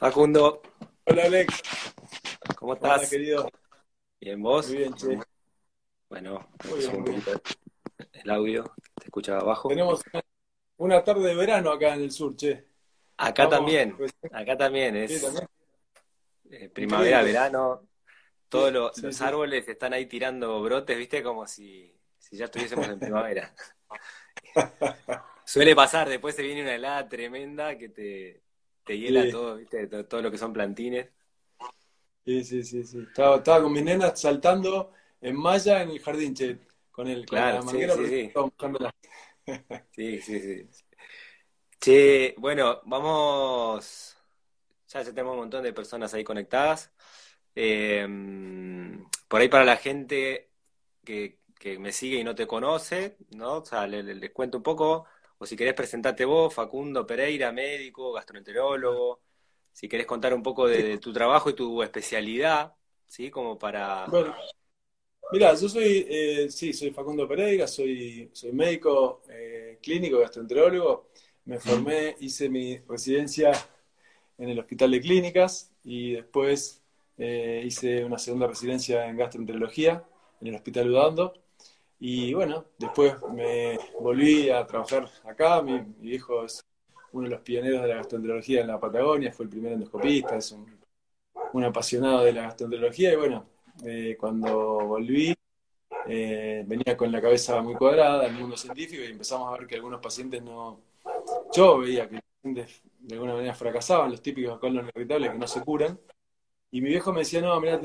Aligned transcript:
Facundo, 0.00 0.62
Hola 1.04 1.24
Alex, 1.24 1.60
¿cómo 2.56 2.72
hola 2.80 2.94
estás? 2.94 3.10
querido. 3.10 3.50
Bien, 4.18 4.40
¿vos? 4.42 4.66
Muy 4.66 4.78
bien, 4.78 4.94
che. 4.94 5.18
Bueno, 6.08 6.48
Muy 6.70 6.78
bien, 6.80 7.22
el 8.14 8.30
audio, 8.30 8.64
te 8.96 9.04
escuchaba 9.04 9.40
abajo. 9.40 9.68
Tenemos 9.68 10.02
una, 10.78 11.04
tarde 11.04 11.28
de 11.28 11.34
verano 11.34 11.70
acá 11.70 11.94
en 11.94 12.00
el 12.00 12.10
sur, 12.10 12.34
che. 12.34 12.64
Acá 13.18 13.46
también, 13.46 13.94
pues, 13.94 14.10
acá 14.32 14.56
también 14.56 14.96
sí, 14.96 15.02
es 15.16 15.20
también. 15.20 15.46
eh, 16.50 16.70
primavera, 16.70 17.22
verano, 17.22 17.86
todos 18.48 18.68
Sí, 18.68 18.72
lo- 18.72 18.92
sí, 18.94 19.02
los 19.02 19.14
sí. 19.16 19.24
árboles 19.24 19.68
están 19.68 19.92
ahí 19.92 20.06
tirando 20.06 20.62
brotes, 20.62 20.96
¿viste? 20.96 21.22
Como 21.22 21.46
si, 21.46 21.94
si 22.18 22.38
ya 22.38 22.46
estuviésemos 22.46 22.88
en 22.88 23.00
primavera. 23.00 23.54
Suele 25.44 25.74
pasar, 25.74 26.08
después 26.08 26.34
se 26.34 26.42
viene 26.42 26.62
una 26.62 26.74
helada 26.74 27.08
tremenda 27.08 27.76
que 27.76 27.88
te, 27.88 28.42
te 28.84 28.98
hiela 28.98 29.28
Sí, 29.28 29.30
todo, 29.30 29.56
¿viste? 29.56 29.86
Todo, 29.88 30.06
todo 30.06 30.22
lo 30.22 30.30
que 30.30 30.38
son 30.38 30.52
plantines. 30.52 31.08
sí, 32.24 32.44
sí, 32.44 32.62
sí, 32.64 32.84
sí. 32.84 32.98
Estaba, 33.00 33.36
estaba 33.36 33.62
con 33.62 33.72
mis 33.72 33.82
nenas 33.84 34.20
saltando 34.20 34.92
en 35.20 35.36
malla 35.36 35.82
en 35.82 35.90
el 35.90 36.00
jardín, 36.00 36.34
che, 36.34 36.58
con 36.90 37.08
el, 37.08 37.26
con 37.26 37.46
Claro, 37.46 37.52
la 37.52 37.62
sí, 37.62 37.62
manguera, 37.62 37.96
sí, 37.96 38.06
sí. 38.06 38.36
Sí, 39.92 40.20
sí, 40.22 40.40
sí. 40.40 40.68
Che, 41.80 42.34
bueno, 42.38 42.80
vamos. 42.84 44.16
Ya, 44.88 45.02
ya 45.02 45.10
tenemos 45.12 45.32
un 45.34 45.40
montón 45.40 45.62
de 45.62 45.72
personas 45.72 46.12
ahí 46.14 46.24
conectadas. 46.24 46.92
Eh, 47.54 48.06
por 49.28 49.40
ahí 49.40 49.48
para 49.48 49.64
la 49.64 49.76
gente 49.76 50.50
que, 51.04 51.40
que 51.58 51.78
me 51.78 51.92
sigue 51.92 52.18
y 52.18 52.24
no 52.24 52.34
te 52.34 52.46
conoce, 52.46 53.16
¿no? 53.30 53.58
O 53.58 53.64
sea, 53.64 53.86
le- 53.86 54.02
le- 54.02 54.14
les 54.14 54.30
cuento 54.32 54.58
un 54.58 54.62
poco, 54.64 55.06
o 55.42 55.46
si 55.46 55.56
querés 55.56 55.72
presentarte 55.72 56.26
vos, 56.26 56.52
Facundo 56.52 57.06
Pereira, 57.06 57.50
médico, 57.50 58.12
gastroenterólogo, 58.12 59.22
si 59.72 59.88
querés 59.88 60.04
contar 60.06 60.34
un 60.34 60.42
poco 60.42 60.68
de, 60.68 60.82
de 60.82 60.98
tu 60.98 61.14
trabajo 61.14 61.48
y 61.48 61.54
tu 61.54 61.82
especialidad, 61.82 62.74
¿sí? 63.06 63.30
Como 63.30 63.58
para... 63.58 64.04
Bueno, 64.08 64.34
mira, 65.32 65.54
yo 65.54 65.66
soy, 65.66 66.06
eh, 66.10 66.50
sí, 66.50 66.74
soy 66.74 66.90
Facundo 66.90 67.26
Pereira, 67.26 67.66
soy, 67.66 68.28
soy 68.34 68.52
médico 68.52 69.22
eh, 69.30 69.78
clínico, 69.82 70.18
gastroenterólogo. 70.18 71.08
Me 71.46 71.58
formé, 71.58 72.16
hice 72.20 72.50
mi 72.50 72.76
residencia 72.76 73.52
en 74.36 74.50
el 74.50 74.58
Hospital 74.58 74.90
de 74.90 75.00
Clínicas 75.00 75.72
y 75.82 76.12
después 76.16 76.82
eh, 77.16 77.62
hice 77.64 78.04
una 78.04 78.18
segunda 78.18 78.46
residencia 78.46 79.06
en 79.08 79.16
gastroenterología 79.16 80.04
en 80.42 80.48
el 80.48 80.54
Hospital 80.56 80.90
Udando. 80.90 81.32
Y 82.00 82.32
bueno, 82.34 82.64
después 82.78 83.14
me 83.32 83.78
volví 84.00 84.48
a 84.50 84.66
trabajar 84.66 85.08
acá. 85.24 85.62
Mi, 85.62 85.80
mi 85.98 86.12
hijo 86.12 86.44
es 86.44 86.64
uno 87.12 87.24
de 87.24 87.30
los 87.30 87.40
pioneros 87.42 87.82
de 87.82 87.88
la 87.88 87.96
gastroenterología 87.96 88.62
en 88.62 88.68
la 88.68 88.80
Patagonia, 88.80 89.32
fue 89.32 89.44
el 89.44 89.50
primer 89.50 89.72
endoscopista, 89.72 90.36
es 90.36 90.52
un, 90.52 91.64
apasionado 91.64 92.24
de 92.24 92.32
la 92.32 92.42
gastroenterología. 92.42 93.12
Y 93.12 93.16
bueno, 93.16 93.46
eh, 93.84 94.16
cuando 94.18 94.86
volví, 94.86 95.34
eh, 96.06 96.64
venía 96.66 96.96
con 96.96 97.12
la 97.12 97.20
cabeza 97.20 97.60
muy 97.62 97.74
cuadrada 97.74 98.24
al 98.24 98.32
mundo 98.32 98.56
científico 98.56 99.02
y 99.02 99.12
empezamos 99.12 99.48
a 99.48 99.58
ver 99.58 99.66
que 99.66 99.76
algunos 99.76 100.00
pacientes 100.00 100.42
no. 100.42 100.80
Yo 101.52 101.78
veía 101.78 102.08
que 102.08 102.20
de 102.42 103.14
alguna 103.14 103.34
manera 103.34 103.54
fracasaban, 103.54 104.10
los 104.10 104.22
típicos 104.22 104.58
colon 104.58 104.88
irritables 104.94 105.32
que 105.32 105.38
no 105.38 105.46
se 105.46 105.60
curan. 105.62 105.98
Y 106.72 106.80
mi 106.80 106.90
viejo 106.90 107.12
me 107.12 107.20
decía, 107.20 107.40
no, 107.40 107.60
mira, 107.60 107.80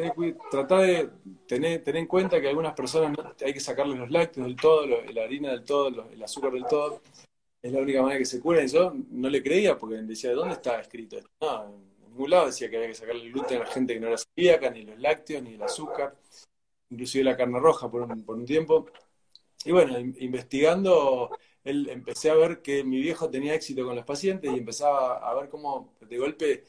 trata 0.51 0.79
de 0.79 1.09
tener, 1.47 1.83
tener 1.83 2.01
en 2.01 2.07
cuenta 2.07 2.39
que 2.39 2.47
algunas 2.49 2.73
personas 2.73 3.17
no- 3.17 3.33
hay 3.43 3.53
que 3.53 3.59
sacarles 3.59 3.97
los 3.97 4.11
lácteos 4.11 4.45
del 4.45 4.55
todo, 4.55 4.85
la 4.85 5.23
harina 5.23 5.49
del 5.51 5.63
todo, 5.63 6.07
el 6.11 6.21
azúcar 6.21 6.51
del 6.53 6.65
todo. 6.65 7.01
Es 7.63 7.71
la 7.71 7.79
única 7.79 8.01
manera 8.03 8.19
que 8.19 8.25
se 8.25 8.39
curan. 8.39 8.65
Y 8.65 8.67
yo 8.67 8.93
no 9.09 9.27
le 9.27 9.41
creía 9.41 9.75
porque 9.75 9.95
decía, 9.95 10.33
¿dónde 10.33 10.53
está 10.53 10.79
escrito 10.79 11.17
esto? 11.17 11.29
No, 11.41 11.63
en 11.65 12.09
ningún 12.11 12.29
lado 12.29 12.45
decía 12.45 12.69
que 12.69 12.75
había 12.77 12.89
que 12.89 12.93
sacarle 12.93 13.23
el 13.23 13.31
gluten 13.31 13.57
a 13.57 13.65
la 13.65 13.71
gente 13.71 13.95
que 13.95 13.99
no 13.99 14.07
era 14.07 14.17
celíaca, 14.17 14.69
ni 14.69 14.83
los 14.83 14.99
lácteos, 14.99 15.41
ni 15.41 15.55
el 15.55 15.63
azúcar, 15.63 16.15
inclusive 16.91 17.23
la 17.23 17.35
carne 17.35 17.59
roja 17.59 17.89
por 17.89 18.03
un, 18.03 18.23
por 18.23 18.35
un 18.35 18.45
tiempo. 18.45 18.85
Y 19.65 19.71
bueno, 19.71 19.97
in- 19.97 20.15
investigando, 20.19 21.31
él, 21.63 21.89
empecé 21.89 22.29
a 22.29 22.35
ver 22.35 22.61
que 22.61 22.83
mi 22.83 23.01
viejo 23.01 23.31
tenía 23.31 23.55
éxito 23.55 23.83
con 23.83 23.95
los 23.95 24.05
pacientes 24.05 24.53
y 24.53 24.57
empezaba 24.59 25.17
a 25.27 25.33
ver 25.33 25.49
cómo 25.49 25.95
de 26.01 26.17
golpe 26.19 26.63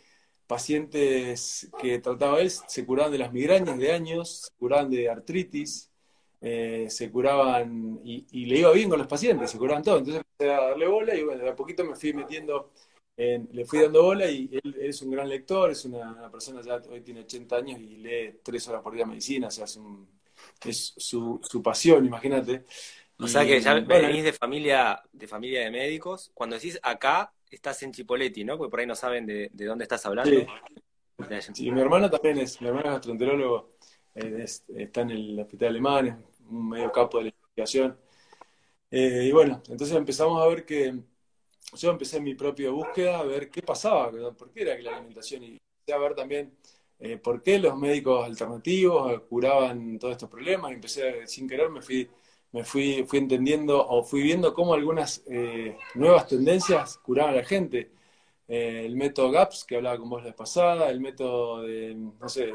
pacientes 0.46 1.70
que 1.80 1.98
trataba 1.98 2.40
él 2.40 2.50
se 2.50 2.84
curaban 2.86 3.12
de 3.12 3.18
las 3.18 3.32
migrañas 3.32 3.78
de 3.78 3.92
años, 3.92 4.42
se 4.48 4.50
curaban 4.58 4.90
de 4.90 5.08
artritis, 5.08 5.90
eh, 6.40 6.86
se 6.90 7.10
curaban 7.10 8.00
y, 8.04 8.26
y 8.30 8.46
le 8.46 8.58
iba 8.60 8.72
bien 8.72 8.88
con 8.90 8.98
los 8.98 9.08
pacientes, 9.08 9.50
se 9.50 9.58
curaban 9.58 9.82
todo. 9.82 9.98
Entonces 9.98 10.22
empecé 10.30 10.52
a 10.54 10.60
darle 10.68 10.86
bola 10.86 11.14
y 11.14 11.22
bueno, 11.24 11.42
de 11.44 11.50
a 11.50 11.56
poquito 11.56 11.84
me 11.84 11.96
fui 11.96 12.12
metiendo, 12.12 12.72
en- 13.16 13.48
le 13.52 13.64
fui 13.64 13.80
dando 13.80 14.02
bola 14.02 14.30
y 14.30 14.48
él, 14.52 14.74
él 14.80 14.88
es 14.90 15.02
un 15.02 15.10
gran 15.10 15.28
lector, 15.28 15.70
es 15.70 15.84
una, 15.84 16.12
una 16.12 16.30
persona 16.30 16.60
ya 16.62 16.76
hoy 16.90 17.00
tiene 17.00 17.20
80 17.20 17.56
años 17.56 17.80
y 17.80 17.96
lee 17.96 18.40
tres 18.42 18.66
horas 18.68 18.82
por 18.82 18.94
día 18.94 19.06
medicina, 19.06 19.48
o 19.48 19.50
sea, 19.50 19.64
es, 19.64 19.76
un- 19.76 20.06
es 20.64 20.94
su, 20.96 21.40
su 21.42 21.62
pasión, 21.62 22.04
imagínate. 22.06 22.64
O 23.18 23.26
sea 23.26 23.46
que 23.46 23.60
ya 23.60 23.74
bueno, 23.80 24.08
venís 24.08 24.24
de 24.24 24.32
familia, 24.34 25.02
de 25.12 25.26
familia 25.26 25.60
de 25.60 25.70
médicos. 25.70 26.30
Cuando 26.34 26.56
decís 26.56 26.78
acá, 26.82 27.32
estás 27.50 27.82
en 27.82 27.92
Chipoleti, 27.92 28.44
¿no? 28.44 28.56
Porque 28.58 28.70
por 28.70 28.80
ahí 28.80 28.86
no 28.86 28.94
saben 28.94 29.26
de, 29.26 29.50
de 29.52 29.64
dónde 29.64 29.84
estás 29.84 30.04
hablando. 30.06 30.30
sí, 30.30 30.46
sí, 31.54 31.70
mi 31.70 31.80
hermano 31.80 32.10
también 32.10 32.38
es, 32.38 32.60
mi 32.60 32.68
hermano 32.68 32.86
es 32.88 32.92
gastroenterólogo, 32.94 33.72
eh, 34.14 34.40
es- 34.42 34.64
está 34.68 35.02
en 35.02 35.10
el 35.10 35.40
hospital 35.40 35.68
alemán, 35.68 36.06
es 36.08 36.40
un 36.48 36.68
medio 36.68 36.90
capo 36.92 37.18
de 37.18 37.24
la 37.24 37.28
investigación. 37.30 37.98
Eh, 38.90 39.26
y 39.28 39.32
bueno, 39.32 39.62
entonces 39.68 39.96
empezamos 39.96 40.42
a 40.42 40.46
ver 40.46 40.64
que 40.64 40.94
yo 41.74 41.90
empecé 41.90 42.20
mi 42.20 42.34
propia 42.34 42.70
búsqueda, 42.70 43.18
a 43.20 43.24
ver 43.24 43.50
qué 43.50 43.62
pasaba, 43.62 44.10
por 44.36 44.52
qué 44.52 44.62
era 44.62 44.76
que 44.76 44.82
la 44.82 44.92
alimentación, 44.96 45.42
y 45.44 45.46
empecé 45.48 45.92
a 45.94 45.98
ver 45.98 46.14
también 46.14 46.56
eh, 47.00 47.16
por 47.18 47.42
qué 47.42 47.58
los 47.58 47.76
médicos 47.76 48.24
alternativos 48.24 49.22
curaban 49.28 49.98
todos 49.98 50.12
estos 50.12 50.30
problemas, 50.30 50.70
y 50.70 50.74
empecé, 50.74 51.26
sin 51.26 51.48
querer, 51.48 51.68
me 51.70 51.82
fui, 51.82 52.08
me 52.56 52.64
fui, 52.64 53.04
fui 53.06 53.18
entendiendo 53.18 53.86
o 53.86 54.02
fui 54.02 54.22
viendo 54.22 54.54
cómo 54.54 54.72
algunas 54.72 55.22
eh, 55.26 55.76
nuevas 55.94 56.26
tendencias 56.26 56.96
curaban 56.98 57.34
a 57.34 57.36
la 57.36 57.44
gente. 57.44 57.90
Eh, 58.48 58.84
el 58.86 58.96
método 58.96 59.30
GAPS, 59.30 59.64
que 59.66 59.76
hablaba 59.76 59.98
con 59.98 60.08
vos 60.08 60.24
la 60.24 60.34
pasada, 60.34 60.88
el 60.88 61.00
método 61.00 61.62
de, 61.62 61.94
no 61.94 62.28
sé, 62.30 62.50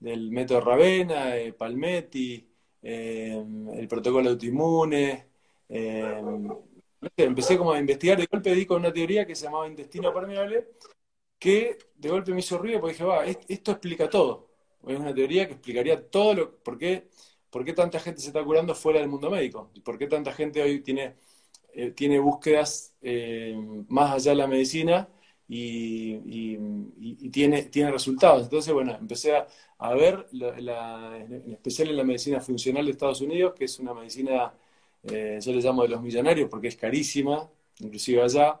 del, 0.00 0.30
método 0.30 0.60
Ravena, 0.60 1.36
eh, 1.38 1.54
Palmetti, 1.54 2.46
eh, 2.82 3.42
el 3.74 3.88
protocolo 3.88 4.28
autoinmune, 4.30 5.28
empecé 7.16 7.56
como 7.56 7.72
a 7.72 7.78
investigar, 7.78 8.18
de 8.18 8.28
golpe 8.30 8.54
di 8.54 8.66
con 8.66 8.80
una 8.80 8.92
teoría 8.92 9.26
que 9.26 9.34
se 9.34 9.46
llamaba 9.46 9.66
intestino 9.66 10.12
permeable, 10.12 10.68
que 11.38 11.78
de 11.96 12.08
golpe 12.10 12.32
me 12.32 12.40
hizo 12.40 12.58
ruido 12.58 12.80
porque 12.80 12.94
dije, 12.94 13.04
va, 13.04 13.24
est- 13.24 13.50
esto 13.50 13.70
explica 13.72 14.10
todo. 14.10 14.50
Es 14.86 14.98
una 14.98 15.14
teoría 15.14 15.46
que 15.46 15.54
explicaría 15.54 16.10
todo 16.10 16.34
lo, 16.34 16.56
por 16.58 16.76
qué, 16.76 17.08
por 17.52 17.66
qué 17.66 17.74
tanta 17.74 18.00
gente 18.00 18.20
se 18.22 18.28
está 18.28 18.42
curando 18.42 18.74
fuera 18.74 18.98
del 18.98 19.10
mundo 19.10 19.30
médico, 19.30 19.70
por 19.84 19.98
qué 19.98 20.06
tanta 20.06 20.32
gente 20.32 20.62
hoy 20.62 20.80
tiene, 20.80 21.14
eh, 21.74 21.90
tiene 21.90 22.18
búsquedas 22.18 22.94
eh, 23.02 23.54
más 23.88 24.12
allá 24.14 24.30
de 24.30 24.36
la 24.38 24.46
medicina 24.46 25.06
y, 25.46 26.16
tiene, 27.30 27.64
tiene 27.64 27.90
resultados. 27.90 28.44
Entonces, 28.44 28.72
bueno, 28.72 28.96
empecé 28.98 29.34
a, 29.78 29.94
ver, 29.94 30.26
en 30.32 31.52
especial 31.52 31.88
en 31.90 31.96
la 31.98 32.04
medicina 32.04 32.40
funcional 32.40 32.86
de 32.86 32.92
Estados 32.92 33.20
Unidos, 33.20 33.52
que 33.54 33.66
es 33.66 33.78
una 33.78 33.92
medicina, 33.92 34.54
eh, 35.04 35.38
yo 35.42 35.52
le 35.52 35.60
llamo 35.60 35.82
de 35.82 35.88
los 35.88 36.00
millonarios 36.00 36.48
porque 36.48 36.68
es 36.68 36.76
carísima, 36.76 37.50
inclusive 37.80 38.22
allá 38.22 38.60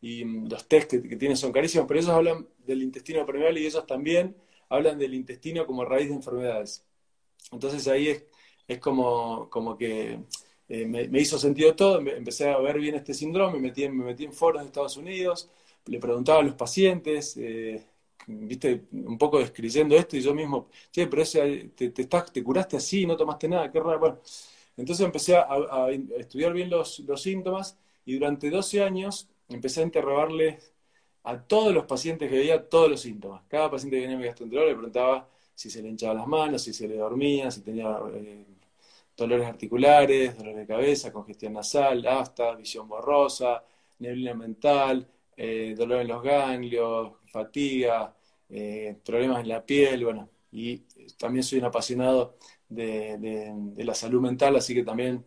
y 0.00 0.24
los 0.48 0.68
test 0.68 0.90
que, 0.90 1.02
que 1.02 1.16
tienen 1.16 1.36
son 1.36 1.52
carísimos, 1.52 1.88
pero 1.88 1.98
ellos 1.98 2.12
hablan 2.12 2.46
del 2.64 2.82
intestino 2.84 3.26
permeable 3.26 3.60
y 3.60 3.66
ellos 3.66 3.84
también 3.84 4.36
hablan 4.68 4.96
del 4.96 5.14
intestino 5.14 5.66
como 5.66 5.84
raíz 5.84 6.08
de 6.08 6.14
enfermedades. 6.14 6.84
Entonces 7.52 7.86
ahí 7.88 8.08
es, 8.08 8.24
es 8.66 8.78
como, 8.78 9.48
como 9.50 9.76
que 9.78 10.20
eh, 10.68 10.86
me, 10.86 11.08
me 11.08 11.20
hizo 11.20 11.38
sentido 11.38 11.74
todo, 11.74 11.98
empecé 12.00 12.50
a 12.50 12.58
ver 12.58 12.78
bien 12.78 12.94
este 12.94 13.14
síndrome, 13.14 13.54
me 13.54 13.68
metí, 13.68 13.84
en- 13.84 13.96
me 13.96 14.04
metí 14.04 14.24
en 14.24 14.32
foros 14.32 14.62
de 14.62 14.66
Estados 14.66 14.96
Unidos, 14.96 15.50
le 15.86 15.98
preguntaba 15.98 16.40
a 16.40 16.42
los 16.42 16.54
pacientes, 16.54 17.36
eh, 17.38 17.82
viste, 18.26 18.84
un 18.92 19.16
poco 19.18 19.38
describiendo 19.38 19.96
esto 19.96 20.16
y 20.16 20.20
yo 20.20 20.34
mismo, 20.34 20.68
che, 20.90 21.06
pero 21.06 21.22
ese, 21.22 21.70
te, 21.74 21.90
te, 21.90 22.02
estás, 22.02 22.30
te 22.32 22.42
curaste 22.44 22.76
así, 22.76 23.06
no 23.06 23.16
tomaste 23.16 23.48
nada, 23.48 23.70
qué 23.70 23.80
raro. 23.80 23.98
Bueno, 23.98 24.18
entonces 24.76 25.04
empecé 25.06 25.36
a, 25.36 25.42
a- 25.42 25.86
a 25.86 25.90
estudiar 26.18 26.52
bien 26.52 26.70
los, 26.70 27.00
los 27.00 27.22
síntomas 27.22 27.78
y 28.04 28.14
durante 28.14 28.50
12 28.50 28.82
años 28.82 29.28
empecé 29.48 29.80
a 29.80 29.84
interrogarle 29.84 30.58
a 31.24 31.42
todos 31.46 31.74
los 31.74 31.84
pacientes 31.86 32.30
que 32.30 32.36
veía 32.38 32.68
todos 32.68 32.90
los 32.90 33.00
síntomas. 33.00 33.42
Cada 33.48 33.70
paciente 33.70 33.96
que 33.96 34.02
venía 34.02 34.16
a 34.16 34.20
mi 34.20 34.26
gastroenterólogo 34.26 34.70
le 34.70 34.76
preguntaba 34.76 35.28
si 35.58 35.70
se 35.70 35.82
le 35.82 35.88
hinchaban 35.88 36.18
las 36.18 36.26
manos, 36.26 36.62
si 36.62 36.72
se 36.72 36.86
le 36.88 36.96
dormía, 36.96 37.50
si 37.50 37.62
tenía 37.62 37.98
eh, 38.14 38.44
dolores 39.16 39.46
articulares, 39.46 40.36
dolores 40.36 40.58
de 40.58 40.66
cabeza, 40.66 41.12
congestión 41.12 41.52
nasal, 41.54 42.06
afta, 42.06 42.54
visión 42.54 42.88
borrosa, 42.88 43.64
neblina 43.98 44.34
mental, 44.34 45.06
eh, 45.36 45.74
dolor 45.76 46.00
en 46.02 46.08
los 46.08 46.22
ganglios, 46.22 47.12
fatiga, 47.32 48.14
eh, 48.48 48.96
problemas 49.04 49.40
en 49.40 49.48
la 49.48 49.64
piel, 49.64 50.04
bueno, 50.04 50.28
y 50.52 50.78
también 51.18 51.42
soy 51.44 51.58
un 51.58 51.64
apasionado 51.66 52.36
de, 52.68 53.18
de- 53.18 53.84
la 53.84 53.94
salud 53.94 54.20
mental, 54.20 54.56
así 54.56 54.74
que 54.74 54.84
también, 54.84 55.24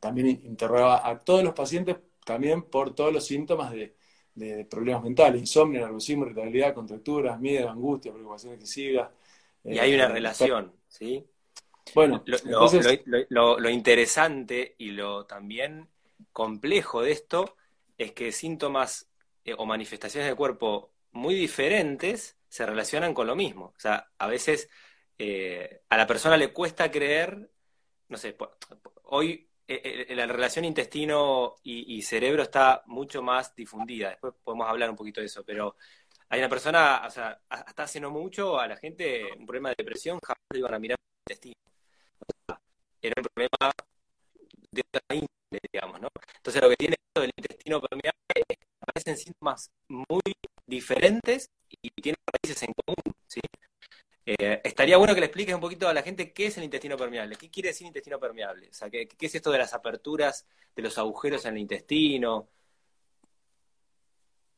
también 0.00 0.28
interrogaba 0.28 1.06
a 1.08 1.18
todos 1.24 1.42
los 1.44 1.54
pacientes 1.54 1.96
también 2.24 2.62
por 2.62 2.94
todos 2.94 3.12
los 3.12 3.24
síntomas 3.26 3.70
de, 3.72 3.94
de, 4.34 4.64
problemas 4.64 5.02
mentales, 5.02 5.40
insomnio, 5.40 5.80
nerviosismo, 5.80 6.26
irritabilidad, 6.26 6.74
contracturas, 6.74 7.40
miedo, 7.40 7.68
angustia, 7.68 8.12
preocupación 8.12 8.54
excesiva. 8.54 9.10
Y 9.64 9.78
hay 9.78 9.94
una 9.94 10.04
eh, 10.04 10.08
relación, 10.08 10.72
¿sí? 10.88 11.24
Bueno, 11.94 12.22
lo, 12.26 12.36
entonces... 12.36 13.02
lo, 13.28 13.70
interesante 13.70 14.74
y 14.78 14.90
lo 14.90 15.26
también 15.26 15.88
complejo 16.32 17.02
de 17.02 17.12
esto 17.12 17.56
es 17.98 18.12
que 18.12 18.32
síntomas 18.32 19.08
eh, 19.44 19.54
o 19.56 19.66
manifestaciones 19.66 20.28
del 20.28 20.36
cuerpo 20.36 20.92
muy 21.12 21.34
diferentes 21.34 22.36
se 22.48 22.66
relacionan 22.66 23.14
con 23.14 23.26
lo 23.26 23.36
mismo. 23.36 23.66
O 23.76 23.80
sea, 23.80 24.10
a 24.18 24.26
veces 24.26 24.68
eh, 25.18 25.82
a 25.88 25.96
la 25.96 26.06
persona 26.06 26.36
le 26.36 26.52
cuesta 26.52 26.90
creer, 26.90 27.50
no 28.08 28.16
sé, 28.16 28.36
hoy 29.04 29.48
eh, 29.66 30.14
la 30.14 30.26
relación 30.26 30.64
intestino 30.64 31.56
y, 31.62 32.02
cerebro 32.02 32.42
está 32.42 32.82
mucho 32.86 33.22
más 33.22 33.54
difundida. 33.54 34.10
Después 34.10 34.34
podemos 34.42 34.68
hablar 34.68 34.90
un 34.90 34.96
poquito 34.96 35.20
de 35.20 35.26
eso, 35.26 35.44
pero 35.44 35.76
hay 36.28 36.40
una 36.40 36.48
persona, 36.48 37.02
o 37.06 37.10
sea, 37.10 37.40
hasta 37.48 37.84
haciendo 37.84 38.10
mucho 38.10 38.58
a 38.58 38.66
la 38.66 38.76
gente 38.76 39.24
un 39.38 39.46
problema 39.46 39.70
de 39.70 39.76
depresión, 39.78 40.18
jamás 40.22 40.42
le 40.52 40.58
iban 40.58 40.74
a 40.74 40.78
mirar 40.78 40.98
el 41.00 41.32
intestino. 41.32 41.54
era 43.00 43.14
un 43.16 43.24
problema 43.24 43.72
de 44.70 44.82
otra 44.82 45.02
índole, 45.10 45.60
digamos, 45.72 46.00
¿no? 46.00 46.08
Entonces 46.36 46.62
lo 46.62 46.68
que 46.70 46.76
tiene 46.76 46.96
el 47.14 47.30
intestino 47.36 47.80
permeable 47.80 48.12
es 48.34 48.44
que 48.48 48.66
aparecen 48.80 49.16
síntomas 49.16 49.70
muy 49.88 50.22
diferentes 50.66 51.48
y 51.82 51.90
tienen 51.90 52.20
raíces 52.32 52.62
en 52.62 52.72
común, 52.84 53.14
¿sí? 53.26 53.40
Eh, 54.26 54.60
estaría 54.64 54.96
bueno 54.96 55.14
que 55.14 55.20
le 55.20 55.26
expliques 55.26 55.54
un 55.54 55.60
poquito 55.60 55.86
a 55.86 55.92
la 55.92 56.02
gente 56.02 56.32
qué 56.32 56.46
es 56.46 56.56
el 56.56 56.64
intestino 56.64 56.96
permeable, 56.96 57.36
qué 57.36 57.50
quiere 57.50 57.68
decir 57.68 57.86
intestino 57.86 58.18
permeable, 58.18 58.68
o 58.70 58.72
sea, 58.72 58.88
qué, 58.88 59.06
es 59.20 59.34
esto 59.34 59.50
de 59.50 59.58
las 59.58 59.74
aperturas, 59.74 60.46
de 60.74 60.82
los 60.82 60.96
agujeros 60.96 61.44
en 61.44 61.54
el 61.54 61.60
intestino. 61.60 62.48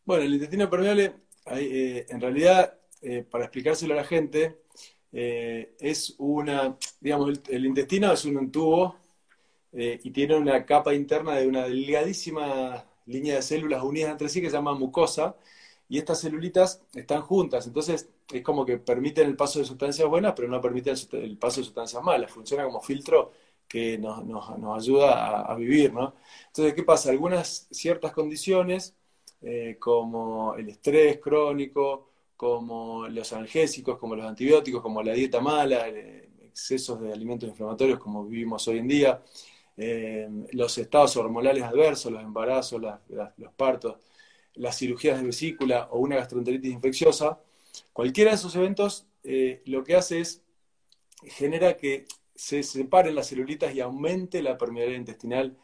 Bueno, 0.04 0.22
el 0.22 0.34
intestino 0.34 0.70
permeable, 0.70 1.14
eh, 1.46 2.06
en 2.08 2.20
realidad, 2.20 2.78
eh, 3.02 3.24
para 3.28 3.44
explicárselo 3.44 3.94
a 3.94 3.96
la 3.96 4.04
gente, 4.04 4.60
es 5.12 6.14
una, 6.18 6.76
digamos, 7.00 7.40
el, 7.48 7.64
intestino 7.64 8.12
es 8.12 8.26
un 8.26 8.52
tubo 8.52 8.98
y 9.72 10.10
tiene 10.10 10.36
una 10.36 10.66
capa 10.66 10.92
interna 10.92 11.36
de 11.36 11.46
una 11.46 11.64
delgadísima 11.64 12.84
línea 13.06 13.36
de 13.36 13.42
células 13.42 13.82
unidas 13.82 14.10
entre 14.10 14.28
sí 14.28 14.42
que 14.42 14.50
se 14.50 14.56
llama 14.56 14.74
mucosa, 14.74 15.36
y 15.88 15.98
estas 15.98 16.20
celulitas 16.20 16.82
están 16.94 17.22
juntas, 17.22 17.66
entonces 17.66 18.08
es 18.32 18.42
como 18.42 18.64
que 18.66 18.78
permiten 18.78 19.28
el 19.28 19.36
paso 19.36 19.58
de 19.58 19.64
sustancias 19.64 20.08
buenas, 20.08 20.32
pero 20.34 20.48
no 20.48 20.60
permiten 20.60 20.96
el 21.12 21.38
paso 21.38 21.60
de 21.60 21.64
sustancias 21.64 22.02
malas, 22.02 22.30
funciona 22.30 22.64
como 22.64 22.80
filtro 22.80 23.32
que 23.68 23.98
nos, 23.98 24.50
ayuda 24.76 25.40
a, 25.42 25.54
vivir, 25.56 25.92
¿no? 25.92 26.14
Entonces, 26.48 26.74
¿qué 26.74 26.82
pasa? 26.84 27.10
Algunas 27.10 27.66
ciertas 27.70 28.12
condiciones, 28.12 28.94
eh, 29.42 29.76
como 29.78 30.54
el 30.54 30.68
estrés 30.68 31.18
crónico, 31.18 32.10
como 32.36 33.08
los 33.08 33.32
analgésicos, 33.32 33.98
como 33.98 34.14
los 34.16 34.26
antibióticos, 34.26 34.82
como 34.82 35.02
la 35.02 35.12
dieta 35.12 35.40
mala, 35.40 35.88
eh, 35.88 36.28
excesos 36.48 37.00
de 37.00 37.12
alimentos 37.12 37.48
inflamatorios 37.48 37.98
como 37.98 38.24
vivimos 38.24 38.66
hoy 38.68 38.78
en 38.78 38.88
día, 38.88 39.22
eh, 39.76 40.28
los 40.52 40.78
estados 40.78 41.16
hormonales 41.16 41.62
adversos, 41.64 42.12
los 42.12 42.22
embarazos, 42.22 42.80
los 42.80 43.52
partos, 43.54 43.96
las 44.56 44.78
cirugías 44.78 45.18
de 45.18 45.26
vesícula 45.26 45.88
o 45.90 45.98
una 45.98 46.16
gastroenteritis 46.16 46.72
infecciosa, 46.72 47.40
cualquiera 47.92 48.30
de 48.30 48.36
esos 48.36 48.54
eventos 48.56 49.06
eh, 49.22 49.62
lo 49.66 49.84
que 49.84 49.96
hace 49.96 50.20
es 50.20 50.42
genera 51.22 51.76
que 51.76 52.06
se 52.34 52.62
separen 52.62 53.14
las 53.14 53.28
celulitas 53.28 53.74
y 53.74 53.80
aumente 53.80 54.42
la 54.42 54.58
permeabilidad 54.58 54.98
intestinal. 54.98 55.56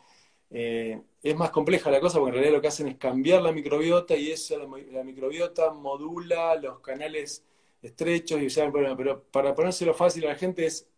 Eh, 0.50 1.00
es 1.22 1.36
más 1.36 1.50
compleja 1.50 1.90
la 1.90 2.00
cosa 2.00 2.18
porque 2.18 2.30
en 2.30 2.34
realidad 2.34 2.56
lo 2.56 2.60
que 2.60 2.68
hacen 2.68 2.88
es 2.88 2.96
cambiar 2.96 3.42
la 3.42 3.52
microbiota 3.52 4.16
y 4.16 4.32
eso, 4.32 4.58
la, 4.58 5.04
microbiota 5.04 5.72
modula 5.72 6.56
los 6.56 6.80
canales 6.80 7.44
estrechos 7.80 8.40
y 8.42 8.60
o 8.60 8.96
pero 8.96 9.22
para 9.24 9.54
ponérselo 9.54 9.94
fácil 9.94 10.24
a 10.26 10.28
la 10.28 10.34
gente 10.34 10.66
es 10.66 10.88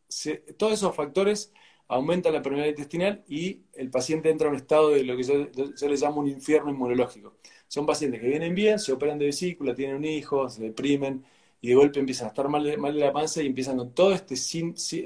todos 0.56 0.72
esos 0.74 0.94
factores 0.94 1.52
aumentan 1.88 2.32
la 2.32 2.42
permeabilidad 2.42 2.76
intestinal 2.78 3.24
y 3.28 3.62
el 3.74 3.90
paciente 3.90 4.30
entra 4.30 4.48
en 4.48 4.54
un 4.54 4.60
estado 4.60 4.90
de 4.90 5.04
lo 5.04 5.16
que 5.16 5.22
yo, 5.22 5.50
yo 5.52 5.88
le 5.88 5.96
llamo 5.96 6.20
un 6.20 6.28
infierno 6.28 6.70
inmunológico. 6.70 7.36
Son 7.74 7.84
pacientes 7.84 8.20
que 8.20 8.28
vienen 8.28 8.54
bien, 8.54 8.78
se 8.78 8.92
operan 8.92 9.18
de 9.18 9.26
vesícula, 9.26 9.74
tienen 9.74 9.96
un 9.96 10.04
hijo, 10.04 10.48
se 10.48 10.62
deprimen 10.62 11.24
y 11.60 11.70
de 11.70 11.74
golpe 11.74 11.98
empiezan 11.98 12.26
a 12.26 12.28
estar 12.28 12.48
mal, 12.48 12.62
de 12.62 12.76
la 12.76 13.12
panza 13.12 13.42
y 13.42 13.46
empiezan 13.46 13.76
con 13.76 13.92
toda 13.92 14.14
este, 14.14 14.36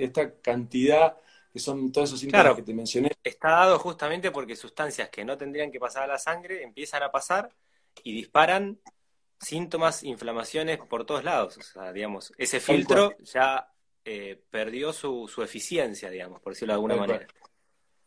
esta 0.05 0.35
cantidad 0.35 1.17
que 1.51 1.61
son 1.61 1.91
todos 1.91 2.11
esos 2.11 2.21
síntomas 2.21 2.57
que 2.57 2.63
te 2.63 2.75
mencioné. 2.75 3.13
Está 3.25 3.53
dado 3.53 3.79
justamente 3.79 4.31
porque 4.31 4.55
sustancias 4.55 5.09
que 5.09 5.25
no 5.25 5.39
tendrían 5.39 5.73
que 5.73 5.81
pasar 5.81 6.03
a 6.03 6.09
la 6.09 6.19
sangre 6.19 6.63
empiezan 6.63 7.03
a 7.03 7.11
pasar 7.11 7.49
y 8.05 8.13
disparan 8.13 8.79
síntomas, 9.41 10.03
inflamaciones 10.03 10.77
por 10.77 11.07
todos 11.07 11.25
lados. 11.25 11.57
O 11.57 11.63
sea, 11.63 11.91
digamos, 11.91 12.35
ese 12.37 12.61
filtro 12.61 13.17
ya 13.21 13.67
eh, 14.05 14.39
perdió 14.51 14.93
su, 14.93 15.27
su, 15.27 15.43
eficiencia, 15.43 16.11
digamos, 16.11 16.43
por 16.43 16.53
decirlo 16.53 16.75
de 16.75 16.77
alguna 16.77 16.97
manera. 16.97 17.27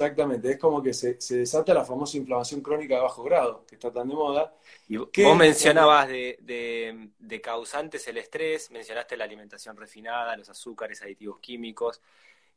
Exactamente, 0.02 0.50
es 0.50 0.58
como 0.58 0.82
que 0.82 0.94
se, 0.96 1.18
desata 1.36 1.76
la 1.76 1.86
famosa 1.86 2.18
inflamación 2.18 2.62
crónica 2.62 2.96
de 2.96 3.02
bajo 3.02 3.24
grado, 3.24 3.66
que 3.68 3.76
está 3.76 3.94
tan 3.94 4.10
de 4.10 4.16
moda. 4.16 4.52
Y 4.88 4.98
vos 4.98 5.38
mencionabas 5.38 6.08
de, 6.08 7.40
causantes 7.44 8.08
el 8.08 8.18
estrés, 8.18 8.72
mencionaste 8.72 9.16
la 9.16 9.26
alimentación 9.26 9.78
refinada, 9.78 10.36
los 10.36 10.50
azúcares, 10.50 11.04
aditivos 11.04 11.40
químicos. 11.40 12.02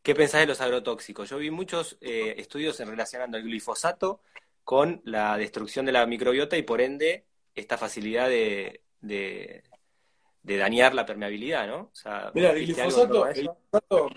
¿Qué 0.03 0.15
pensás 0.15 0.41
de 0.41 0.47
los 0.47 0.63
agrotóxicos? 0.63 1.29
Yo 1.29 1.37
vi 1.37 1.51
muchos 1.51 1.99
eh, 2.01 2.35
estudios 2.39 2.79
relacionando 2.79 3.37
el 3.37 3.45
glifosato 3.45 4.21
con 4.65 5.03
la 5.05 5.37
destrucción 5.37 5.85
de 5.85 5.93
la 5.93 6.07
microbiota 6.07 6.57
y 6.57 6.63
por 6.63 6.81
ende 6.81 7.25
esta 7.55 7.77
facilidad 7.77 8.29
de, 8.29 8.81
dañar 10.43 10.95
la 10.95 11.05
permeabilidad, 11.05 11.67
¿no? 11.67 11.91
Mira, 12.33 12.53
el 12.53 12.65
glifosato, 12.65 13.27
el 13.27 13.35
glifosato 13.35 14.09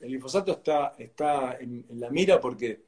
está, 0.00 0.94
está 0.98 1.56
en, 1.58 1.84
la 1.90 2.10
mira 2.10 2.40
porque 2.40 2.82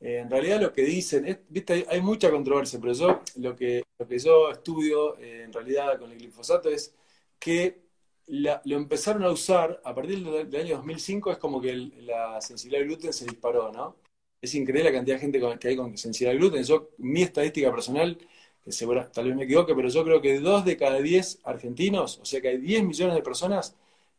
eh, 0.00 0.18
en 0.18 0.30
realidad 0.30 0.60
lo 0.60 0.72
que 0.72 0.82
dicen, 0.82 1.44
viste, 1.48 1.86
hay, 1.88 2.00
mucha 2.00 2.30
controversia, 2.30 2.80
pero 2.80 2.92
yo 2.92 3.20
lo 3.36 3.56
que, 3.56 3.82
lo 3.98 4.06
que 4.06 4.18
yo 4.18 4.50
estudio 4.50 5.18
eh, 5.18 5.42
en 5.44 5.52
realidad 5.52 5.98
con 5.98 6.10
el 6.10 6.18
glifosato 6.18 6.68
es 6.68 6.94
que 7.38 7.82
lo 8.26 8.76
empezaron 8.76 9.24
a 9.24 9.30
usar 9.30 9.80
a 9.84 9.94
partir 9.94 10.24
del, 10.24 10.56
año 10.60 10.76
2005, 10.76 11.32
es 11.32 11.38
como 11.38 11.60
que 11.60 11.74
la 11.74 12.40
sensibilidad 12.40 12.82
al 12.82 12.88
gluten 12.88 13.12
se 13.12 13.24
disparó, 13.24 13.72
¿no? 13.72 13.96
Es 14.40 14.54
increíble 14.54 14.90
la 14.90 14.96
cantidad 14.96 15.16
de 15.16 15.20
gente 15.20 15.40
que 15.58 15.68
hay 15.68 15.76
con 15.76 15.96
sensibilidad 15.96 16.32
al 16.32 16.38
gluten. 16.38 16.64
Yo, 16.64 16.90
mi 16.98 17.22
estadística 17.22 17.70
personal, 17.70 18.18
que 18.64 18.72
seguro, 18.72 19.08
tal 19.12 19.26
vez 19.26 19.36
me 19.36 19.44
equivoque, 19.44 19.74
pero 19.74 19.88
yo 19.88 20.04
creo 20.04 20.20
que 20.20 20.40
dos 20.40 20.64
de 20.64 20.76
cada 20.76 21.00
diez 21.00 21.40
argentinos, 21.44 22.18
o 22.20 22.24
sea 22.24 22.40
que 22.40 22.48
hay 22.48 22.58
10 22.58 22.84
millones 22.84 23.14
de 23.16 23.22
personas 23.22 23.76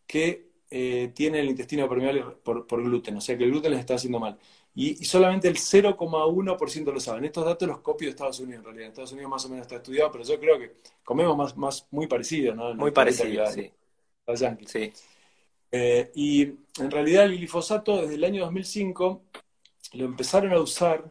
que 0.08 0.53
eh, 0.76 1.12
tiene 1.14 1.40
el 1.40 1.50
intestino 1.50 1.88
permeable 1.88 2.24
por, 2.44 2.84
gluten, 2.84 3.16
o 3.18 3.22
sea 3.22 3.38
que 3.38 3.44
el 3.44 3.52
gluten 3.52 3.70
les 3.70 3.82
está 3.82 3.94
haciendo 3.94 4.20
mal. 4.20 4.40
Y, 4.74 5.06
solamente 5.06 5.48
el 5.48 5.56
0,1% 5.56 6.92
lo 6.92 7.00
saben. 7.00 7.26
Estos 7.26 7.46
datos 7.46 7.68
los 7.68 7.82
copio 7.82 8.08
de 8.08 8.10
Estados 8.10 8.40
Unidos 8.40 8.62
en 8.62 8.66
realidad. 8.66 8.86
En 8.86 8.90
Estados 8.90 9.12
Unidos 9.12 9.30
más 9.30 9.46
o 9.46 9.50
menos 9.50 9.68
está 9.68 9.76
estudiado, 9.76 10.12
pero 10.12 10.24
yo 10.24 10.40
creo 10.40 10.58
que 10.58 10.78
comemos 11.04 11.38
más, 11.38 11.56
más 11.56 11.88
muy 11.92 12.08
parecido, 12.08 12.56
¿no? 12.56 12.74
Muy 12.74 12.90
parecido, 12.90 13.46
sí. 13.46 13.72
Los 14.26 14.44
Sí. 14.66 14.92
Eh, 15.72 16.12
y 16.16 16.42
en 16.42 16.90
realidad 16.90 17.26
el 17.26 17.38
glifosato 17.38 18.02
desde 18.02 18.16
el 18.16 18.24
año 18.24 18.42
2005 18.46 19.22
lo 19.94 20.06
empezaron 20.06 20.54
a 20.54 20.60
usar 20.60 21.04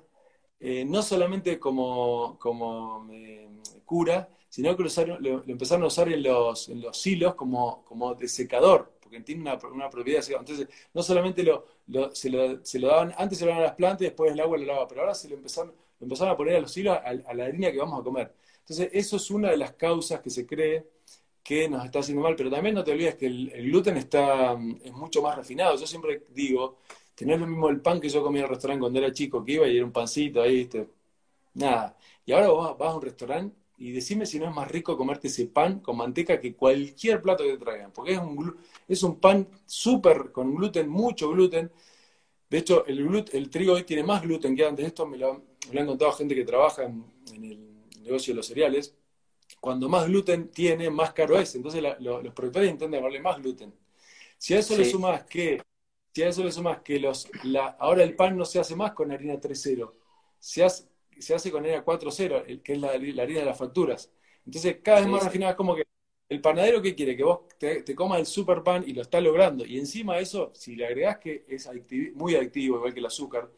eh, 0.58 0.84
no 0.84 1.02
solamente 1.02 1.60
como, 1.60 2.36
como 2.40 3.08
cura, 3.84 4.28
sino 4.48 4.76
que 4.76 4.82
lo, 5.20 5.44
empezaron 5.46 5.84
a 5.84 5.86
usar 5.86 6.08
en 6.08 6.24
los, 6.24 6.68
en 6.68 6.80
los 6.80 7.00
silos 7.00 7.36
como, 7.36 7.84
como 7.84 8.16
desecador 8.16 8.91
porque 9.12 9.24
tiene 9.24 9.42
una, 9.42 9.58
una 9.70 9.90
propiedad. 9.90 10.24
Entonces, 10.28 10.68
no 10.94 11.02
solamente 11.02 11.42
lo, 11.42 11.66
se, 12.14 12.30
lo, 12.30 12.64
se, 12.64 12.78
lo, 12.78 12.88
daban, 12.88 13.14
antes 13.18 13.38
se 13.38 13.44
lo 13.44 13.50
daban 13.50 13.64
a 13.64 13.66
las 13.68 13.76
plantas 13.76 14.02
y 14.02 14.04
después 14.06 14.32
el 14.32 14.40
agua 14.40 14.56
lo 14.58 14.64
lavaba, 14.64 14.88
pero 14.88 15.02
ahora 15.02 15.14
se 15.14 15.28
lo 15.28 15.36
empezaron, 15.36 15.72
lo 16.00 16.04
empezaron 16.04 16.32
a 16.32 16.36
poner 16.36 16.56
a 16.56 16.60
los 16.60 16.76
hilos 16.76 16.98
a, 17.04 17.34
la 17.34 17.44
harina 17.44 17.70
que 17.70 17.78
vamos 17.78 18.00
a 18.00 18.02
comer. 18.02 18.34
Entonces, 18.60 18.88
eso 18.92 19.16
es 19.16 19.30
una 19.30 19.50
de 19.50 19.56
las 19.56 19.72
causas 19.74 20.20
que 20.20 20.30
se 20.30 20.46
cree 20.46 20.86
que 21.42 21.68
nos 21.68 21.84
está 21.84 21.98
haciendo 22.00 22.22
mal, 22.22 22.36
pero 22.36 22.50
también 22.50 22.74
no 22.74 22.84
te 22.84 22.92
olvides 22.92 23.16
que 23.16 23.26
el, 23.26 23.50
gluten 23.70 23.96
está, 23.96 24.54
mm, 24.54 24.80
es 24.84 24.92
mucho 24.92 25.22
más 25.22 25.36
refinado. 25.36 25.76
Yo 25.76 25.86
siempre 25.86 26.24
digo 26.30 26.78
que 27.14 27.26
lo 27.26 27.46
mismo 27.46 27.68
el 27.68 27.80
pan 27.80 28.00
que 28.00 28.08
yo 28.08 28.22
comía 28.22 28.40
en 28.42 28.44
el 28.46 28.50
restaurante 28.50 28.80
cuando 28.80 28.98
era 28.98 29.12
chico, 29.12 29.44
que 29.44 29.52
iba 29.52 29.68
y 29.68 29.76
era 29.76 29.84
un 29.84 29.92
pancito 29.92 30.40
ahí, 30.42 30.68
nada. 31.54 31.96
Y 32.24 32.32
ahora 32.32 32.48
vos 32.48 32.78
vas 32.78 32.92
a 32.92 32.96
un 32.96 33.02
restaurante 33.02 33.61
y 33.82 33.90
decime 33.90 34.26
si 34.26 34.38
no 34.38 34.48
es 34.48 34.54
más 34.54 34.70
rico 34.70 34.96
comerte 34.96 35.26
ese 35.26 35.46
pan 35.46 35.80
con 35.80 35.96
manteca 35.96 36.38
que 36.38 36.54
cualquier 36.54 37.20
plato 37.20 37.42
que 37.42 37.54
te 37.54 37.58
traigan, 37.58 37.90
porque 37.90 38.12
es 38.12 38.18
un, 38.20 38.56
es 38.86 39.02
un 39.02 39.18
pan 39.18 39.48
súper 39.66 40.30
con 40.30 40.54
gluten, 40.54 40.88
mucho 40.88 41.28
gluten. 41.30 41.68
De 42.48 42.58
hecho, 42.58 42.86
el, 42.86 43.24
el 43.32 43.50
trigo 43.50 43.72
hoy 43.72 43.82
tiene 43.82 44.04
más 44.04 44.22
gluten 44.22 44.54
que 44.54 44.64
antes. 44.64 44.86
Esto 44.86 45.04
me 45.04 45.18
lo, 45.18 45.42
han 45.76 45.86
contado 45.86 46.12
gente 46.12 46.32
que 46.32 46.44
trabaja 46.44 46.84
en, 46.84 47.04
el 47.32 47.58
negocio 48.04 48.32
de 48.32 48.36
los 48.36 48.46
cereales. 48.46 48.94
Cuando 49.58 49.88
más 49.88 50.06
gluten 50.06 50.52
tiene, 50.52 50.88
más 50.88 51.12
caro 51.12 51.36
es. 51.36 51.52
Entonces 51.56 51.82
los 51.98 52.34
productores 52.34 52.70
intentan 52.70 53.02
darle 53.02 53.18
más 53.18 53.42
gluten. 53.42 53.74
Si 54.38 54.54
a 54.54 54.60
eso 54.60 54.76
le 54.76 54.84
sumas 54.84 55.24
que, 55.24 55.60
si 56.14 56.22
a 56.22 56.28
eso 56.28 56.44
le 56.44 56.52
sumas 56.52 56.82
que 56.82 57.00
los, 57.00 57.28
ahora 57.80 58.04
el 58.04 58.14
pan 58.14 58.36
no 58.36 58.44
se 58.44 58.60
hace 58.60 58.76
más 58.76 58.92
con 58.92 59.10
harina 59.10 59.34
3.0, 59.40 59.92
se 60.38 60.62
hace, 60.62 60.91
se 61.20 61.34
hace 61.34 61.50
con 61.50 61.62
harina 61.64 61.84
4.0, 61.84 62.44
que 62.62 62.72
es 62.74 62.80
la, 62.80 62.90
harina 62.90 63.24
de 63.24 63.44
las 63.44 63.58
facturas. 63.58 64.12
Entonces, 64.46 64.78
cada 64.82 65.00
vez 65.00 65.08
Sí, 65.08 65.10
más 65.10 65.22
sí. 65.22 65.28
refinado 65.28 65.50
es 65.52 65.56
como 65.56 65.74
que 65.76 65.84
el 66.28 66.40
panadero 66.40 66.80
que 66.82 66.94
quiere 66.94 67.16
que 67.16 67.24
vos 67.24 67.40
te, 67.58 67.82
te 67.82 67.94
comas 67.94 68.18
el 68.20 68.26
super 68.26 68.62
pan 68.62 68.84
y 68.86 68.92
lo 68.94 69.02
está 69.02 69.20
logrando. 69.20 69.64
Y 69.66 69.78
encima 69.78 70.16
de 70.16 70.22
eso, 70.22 70.50
si 70.54 70.76
le 70.76 70.86
agregás 70.86 71.18
que 71.18 71.44
es 71.48 71.68
muy 72.14 72.34
adictivo, 72.36 72.76
igual 72.76 72.94
que 72.94 73.00
el 73.00 73.06
azúcar, 73.06 73.50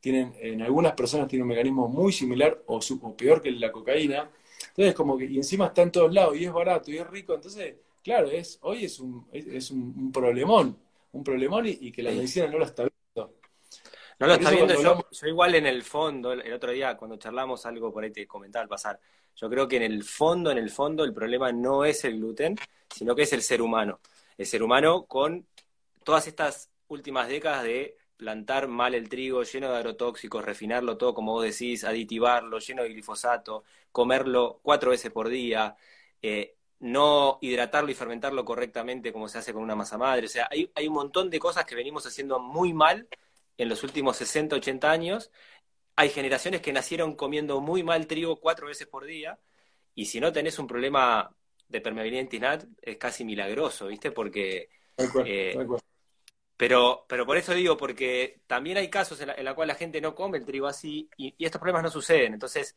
tienen, 0.00 0.34
en 0.40 0.62
algunas 0.62 0.92
personas 0.94 1.28
tiene 1.28 1.42
un 1.42 1.48
mecanismo 1.48 1.88
muy 1.88 2.12
similar 2.12 2.62
o, 2.66 2.80
su- 2.82 3.00
o 3.02 3.16
peor 3.16 3.40
que 3.42 3.50
la 3.52 3.72
cocaína. 3.72 4.30
Entonces, 4.68 4.94
como 4.94 5.16
que, 5.18 5.24
y 5.26 5.36
encima 5.36 5.66
está 5.66 5.82
en 5.82 5.92
todos 5.92 6.12
lados 6.12 6.36
y 6.36 6.44
es 6.44 6.52
barato 6.52 6.90
y 6.90 6.98
es 6.98 7.06
rico. 7.08 7.34
Entonces, 7.34 7.76
claro, 8.02 8.28
es, 8.30 8.58
hoy 8.62 8.84
es 8.84 8.98
un, 9.00 9.26
es, 9.32 9.46
es 9.46 9.70
un, 9.70 9.94
un 9.96 10.12
problemón, 10.12 10.78
un 11.12 11.24
problemón 11.24 11.66
y, 11.66 11.70
y 11.80 11.92
que 11.92 12.02
la 12.02 12.12
medicina 12.12 12.46
no 12.48 12.58
lo 12.58 12.64
está. 12.64 12.86
No 14.18 14.26
lo 14.26 14.34
está 14.34 14.50
viendo 14.50 14.80
yo, 14.80 15.04
yo 15.10 15.26
igual 15.26 15.54
en 15.54 15.66
el 15.66 15.82
fondo, 15.82 16.32
el, 16.32 16.42
el 16.42 16.52
otro 16.52 16.70
día 16.70 16.96
cuando 16.96 17.16
charlamos 17.16 17.66
algo 17.66 17.92
por 17.92 18.04
ahí 18.04 18.10
te 18.10 18.26
comentaba 18.26 18.62
al 18.62 18.68
pasar, 18.68 18.98
yo 19.36 19.50
creo 19.50 19.66
que 19.66 19.76
en 19.76 19.82
el 19.82 20.04
fondo, 20.04 20.50
en 20.50 20.58
el 20.58 20.70
fondo 20.70 21.04
el 21.04 21.12
problema 21.12 21.50
no 21.52 21.84
es 21.84 22.04
el 22.04 22.18
gluten, 22.18 22.56
sino 22.88 23.14
que 23.14 23.22
es 23.22 23.32
el 23.32 23.42
ser 23.42 23.60
humano. 23.60 24.00
El 24.38 24.46
ser 24.46 24.62
humano 24.62 25.04
con 25.06 25.46
todas 26.04 26.26
estas 26.26 26.70
últimas 26.88 27.28
décadas 27.28 27.64
de 27.64 27.96
plantar 28.16 28.68
mal 28.68 28.94
el 28.94 29.08
trigo, 29.08 29.42
lleno 29.42 29.70
de 29.70 29.76
agrotóxicos, 29.76 30.44
refinarlo 30.44 30.96
todo, 30.96 31.14
como 31.14 31.32
vos 31.32 31.44
decís, 31.44 31.84
aditivarlo, 31.84 32.58
lleno 32.58 32.82
de 32.82 32.90
glifosato, 32.90 33.64
comerlo 33.90 34.60
cuatro 34.62 34.90
veces 34.90 35.10
por 35.10 35.28
día, 35.28 35.76
eh, 36.22 36.54
no 36.80 37.38
hidratarlo 37.40 37.90
y 37.90 37.94
fermentarlo 37.94 38.44
correctamente 38.44 39.12
como 39.12 39.28
se 39.28 39.38
hace 39.38 39.52
con 39.52 39.62
una 39.62 39.74
masa 39.74 39.98
madre. 39.98 40.26
O 40.26 40.28
sea, 40.28 40.48
hay, 40.50 40.70
hay 40.74 40.86
un 40.86 40.94
montón 40.94 41.28
de 41.30 41.38
cosas 41.40 41.64
que 41.64 41.74
venimos 41.74 42.06
haciendo 42.06 42.38
muy 42.38 42.72
mal 42.72 43.08
en 43.58 43.68
los 43.68 43.82
últimos 43.84 44.16
60, 44.16 44.56
80 44.56 44.90
años. 44.90 45.30
Hay 45.96 46.10
generaciones 46.10 46.60
que 46.62 46.72
nacieron 46.72 47.16
comiendo 47.16 47.60
muy 47.60 47.82
mal 47.84 48.06
trigo 48.06 48.40
cuatro 48.40 48.66
veces 48.68 48.86
por 48.88 49.04
día, 49.06 49.38
y 49.94 50.06
si 50.06 50.20
no 50.20 50.32
tenés 50.32 50.58
un 50.58 50.66
problema 50.66 51.34
de 51.68 51.80
permeabilidad 51.80 52.22
intestinal, 52.22 52.68
es 52.82 52.96
casi 52.98 53.24
milagroso, 53.24 53.88
¿viste? 53.88 54.12
Porque 54.12 54.70
eh, 55.22 55.64
pero, 56.56 57.04
pero 57.08 57.26
por 57.26 57.36
eso 57.36 57.52
digo, 57.54 57.76
porque 57.76 58.40
también 58.46 58.76
hay 58.76 58.88
casos 58.90 59.20
en 59.20 59.28
la, 59.28 59.34
en 59.34 59.44
la 59.44 59.54
cual 59.54 59.68
la 59.68 59.74
gente 59.74 60.00
no 60.00 60.14
come 60.14 60.38
el 60.38 60.46
trigo 60.46 60.66
así 60.66 61.10
y, 61.16 61.34
y 61.36 61.44
estos 61.44 61.60
problemas 61.60 61.82
no 61.82 61.90
suceden. 61.90 62.34
Entonces, 62.34 62.76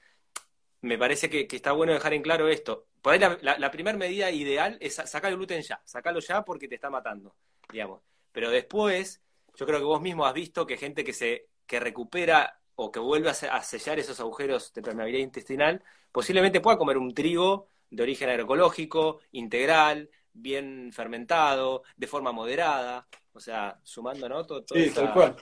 me 0.81 0.97
parece 0.97 1.29
que, 1.29 1.47
que 1.47 1.57
está 1.57 1.73
bueno 1.73 1.93
dejar 1.93 2.13
en 2.13 2.21
claro 2.23 2.47
esto. 2.49 2.87
Por 3.01 3.13
ahí 3.13 3.19
la, 3.19 3.37
la, 3.41 3.59
la 3.59 3.71
primera 3.71 3.97
medida 3.97 4.31
ideal 4.31 4.77
es 4.81 4.95
sa- 4.95 5.07
sacar 5.07 5.31
el 5.31 5.37
gluten 5.37 5.61
ya, 5.61 5.81
sacarlo 5.85 6.19
ya 6.21 6.43
porque 6.45 6.67
te 6.67 6.75
está 6.75 6.89
matando, 6.89 7.35
digamos. 7.71 8.01
Pero 8.31 8.49
después, 8.51 9.21
yo 9.57 9.65
creo 9.65 9.79
que 9.79 9.85
vos 9.85 10.01
mismo 10.01 10.25
has 10.25 10.33
visto 10.33 10.65
que 10.67 10.77
gente 10.77 11.03
que 11.03 11.13
se 11.13 11.49
que 11.65 11.79
recupera 11.81 12.61
o 12.75 12.91
que 12.91 12.99
vuelve 12.99 13.29
a, 13.29 13.33
se- 13.33 13.49
a 13.49 13.61
sellar 13.63 13.99
esos 13.99 14.19
agujeros 14.21 14.71
de 14.73 14.81
permeabilidad 14.83 15.23
intestinal, 15.25 15.83
posiblemente 16.11 16.61
pueda 16.61 16.77
comer 16.77 16.97
un 16.97 17.13
trigo 17.13 17.67
de 17.89 18.03
origen 18.03 18.29
agroecológico, 18.29 19.19
integral, 19.31 20.09
bien 20.33 20.91
fermentado, 20.93 21.83
de 21.97 22.07
forma 22.07 22.31
moderada, 22.31 23.07
o 23.33 23.39
sea, 23.39 23.79
sumando, 23.83 24.29
¿no? 24.29 24.45
Todo, 24.45 24.63
toda 24.63 24.79
Sí, 24.81 24.91
tal 24.91 25.05
esa... 25.05 25.13
cual, 25.13 25.35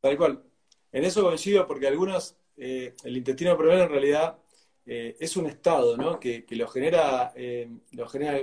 tal 0.00 0.16
cual. 0.16 0.42
En 0.92 1.04
eso 1.04 1.22
coincido 1.22 1.66
porque 1.66 1.86
algunos, 1.88 2.36
eh, 2.56 2.94
el 3.04 3.16
intestino 3.16 3.56
permeable 3.56 3.84
en 3.84 3.90
realidad 3.90 4.38
eh, 4.86 5.16
es 5.20 5.36
un 5.36 5.46
estado, 5.46 5.96
¿no? 5.96 6.18
Que, 6.20 6.44
que 6.44 6.56
lo 6.56 6.68
genera, 6.68 7.32
eh, 7.36 7.68
lo 7.92 8.08
genera, 8.08 8.40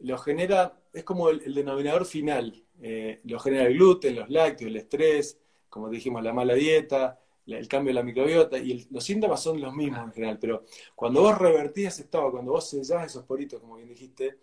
lo 0.00 0.18
genera, 0.18 0.80
es 0.92 1.04
como 1.04 1.28
el, 1.30 1.42
el 1.44 1.54
denominador 1.54 2.06
final. 2.06 2.62
Eh, 2.82 3.20
lo 3.24 3.38
genera 3.38 3.64
el 3.66 3.74
gluten, 3.74 4.16
los 4.16 4.30
lácteos, 4.30 4.70
el 4.70 4.76
estrés, 4.76 5.38
como 5.68 5.88
dijimos, 5.88 6.22
la 6.22 6.32
mala 6.32 6.54
dieta, 6.54 7.18
el 7.46 7.68
cambio 7.68 7.90
de 7.90 7.94
la 7.94 8.02
microbiota, 8.02 8.58
y 8.58 8.72
el- 8.72 8.86
los 8.90 9.04
síntomas 9.04 9.42
son 9.42 9.60
los 9.60 9.74
mismos 9.74 10.00
en 10.04 10.12
general, 10.12 10.38
pero 10.40 10.64
cuando 10.94 11.22
vos 11.22 11.36
revertís 11.38 11.88
ese 11.88 12.02
estado, 12.02 12.30
cuando 12.30 12.52
vos 12.52 12.68
sellás 12.68 13.06
esos 13.06 13.24
poritos, 13.24 13.60
como 13.60 13.76
bien 13.76 13.88
dijiste, 13.88 14.38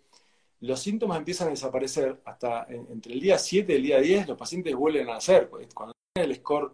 los 0.60 0.80
síntomas 0.80 1.18
empiezan 1.18 1.48
a 1.48 1.50
desaparecer 1.50 2.20
hasta 2.24 2.64
en- 2.68 2.86
entre 2.90 3.12
el 3.12 3.20
día 3.20 3.38
7 3.38 3.72
y 3.74 3.76
el 3.76 3.82
día 3.82 4.00
10, 4.00 4.28
los 4.28 4.36
pacientes 4.38 4.74
vuelven 4.74 5.08
a 5.08 5.14
nacer. 5.14 5.48
Cuando 5.74 5.94
tienen 6.14 6.30
el 6.30 6.36
score, 6.36 6.72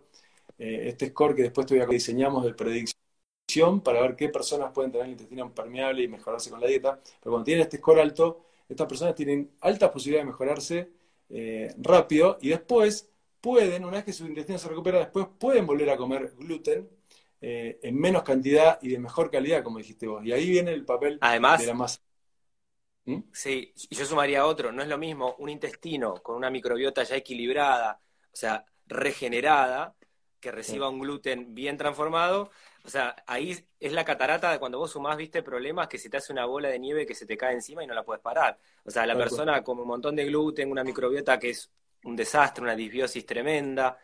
eh, 0.58 0.84
este 0.88 1.08
score 1.08 1.34
que 1.34 1.42
después 1.42 1.66
todavía 1.66 1.86
diseñamos 1.92 2.44
de 2.44 2.54
predicción 2.54 3.80
para 3.82 4.00
ver 4.02 4.16
qué 4.16 4.28
personas 4.30 4.72
pueden 4.72 4.90
tener 4.92 5.06
el 5.06 5.12
intestino 5.12 5.54
permeable 5.54 6.02
y 6.02 6.08
mejorarse 6.08 6.50
con 6.50 6.60
la 6.60 6.66
dieta, 6.66 7.00
pero 7.20 7.32
cuando 7.32 7.44
tienen 7.44 7.62
este 7.62 7.78
score 7.78 8.00
alto, 8.00 8.44
estas 8.68 8.86
personas 8.86 9.14
tienen 9.14 9.50
altas 9.60 9.90
posibilidades 9.90 10.26
de 10.26 10.32
mejorarse 10.32 10.90
eh, 11.36 11.74
rápido 11.78 12.38
y 12.40 12.50
después 12.50 13.10
pueden, 13.40 13.84
una 13.84 13.96
vez 13.96 14.04
que 14.04 14.12
su 14.12 14.24
intestino 14.24 14.56
se 14.56 14.68
recupera, 14.68 15.00
después 15.00 15.26
pueden 15.36 15.66
volver 15.66 15.90
a 15.90 15.96
comer 15.96 16.32
gluten 16.38 16.88
eh, 17.40 17.80
en 17.82 17.98
menos 17.98 18.22
cantidad 18.22 18.78
y 18.80 18.90
de 18.90 19.00
mejor 19.00 19.32
calidad, 19.32 19.64
como 19.64 19.78
dijiste 19.78 20.06
vos. 20.06 20.24
Y 20.24 20.30
ahí 20.30 20.48
viene 20.48 20.72
el 20.72 20.84
papel 20.84 21.14
de 21.14 21.18
Además, 21.22 21.66
la 21.66 21.74
masa. 21.74 22.00
¿Mm? 23.06 23.18
Sí, 23.32 23.74
y 23.90 23.96
yo 23.96 24.06
sumaría 24.06 24.46
otro, 24.46 24.70
no 24.70 24.80
es 24.80 24.88
lo 24.88 24.96
mismo 24.96 25.34
un 25.38 25.48
intestino 25.48 26.14
con 26.22 26.36
una 26.36 26.50
microbiota 26.50 27.02
ya 27.02 27.16
equilibrada, 27.16 28.00
o 28.32 28.36
sea, 28.36 28.64
regenerada, 28.86 29.96
que 30.38 30.52
reciba 30.52 30.88
un 30.88 31.00
gluten 31.00 31.52
bien 31.52 31.76
transformado, 31.76 32.52
o 32.84 32.88
sea, 32.88 33.16
ahí 33.26 33.58
es 33.80 33.92
la 33.92 34.04
catarata 34.04 34.52
de 34.52 34.58
cuando 34.58 34.78
vos 34.78 34.90
sumás, 34.90 35.16
viste, 35.16 35.42
problemas 35.42 35.88
que 35.88 35.96
se 35.96 36.10
te 36.10 36.18
hace 36.18 36.32
una 36.32 36.44
bola 36.44 36.68
de 36.68 36.78
nieve 36.78 37.06
que 37.06 37.14
se 37.14 37.24
te 37.24 37.36
cae 37.36 37.54
encima 37.54 37.82
y 37.82 37.86
no 37.86 37.94
la 37.94 38.04
puedes 38.04 38.22
parar. 38.22 38.58
O 38.84 38.90
sea, 38.90 39.06
la 39.06 39.16
persona 39.16 39.64
con 39.64 39.78
un 39.78 39.86
montón 39.86 40.14
de 40.14 40.26
gluten, 40.26 40.70
una 40.70 40.84
microbiota 40.84 41.38
que 41.38 41.50
es 41.50 41.70
un 42.04 42.14
desastre, 42.14 42.62
una 42.62 42.76
disbiosis 42.76 43.24
tremenda, 43.24 43.98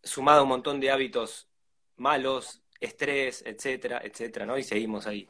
sumado 0.00 0.40
a 0.40 0.42
un 0.44 0.48
montón 0.48 0.78
de 0.78 0.92
hábitos 0.92 1.48
malos, 1.96 2.62
estrés, 2.78 3.42
etcétera, 3.44 4.00
etcétera, 4.04 4.46
¿no? 4.46 4.56
Y 4.56 4.62
seguimos 4.62 5.08
ahí. 5.08 5.28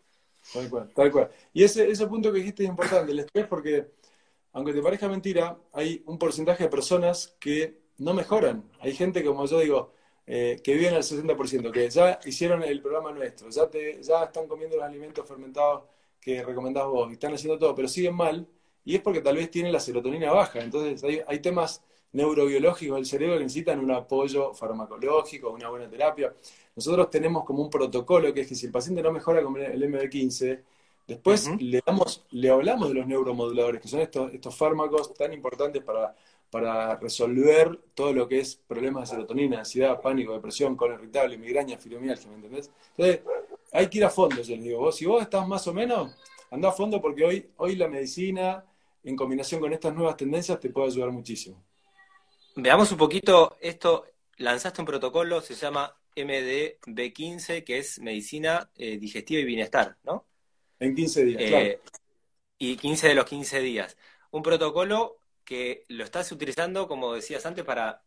Tal 0.52 0.69
cual, 0.69 0.90
tal 0.95 1.11
cual. 1.11 1.30
Y 1.54 1.64
ese, 1.64 1.90
ese 1.90 2.07
punto 2.07 2.30
que 2.30 2.40
dijiste 2.40 2.64
es 2.64 2.69
importante, 2.69 3.12
el 3.12 3.21
estrés, 3.21 3.47
porque 3.47 3.92
aunque 4.52 4.75
te 4.75 4.83
parezca 4.83 5.09
mentira, 5.09 5.57
hay 5.73 6.02
un 6.07 6.19
porcentaje 6.19 6.64
de 6.64 6.71
personas 6.71 7.35
que 7.40 7.80
no 7.97 8.12
mejoran. 8.12 8.71
Hay 8.80 8.95
gente, 8.95 9.25
como 9.25 9.47
yo 9.47 9.59
digo, 9.61 9.95
eh, 10.32 10.60
que 10.62 10.75
viven 10.75 10.94
al 10.94 11.02
60%, 11.02 11.72
que 11.72 11.90
ya 11.90 12.20
hicieron 12.25 12.62
el 12.62 12.80
programa 12.80 13.10
nuestro, 13.10 13.50
ya, 13.50 13.68
te, 13.68 14.00
ya 14.00 14.22
están 14.22 14.46
comiendo 14.46 14.76
los 14.76 14.84
alimentos 14.84 15.26
fermentados 15.26 15.82
que 16.20 16.44
recomendás 16.44 16.87
vos, 16.87 17.10
y 17.10 17.14
están 17.14 17.34
haciendo 17.34 17.58
todo, 17.58 17.75
pero 17.75 17.88
siguen 17.88 18.14
mal, 18.14 18.46
y 18.84 18.94
es 18.94 19.02
porque 19.02 19.22
tal 19.22 19.34
vez 19.34 19.50
tienen 19.50 19.72
la 19.72 19.80
serotonina 19.80 20.30
baja. 20.32 20.60
Entonces 20.60 21.02
hay, 21.02 21.20
hay 21.26 21.40
temas 21.40 21.82
neurobiológicos 22.12 22.96
del 22.99 23.06
cerebro 23.06 23.38
que 23.38 23.44
necesitan 23.44 23.80
un 23.80 23.90
apoyo 23.90 24.54
farmacológico, 24.54 25.50
una 25.50 25.68
buena 25.68 25.90
terapia. 25.90 26.32
Nosotros 26.76 27.10
tenemos 27.10 27.44
como 27.44 27.64
un 27.64 27.70
protocolo 27.70 28.32
que 28.32 28.42
es 28.42 28.46
que 28.49 28.54
si 28.54 28.66
el 28.66 28.72
paciente 28.72 29.02
no 29.02 29.10
mejora 29.10 29.42
con 29.42 29.60
el 29.60 29.82
MB15, 29.82 30.62
después 31.08 31.50
le, 31.58 31.82
damos, 31.84 32.25
le 32.30 32.50
hablamos 32.50 32.90
de 32.90 32.94
los 32.94 33.06
neuromoduladores, 33.08 33.80
que 33.80 33.88
son 33.88 33.99
estos, 33.99 34.32
estos 34.32 34.54
fármacos 34.54 35.12
tan 35.12 35.32
importantes 35.32 35.82
para, 35.82 36.14
para 36.50 36.97
resolver 36.97 37.78
todo 37.95 38.12
lo 38.12 38.28
que 38.28 38.40
es 38.40 38.57
problemas 38.57 39.09
de 39.09 39.16
serotonina, 39.16 39.61
ansiedad, 39.61 40.00
pánico, 40.00 40.35
depresión, 40.35 40.76
colon 40.76 41.00
irritable, 41.00 41.38
migraña, 41.38 41.78
fibromialgia, 41.78 42.28
¿me 42.28 42.37
entendés? 42.37 42.71
Entonces, 42.97 43.21
hay 43.73 43.88
que 43.88 43.99
ir 43.99 44.04
a 44.04 44.11
fondo, 44.11 44.42
yo 44.42 44.57
les 44.57 44.64
digo. 44.64 44.80
Vos, 44.80 44.97
si 44.97 45.07
vos 45.07 45.23
estás 45.23 45.47
más 45.47 45.66
o 45.69 45.73
menos, 45.73 46.16
anda 46.50 46.69
a 46.69 46.73
fondo 46.73 47.00
porque 47.00 47.25
hoy, 47.25 47.50
hoy 47.57 47.76
la 47.76 47.88
medicina, 47.88 48.64
en 49.04 49.16
combinación 49.16 49.61
con 49.61 49.73
estas 49.73 49.95
nuevas 49.95 50.16
tendencias, 50.16 50.59
te 50.59 50.71
puede 50.71 50.88
ayudar 50.88 51.11
muchísimo. 51.11 51.62
Veamos 52.57 52.90
un 52.90 52.99
poquito 52.99 53.57
esto. 53.61 54.07
Lanzaste 54.38 54.80
un 54.80 54.87
protocolo, 54.87 55.40
se 55.42 55.54
llama 55.54 55.95
MDB15, 56.16 57.62
que 57.62 57.78
es 57.78 58.00
medicina 58.00 58.71
eh, 58.76 58.99
digestiva 58.99 59.40
y 59.40 59.45
bienestar, 59.45 59.97
¿no? 60.02 60.26
En 60.80 60.95
15 60.95 61.25
días, 61.25 61.42
claro. 61.45 61.64
Eh, 61.64 61.80
y 62.59 62.76
15 62.76 63.09
de 63.09 63.14
los 63.14 63.25
15 63.26 63.61
días. 63.61 63.97
Un 64.30 64.42
protocolo 64.42 65.19
que 65.50 65.85
lo 65.88 66.04
estás 66.04 66.30
utilizando, 66.30 66.87
como 66.87 67.12
decías 67.12 67.45
antes, 67.45 67.64
para 67.64 68.04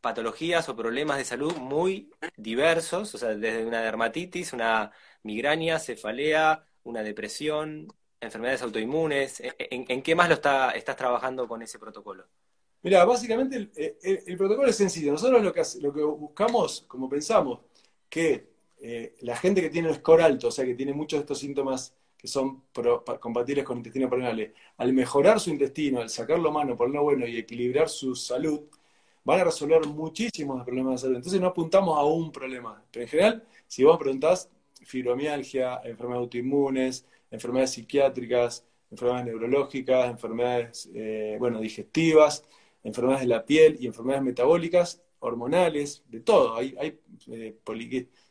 patologías 0.00 0.68
o 0.68 0.74
problemas 0.74 1.18
de 1.18 1.24
salud 1.24 1.54
muy 1.54 2.10
diversos, 2.36 3.14
o 3.14 3.18
sea, 3.18 3.28
desde 3.28 3.64
una 3.64 3.80
dermatitis, 3.80 4.52
una 4.52 4.90
migraña, 5.22 5.78
cefalea, 5.78 6.66
una 6.82 7.04
depresión, 7.04 7.86
enfermedades 8.20 8.62
autoinmunes. 8.62 9.40
¿En, 9.56 10.02
qué 10.02 10.16
más 10.16 10.28
lo 10.28 10.34
está, 10.34 10.72
estás 10.72 10.96
trabajando 10.96 11.46
con 11.46 11.62
ese 11.62 11.78
protocolo? 11.78 12.26
Mira, 12.82 13.04
básicamente 13.04 13.70
el, 13.76 14.36
protocolo 14.36 14.68
es 14.68 14.76
sencillo. 14.76 15.12
Nosotros 15.12 15.44
lo 15.44 15.52
que, 15.52 15.60
hace- 15.60 15.80
lo 15.80 15.92
que 15.92 16.02
buscamos, 16.02 16.86
como 16.88 17.08
pensamos, 17.08 17.60
que 18.08 18.48
eh, 18.80 19.14
la 19.20 19.36
gente 19.36 19.62
que 19.62 19.70
tiene 19.70 19.90
un 19.90 19.94
score 19.94 20.22
alto, 20.22 20.48
o 20.48 20.50
sea, 20.50 20.64
que 20.64 20.74
tiene 20.74 20.92
muchos 20.92 21.20
de 21.20 21.22
estos 21.22 21.38
síntomas 21.38 21.94
que 22.24 22.28
son 22.28 22.62
pro- 22.72 23.04
pa- 23.04 23.18
compatibles 23.20 23.64
con 23.66 23.76
intestino 23.78 24.08
permeable, 24.08 24.54
al 24.78 24.92
mejorar 24.94 25.38
su 25.40 25.50
intestino, 25.50 26.00
al 26.00 26.08
sacarlo 26.08 26.50
mano, 26.50 26.74
ponerlo 26.74 27.02
bueno 27.02 27.26
y 27.26 27.36
equilibrar 27.36 27.88
su 27.90 28.14
salud, 28.16 28.62
van 29.24 29.40
a 29.40 29.44
resolver 29.44 29.86
muchísimos 29.86 30.64
problemas 30.64 30.94
de 30.94 30.98
salud. 31.00 31.16
Entonces 31.16 31.40
no 31.40 31.48
apuntamos 31.48 31.98
a 31.98 32.04
un 32.04 32.32
problema. 32.32 32.82
Pero 32.90 33.02
en 33.04 33.08
general, 33.10 33.44
si 33.66 33.84
vos 33.84 33.98
preguntás 33.98 34.48
fibromialgia, 34.84 35.80
enfermedades 35.84 36.24
autoinmunes, 36.24 37.06
enfermedades 37.30 37.72
psiquiátricas, 37.72 38.64
enfermedades 38.90 39.26
neurológicas, 39.26 40.10
enfermedades, 40.10 40.90
eh, 40.94 41.36
bueno, 41.38 41.60
digestivas, 41.60 42.44
enfermedades 42.82 43.22
de 43.22 43.28
la 43.34 43.44
piel 43.44 43.76
y 43.80 43.86
enfermedades 43.86 44.24
metabólicas, 44.24 45.02
hormonales, 45.20 46.02
de 46.08 46.20
todo. 46.20 46.56
Hay, 46.56 46.74
hay 46.80 46.98
eh, 47.28 47.54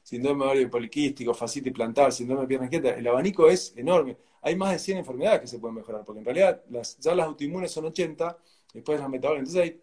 síndrome 0.04 0.46
ovario 0.46 0.70
poliquístico, 0.70 1.34
fascitis 1.34 1.74
plantar, 1.74 2.12
síndrome 2.12 2.42
de 2.42 2.48
pierna 2.48 2.66
inquieta, 2.68 2.90
el 2.90 3.08
abanico 3.08 3.50
es 3.50 3.74
enorme. 3.76 4.18
Hay 4.42 4.56
más 4.56 4.74
de 4.74 4.80
100 4.80 4.98
enfermedades 5.00 5.42
que 5.42 5.48
se 5.48 5.60
pueden 5.60 5.76
mejorar, 5.76 6.04
porque 6.06 6.20
en 6.20 6.26
realidad 6.26 6.62
las, 6.70 7.00
ya 7.00 7.16
las 7.16 7.26
autoinmunes 7.28 7.72
son 7.72 7.86
80, 7.86 8.38
después 8.74 9.00
las 9.00 9.10
metabólicas. 9.10 9.50
Entonces 9.50 9.72
hay, 9.72 9.82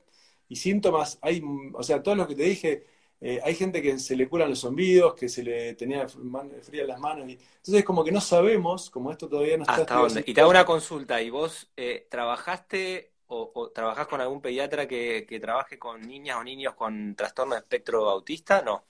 y 0.49 0.57
síntomas, 0.57 1.19
hay, 1.23 1.43
o 1.73 1.83
sea, 1.83 2.03
todos 2.03 2.19
los 2.19 2.27
que 2.27 2.35
te 2.35 2.43
dije, 2.43 2.87
eh, 3.23 3.39
hay 3.45 3.55
gente 3.55 3.83
que 3.83 3.99
se 3.99 4.17
le 4.17 4.29
curan 4.29 4.49
los 4.49 4.61
zombidos, 4.61 5.15
que 5.15 5.29
se 5.29 5.43
le 5.43 5.75
tenía 5.75 6.07
fría 6.09 6.87
las 6.87 6.99
manos. 6.99 7.29
Y, 7.29 7.39
entonces, 7.57 7.85
como 7.85 8.03
que 8.03 8.13
no 8.13 8.21
sabemos, 8.21 8.89
como 8.89 9.11
esto 9.11 9.29
todavía 9.29 9.59
no 9.59 9.65
está. 9.65 9.75
¿Hasta 9.77 9.95
dónde? 9.95 10.25
Y 10.27 10.33
te 10.33 10.41
hago 10.41 10.51
una 10.51 10.65
consulta. 10.65 11.21
¿Y 11.21 11.29
vos 11.29 11.71
eh, 11.77 12.07
trabajaste 12.11 13.13
o, 13.27 13.71
trabajás 13.75 14.07
con 14.07 14.21
algún 14.21 14.41
pediatra 14.41 14.89
que, 14.89 15.39
trabaje 15.41 15.79
con 15.79 16.01
niñas 16.01 16.39
o 16.39 16.45
niños 16.45 16.75
con 16.75 17.15
trastorno 17.15 17.55
de 17.55 17.61
espectro 17.61 18.09
autista? 18.09 18.63
No. 18.63 18.85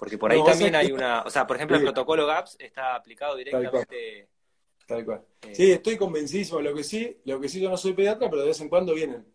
Porque 0.00 0.16
por 0.16 0.32
ahí 0.32 0.42
también 0.42 0.74
hay 0.74 0.90
una. 0.92 1.20
O 1.24 1.28
sea, 1.28 1.46
por 1.46 1.56
ejemplo, 1.56 1.76
el 1.76 1.82
protocolo 1.82 2.26
GAPS 2.26 2.56
está 2.58 2.94
aplicado 2.94 3.36
directamente. 3.36 4.30
Tal 4.86 5.04
cual. 5.04 5.22
Eh, 5.42 5.54
sí, 5.54 5.70
estoy 5.72 5.98
convencidísimo. 5.98 6.58
Lo 6.62 6.74
que 6.74 6.82
sí, 6.82 7.18
lo 7.26 7.38
que 7.38 7.50
sí, 7.50 7.60
yo 7.60 7.68
no 7.68 7.76
soy 7.76 7.92
pediatra, 7.92 8.30
pero 8.30 8.40
de 8.40 8.48
vez 8.48 8.60
en 8.62 8.70
cuando 8.70 8.94
vienen. 8.94 9.26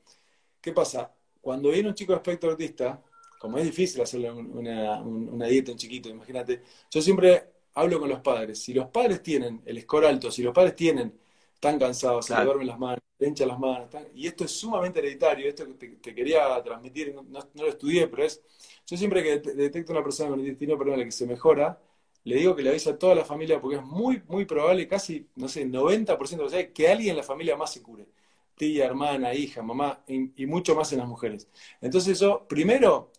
¿Qué 0.60 0.74
pasa? 0.74 1.14
Cuando 1.40 1.70
viene 1.70 1.90
un 1.90 1.94
chico 1.94 2.14
de 2.14 2.18
espectro 2.18 2.50
autista, 2.50 3.00
como 3.38 3.60
es 3.60 3.64
difícil 3.66 4.02
hacerle 4.02 4.32
una, 4.32 5.04
una 5.04 5.46
dieta 5.46 5.70
a 5.70 5.74
un 5.74 5.78
chiquito, 5.78 6.10
imagínate, 6.10 6.64
yo 6.90 7.00
siempre 7.00 7.44
hablo 7.76 8.00
con 8.00 8.10
los 8.10 8.22
padres. 8.22 8.58
Si 8.60 8.74
los 8.74 8.88
padres 8.88 9.22
tienen 9.22 9.62
el 9.68 9.80
score 9.84 10.08
alto, 10.08 10.32
si 10.32 10.42
los 10.42 10.52
padres 10.52 10.76
tienen, 10.76 11.14
están 11.54 11.78
cansados, 11.78 12.26
se 12.26 12.36
le 12.36 12.44
duermen 12.44 12.66
las 12.66 12.80
manos, 12.80 13.04
le 13.20 13.28
hinchan 13.28 13.50
las 13.50 13.60
manos, 13.60 13.88
y 14.16 14.26
esto 14.26 14.46
es 14.46 14.52
sumamente 14.52 14.98
hereditario, 14.98 15.48
esto 15.48 15.68
que 15.68 15.98
te, 15.98 16.16
quería 16.16 16.62
transmitir, 16.64 17.14
no, 17.14 17.40
lo 17.54 17.68
estudié, 17.68 18.08
pero 18.08 18.24
es, 18.24 18.42
yo 18.86 18.98
siempre 18.98 19.24
que 19.24 19.40
detecto 19.40 19.92
una 19.92 20.04
persona 20.04 20.30
con 20.30 20.40
intestino 20.40 20.78
permeable 20.78 21.06
que 21.06 21.12
se 21.12 21.26
mejora, 21.26 21.80
le 22.26 22.36
digo 22.38 22.56
que 22.56 22.64
le 22.64 22.72
avisa 22.72 22.92
a 22.92 23.00
toda 23.00 23.16
la 23.16 23.24
familia 23.24 23.62
porque 23.62 23.78
es 23.78 23.84
muy, 23.84 24.22
muy 24.28 24.46
probable, 24.46 24.88
casi, 24.88 25.30
no 25.36 25.48
sé, 25.48 25.66
90% 25.66 26.50
de 26.50 26.74
que 26.74 26.90
alguien 26.90 27.12
en 27.12 27.18
la 27.18 27.24
familia 27.24 27.56
más 27.56 27.72
se 27.74 27.82
cure. 27.84 28.08
Tía, 28.56 28.86
hermana, 28.86 29.34
hija, 29.34 29.62
mamá, 29.62 30.04
y, 30.08 30.46
mucho 30.48 30.76
más 30.76 30.92
en 30.94 31.00
las 31.00 31.08
mujeres. 31.08 31.48
Entonces 31.82 32.14
eso, 32.14 32.48
primero, 32.48 33.12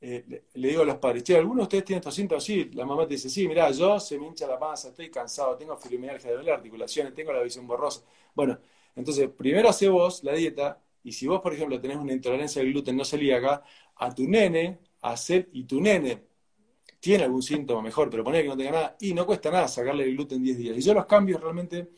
eh, 0.00 0.44
le, 0.54 0.68
digo 0.68 0.82
a 0.82 0.84
los 0.84 0.96
padres, 0.98 1.24
che, 1.24 1.36
¿alguno 1.36 1.60
de 1.60 1.62
ustedes 1.64 1.84
tiene 1.84 1.98
estos 1.98 2.14
síntomas? 2.14 2.44
Sí, 2.44 2.70
la 2.74 2.84
mamá 2.86 3.06
te 3.06 3.14
dice, 3.14 3.28
sí, 3.30 3.48
mira, 3.48 3.70
yo 3.70 3.98
se 4.00 4.18
me 4.18 4.26
hincha 4.26 4.46
la 4.46 4.58
panza, 4.58 4.88
estoy 4.88 5.10
cansado, 5.10 5.56
tengo 5.56 5.76
fibromialgia 5.76 6.30
de 6.36 6.42
las 6.42 6.56
articulaciones, 6.56 7.14
tengo 7.14 7.32
la 7.32 7.42
visión 7.42 7.66
borrosa. 7.66 8.02
Bueno, 8.34 8.58
entonces, 8.96 9.28
primero 9.30 9.68
hace 9.68 9.88
vos 9.88 10.22
la 10.24 10.34
dieta, 10.34 10.80
y 11.04 11.12
si 11.12 11.26
vos, 11.26 11.40
por 11.40 11.54
ejemplo, 11.54 11.80
tenés 11.80 11.96
una 11.96 12.12
intolerancia 12.12 12.62
al 12.62 12.68
gluten 12.68 12.96
no 12.96 13.04
celíaca, 13.04 13.64
a 13.96 14.14
tu 14.14 14.28
nene, 14.28 14.78
hacer, 15.02 15.48
y 15.52 15.64
tu 15.64 15.80
nene 15.80 16.22
tiene 17.00 17.24
algún 17.24 17.42
síntoma 17.42 17.82
mejor, 17.82 18.10
pero 18.10 18.24
poner 18.24 18.42
que 18.42 18.48
no 18.48 18.56
tenga 18.56 18.70
nada, 18.70 18.96
y 19.00 19.12
no 19.14 19.26
cuesta 19.26 19.50
nada 19.50 19.68
sacarle 19.68 20.04
el 20.04 20.14
gluten 20.14 20.42
10 20.42 20.58
días. 20.58 20.76
Y 20.78 20.82
yo 20.82 20.94
los 20.94 21.06
cambios 21.06 21.40
realmente, 21.40 21.88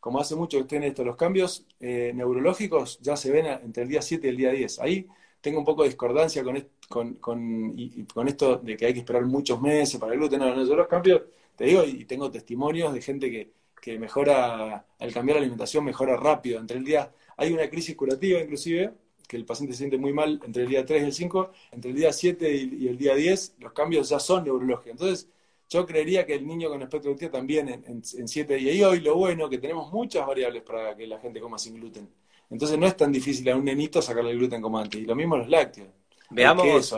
como 0.00 0.18
hace 0.18 0.34
mucho 0.34 0.56
que 0.58 0.62
estoy 0.62 0.78
en 0.78 0.84
esto, 0.84 1.04
los 1.04 1.16
cambios 1.16 1.66
eh, 1.80 2.12
neurológicos 2.14 2.98
ya 3.00 3.16
se 3.16 3.30
ven 3.30 3.46
entre 3.46 3.82
el 3.84 3.88
día 3.90 4.02
7 4.02 4.26
y 4.26 4.30
el 4.30 4.36
día 4.36 4.50
10. 4.52 4.78
Ahí 4.80 5.06
tengo 5.40 5.58
un 5.58 5.64
poco 5.64 5.82
de 5.82 5.90
discordancia 5.90 6.42
con, 6.88 7.14
con, 7.16 8.28
esto 8.28 8.56
de 8.58 8.76
que 8.76 8.86
hay 8.86 8.94
que 8.94 9.00
esperar 9.00 9.24
muchos 9.26 9.60
meses 9.60 10.00
para 10.00 10.12
el 10.14 10.18
gluten. 10.18 10.40
No, 10.40 10.54
no, 10.54 10.64
yo 10.66 10.74
los 10.74 10.88
cambios, 10.88 11.22
te 11.54 11.64
digo, 11.66 11.84
y 11.84 12.04
tengo 12.06 12.30
testimonios 12.30 12.94
de 12.94 13.02
gente 13.02 13.30
que, 13.30 13.52
que 13.80 13.98
mejora, 13.98 14.86
al 14.98 15.12
cambiar 15.12 15.36
la 15.36 15.40
alimentación, 15.42 15.84
mejora 15.84 16.16
rápido. 16.16 16.58
Entre 16.60 16.78
el 16.78 16.84
día, 16.84 17.12
hay 17.36 17.52
una 17.52 17.68
crisis 17.68 17.94
curativa 17.94 18.40
inclusive, 18.40 18.92
que 19.26 19.36
el 19.36 19.44
paciente 19.44 19.74
se 19.74 19.78
siente 19.78 19.98
muy 19.98 20.12
mal 20.12 20.40
entre 20.44 20.62
el 20.62 20.68
día 20.68 20.84
3 20.84 21.02
y 21.02 21.04
el 21.06 21.12
5, 21.12 21.52
entre 21.72 21.90
el 21.90 21.96
día 21.96 22.12
7 22.12 22.54
y, 22.54 22.88
el 22.88 22.96
día 22.96 23.14
10, 23.14 23.56
los 23.60 23.72
cambios 23.72 24.08
ya 24.08 24.18
son 24.18 24.44
neurológicos. 24.44 24.92
Entonces, 24.92 25.28
yo 25.68 25.84
creería 25.84 26.24
que 26.24 26.34
el 26.34 26.46
niño 26.46 26.68
con 26.68 26.80
espectro 26.82 27.10
autista 27.10 27.38
también 27.38 27.68
en, 27.68 27.84
en, 27.84 28.02
en 28.18 28.28
7 28.28 28.54
días. 28.54 28.76
Y 28.76 28.82
hoy 28.84 29.00
lo 29.00 29.16
bueno 29.16 29.48
que 29.48 29.58
tenemos 29.58 29.92
muchas 29.92 30.26
variables 30.26 30.62
para 30.62 30.96
que 30.96 31.06
la 31.06 31.18
gente 31.18 31.40
coma 31.40 31.58
sin 31.58 31.74
gluten. 31.74 32.08
Entonces 32.50 32.78
no 32.78 32.86
es 32.86 32.96
tan 32.96 33.10
difícil 33.10 33.48
a 33.50 33.56
un 33.56 33.64
nenito 33.64 34.00
sacarle 34.00 34.30
el 34.30 34.38
gluten 34.38 34.62
como 34.62 34.78
antes. 34.78 35.00
Y 35.00 35.04
lo 35.04 35.14
mismo 35.14 35.36
los 35.36 35.48
lácteos. 35.48 35.88
Veamos, 36.30 36.94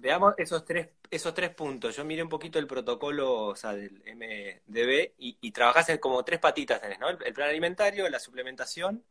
veamos 0.00 0.34
esos 0.38 0.64
tres, 0.64 0.88
esos 1.10 1.32
tres 1.34 1.50
puntos. 1.50 1.96
Yo 1.96 2.04
miré 2.04 2.22
un 2.22 2.28
poquito 2.28 2.58
el 2.58 2.66
protocolo 2.66 3.46
o 3.46 3.56
sea, 3.56 3.74
del 3.74 4.02
MDB 4.16 5.12
y, 5.18 5.38
y 5.40 5.50
trabajás 5.52 5.88
en 5.90 5.98
como 5.98 6.24
tres 6.24 6.40
patitas 6.40 6.80
tenés, 6.80 6.98
¿no? 6.98 7.08
El, 7.08 7.32
plan 7.32 7.48
alimentario, 7.48 8.08
la 8.08 8.18
suplementación 8.18 9.04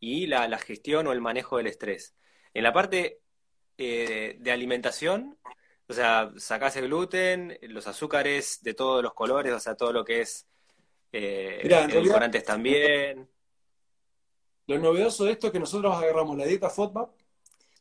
y 0.00 0.26
la, 0.26 0.58
gestión 0.58 1.06
o 1.06 1.12
el 1.12 1.20
manejo 1.20 1.56
del 1.56 1.66
estrés. 1.66 2.14
En 2.54 2.62
la 2.62 2.72
parte 2.72 3.20
eh, 3.76 4.36
de 4.38 4.52
alimentación, 4.52 5.38
o 5.88 5.92
sea, 5.92 6.32
sacás 6.36 6.76
el 6.76 6.86
gluten, 6.86 7.58
los 7.62 7.86
azúcares 7.86 8.62
de 8.62 8.74
todos 8.74 9.02
los 9.02 9.14
colores, 9.14 9.52
o 9.52 9.60
sea, 9.60 9.74
todo 9.74 9.92
lo 9.92 10.04
que 10.04 10.20
es 10.20 10.46
eh, 11.12 11.60
edulcorantes 11.62 12.44
también. 12.44 13.28
Lo 14.66 14.78
novedoso 14.78 15.24
de 15.24 15.32
esto 15.32 15.46
es 15.46 15.52
que 15.52 15.60
nosotros 15.60 15.96
agarramos 15.96 16.36
la 16.36 16.44
dieta 16.44 16.68
FODMAP, 16.68 17.10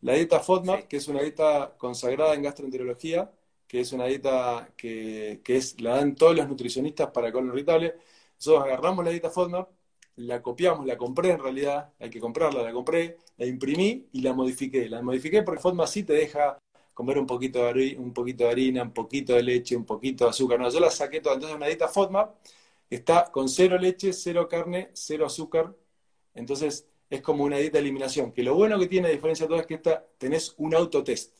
la 0.01 0.13
dieta 0.13 0.39
FODMAP, 0.39 0.87
que 0.87 0.97
es 0.97 1.07
una 1.09 1.21
dieta 1.21 1.75
consagrada 1.77 2.33
en 2.33 2.43
gastroenterología, 2.43 3.29
que 3.67 3.81
es 3.81 3.91
una 3.91 4.05
dieta 4.05 4.69
que, 4.77 5.41
es, 5.45 5.81
la 5.81 5.97
dan 5.97 6.15
todos 6.15 6.35
los 6.35 6.47
nutricionistas 6.47 7.11
para 7.11 7.31
colon 7.31 7.49
irritable. 7.49 7.95
Nosotros 8.35 8.63
agarramos 8.63 9.03
la 9.03 9.11
dieta 9.11 9.29
FODMAP, 9.29 9.69
la 10.17 10.41
copiamos, 10.41 10.85
la 10.85 10.97
compré 10.97 11.31
en 11.31 11.39
realidad, 11.39 11.93
hay 11.99 12.09
que 12.09 12.19
comprarla, 12.19 12.63
la 12.63 12.71
compré, 12.73 13.17
la 13.37 13.45
imprimí 13.45 14.07
y 14.11 14.21
la 14.21 14.33
modifiqué. 14.33 14.89
La 14.89 15.01
modifiqué 15.01 15.43
porque 15.43 15.61
FODMAP 15.61 15.87
sí 15.87 16.03
te 16.03 16.13
deja 16.13 16.57
comer 16.93 17.17
un 17.19 17.27
poquito 17.27 17.59
de, 17.63 17.69
harina, 17.69 18.01
un 18.01 18.13
poquito 18.13 18.43
de 18.45 18.49
harina, 18.51 18.83
un 18.83 18.93
poquito 18.93 19.33
de 19.33 19.43
leche, 19.43 19.75
un 19.75 19.85
poquito 19.85 20.25
de 20.25 20.31
azúcar. 20.31 20.59
No, 20.59 20.69
yo 20.69 20.79
la 20.79 20.91
saqué 20.91 21.21
toda. 21.21 21.35
Entonces 21.35 21.55
una 21.55 21.67
dieta 21.67 21.87
FODMAP 21.87 22.35
está 22.89 23.31
con 23.31 23.49
cero 23.49 23.77
leche, 23.77 24.13
cero 24.13 24.47
carne, 24.47 24.89
cero 24.93 25.25
azúcar, 25.25 25.73
entonces, 26.37 26.87
es 27.09 27.21
como 27.21 27.43
una 27.43 27.57
dieta 27.57 27.77
de 27.77 27.81
eliminación, 27.81 28.31
que 28.31 28.43
lo 28.43 28.55
bueno 28.55 28.77
que 28.79 28.87
tiene, 28.87 29.07
a 29.07 29.11
diferencia 29.11 29.45
de 29.45 29.49
todo, 29.49 29.59
es 29.59 29.65
que 29.65 29.75
esta, 29.75 30.05
tenés 30.17 30.53
un 30.57 30.75
autotest. 30.75 31.33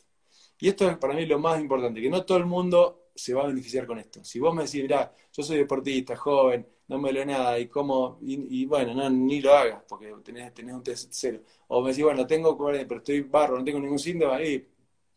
Y 0.60 0.68
esto 0.68 0.88
es 0.90 0.98
para 0.98 1.14
mí 1.14 1.24
lo 1.26 1.38
más 1.38 1.60
importante, 1.60 2.00
que 2.00 2.10
no 2.10 2.24
todo 2.24 2.38
el 2.38 2.46
mundo 2.46 3.10
se 3.14 3.34
va 3.34 3.44
a 3.44 3.46
beneficiar 3.46 3.86
con 3.86 3.98
esto. 3.98 4.24
Si 4.24 4.40
vos 4.40 4.54
me 4.54 4.64
decís, 4.64 4.82
mirá, 4.82 5.12
yo 5.32 5.42
soy 5.42 5.58
deportista, 5.58 6.16
joven, 6.16 6.66
no 6.88 6.98
me 6.98 7.12
lo 7.12 7.24
nada, 7.24 7.58
y 7.58 7.68
como, 7.68 8.18
y, 8.22 8.64
bueno, 8.66 8.94
no, 8.94 9.08
ni 9.10 9.40
lo 9.40 9.54
hagas, 9.54 9.82
porque 9.88 10.14
tenés, 10.24 10.54
tenés 10.54 10.74
un 10.74 10.82
test 10.82 11.08
cero. 11.12 11.40
O 11.68 11.82
me 11.82 11.90
decís, 11.90 12.04
bueno, 12.04 12.26
tengo, 12.26 12.56
pero 12.56 12.96
estoy 12.96 13.20
barro, 13.22 13.58
no 13.58 13.64
tengo 13.64 13.78
ningún 13.80 13.98
síntoma, 13.98 14.42
y, 14.42 14.66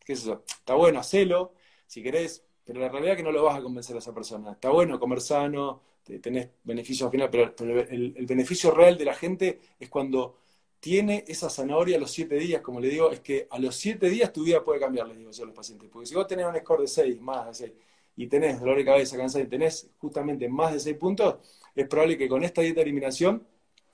qué 0.05 0.13
es 0.13 0.19
eso, 0.21 0.43
está 0.45 0.75
bueno, 0.75 0.99
hacelo, 0.99 1.53
si 1.88 2.03
querés, 2.03 2.43
pero 2.63 2.79
la 2.79 2.89
realidad 2.89 3.13
es 3.13 3.17
que 3.17 3.23
no 3.23 3.31
lo 3.31 3.43
vas 3.43 3.57
a 3.57 3.62
convencer 3.62 3.95
a 3.95 3.99
esa 3.99 4.13
persona. 4.13 4.53
Está 4.53 4.69
bueno 4.69 4.99
comer 4.99 5.21
sano, 5.21 5.81
tenés 6.21 6.49
beneficios 6.63 7.07
al 7.07 7.12
final, 7.12 7.29
pero, 7.29 7.53
el, 7.89 8.25
beneficio 8.25 8.71
real 8.71 8.97
de 8.97 9.05
la 9.05 9.13
gente 9.13 9.60
es 9.79 9.89
cuando 9.89 10.38
tiene 10.79 11.23
esa 11.27 11.49
zanahoria 11.49 11.97
a 11.97 11.99
los 11.99 12.12
siete 12.12 12.36
días, 12.36 12.62
como 12.62 12.79
le 12.79 12.89
digo, 12.89 13.12
es 13.12 13.19
que 13.19 13.47
a 13.49 13.60
los 13.60 13.75
siete 13.75 14.10
días 14.10 14.34
tu 14.34 14.43
vida 14.43 14.63
puede 14.63 14.79
cambiar, 14.79 15.07
les 15.07 15.17
digo 15.17 15.31
yo 15.31 15.43
a 15.43 15.45
los 15.47 15.55
pacientes. 15.55 15.89
Porque 15.91 16.07
si 16.07 16.15
vos 16.15 16.27
tenés 16.27 16.45
un 16.45 16.55
score 16.57 16.81
de 16.81 16.88
6, 16.88 17.21
más 17.21 17.47
de 17.47 17.53
6, 17.53 17.73
y 18.15 18.27
tenés 18.27 18.60
dolor 18.60 18.77
de 18.77 18.86
cabeza, 18.86 19.17
cansado, 19.17 19.43
y 19.43 19.47
tenés 19.47 19.89
justamente 19.97 20.49
más 20.49 20.73
de 20.73 20.79
6 20.79 20.97
puntos, 20.97 21.36
es 21.75 21.88
probable 21.88 22.17
que 22.17 22.27
con 22.27 22.43
esta 22.43 22.62
dieta 22.62 22.77
de 22.77 22.84
eliminación 22.84 23.47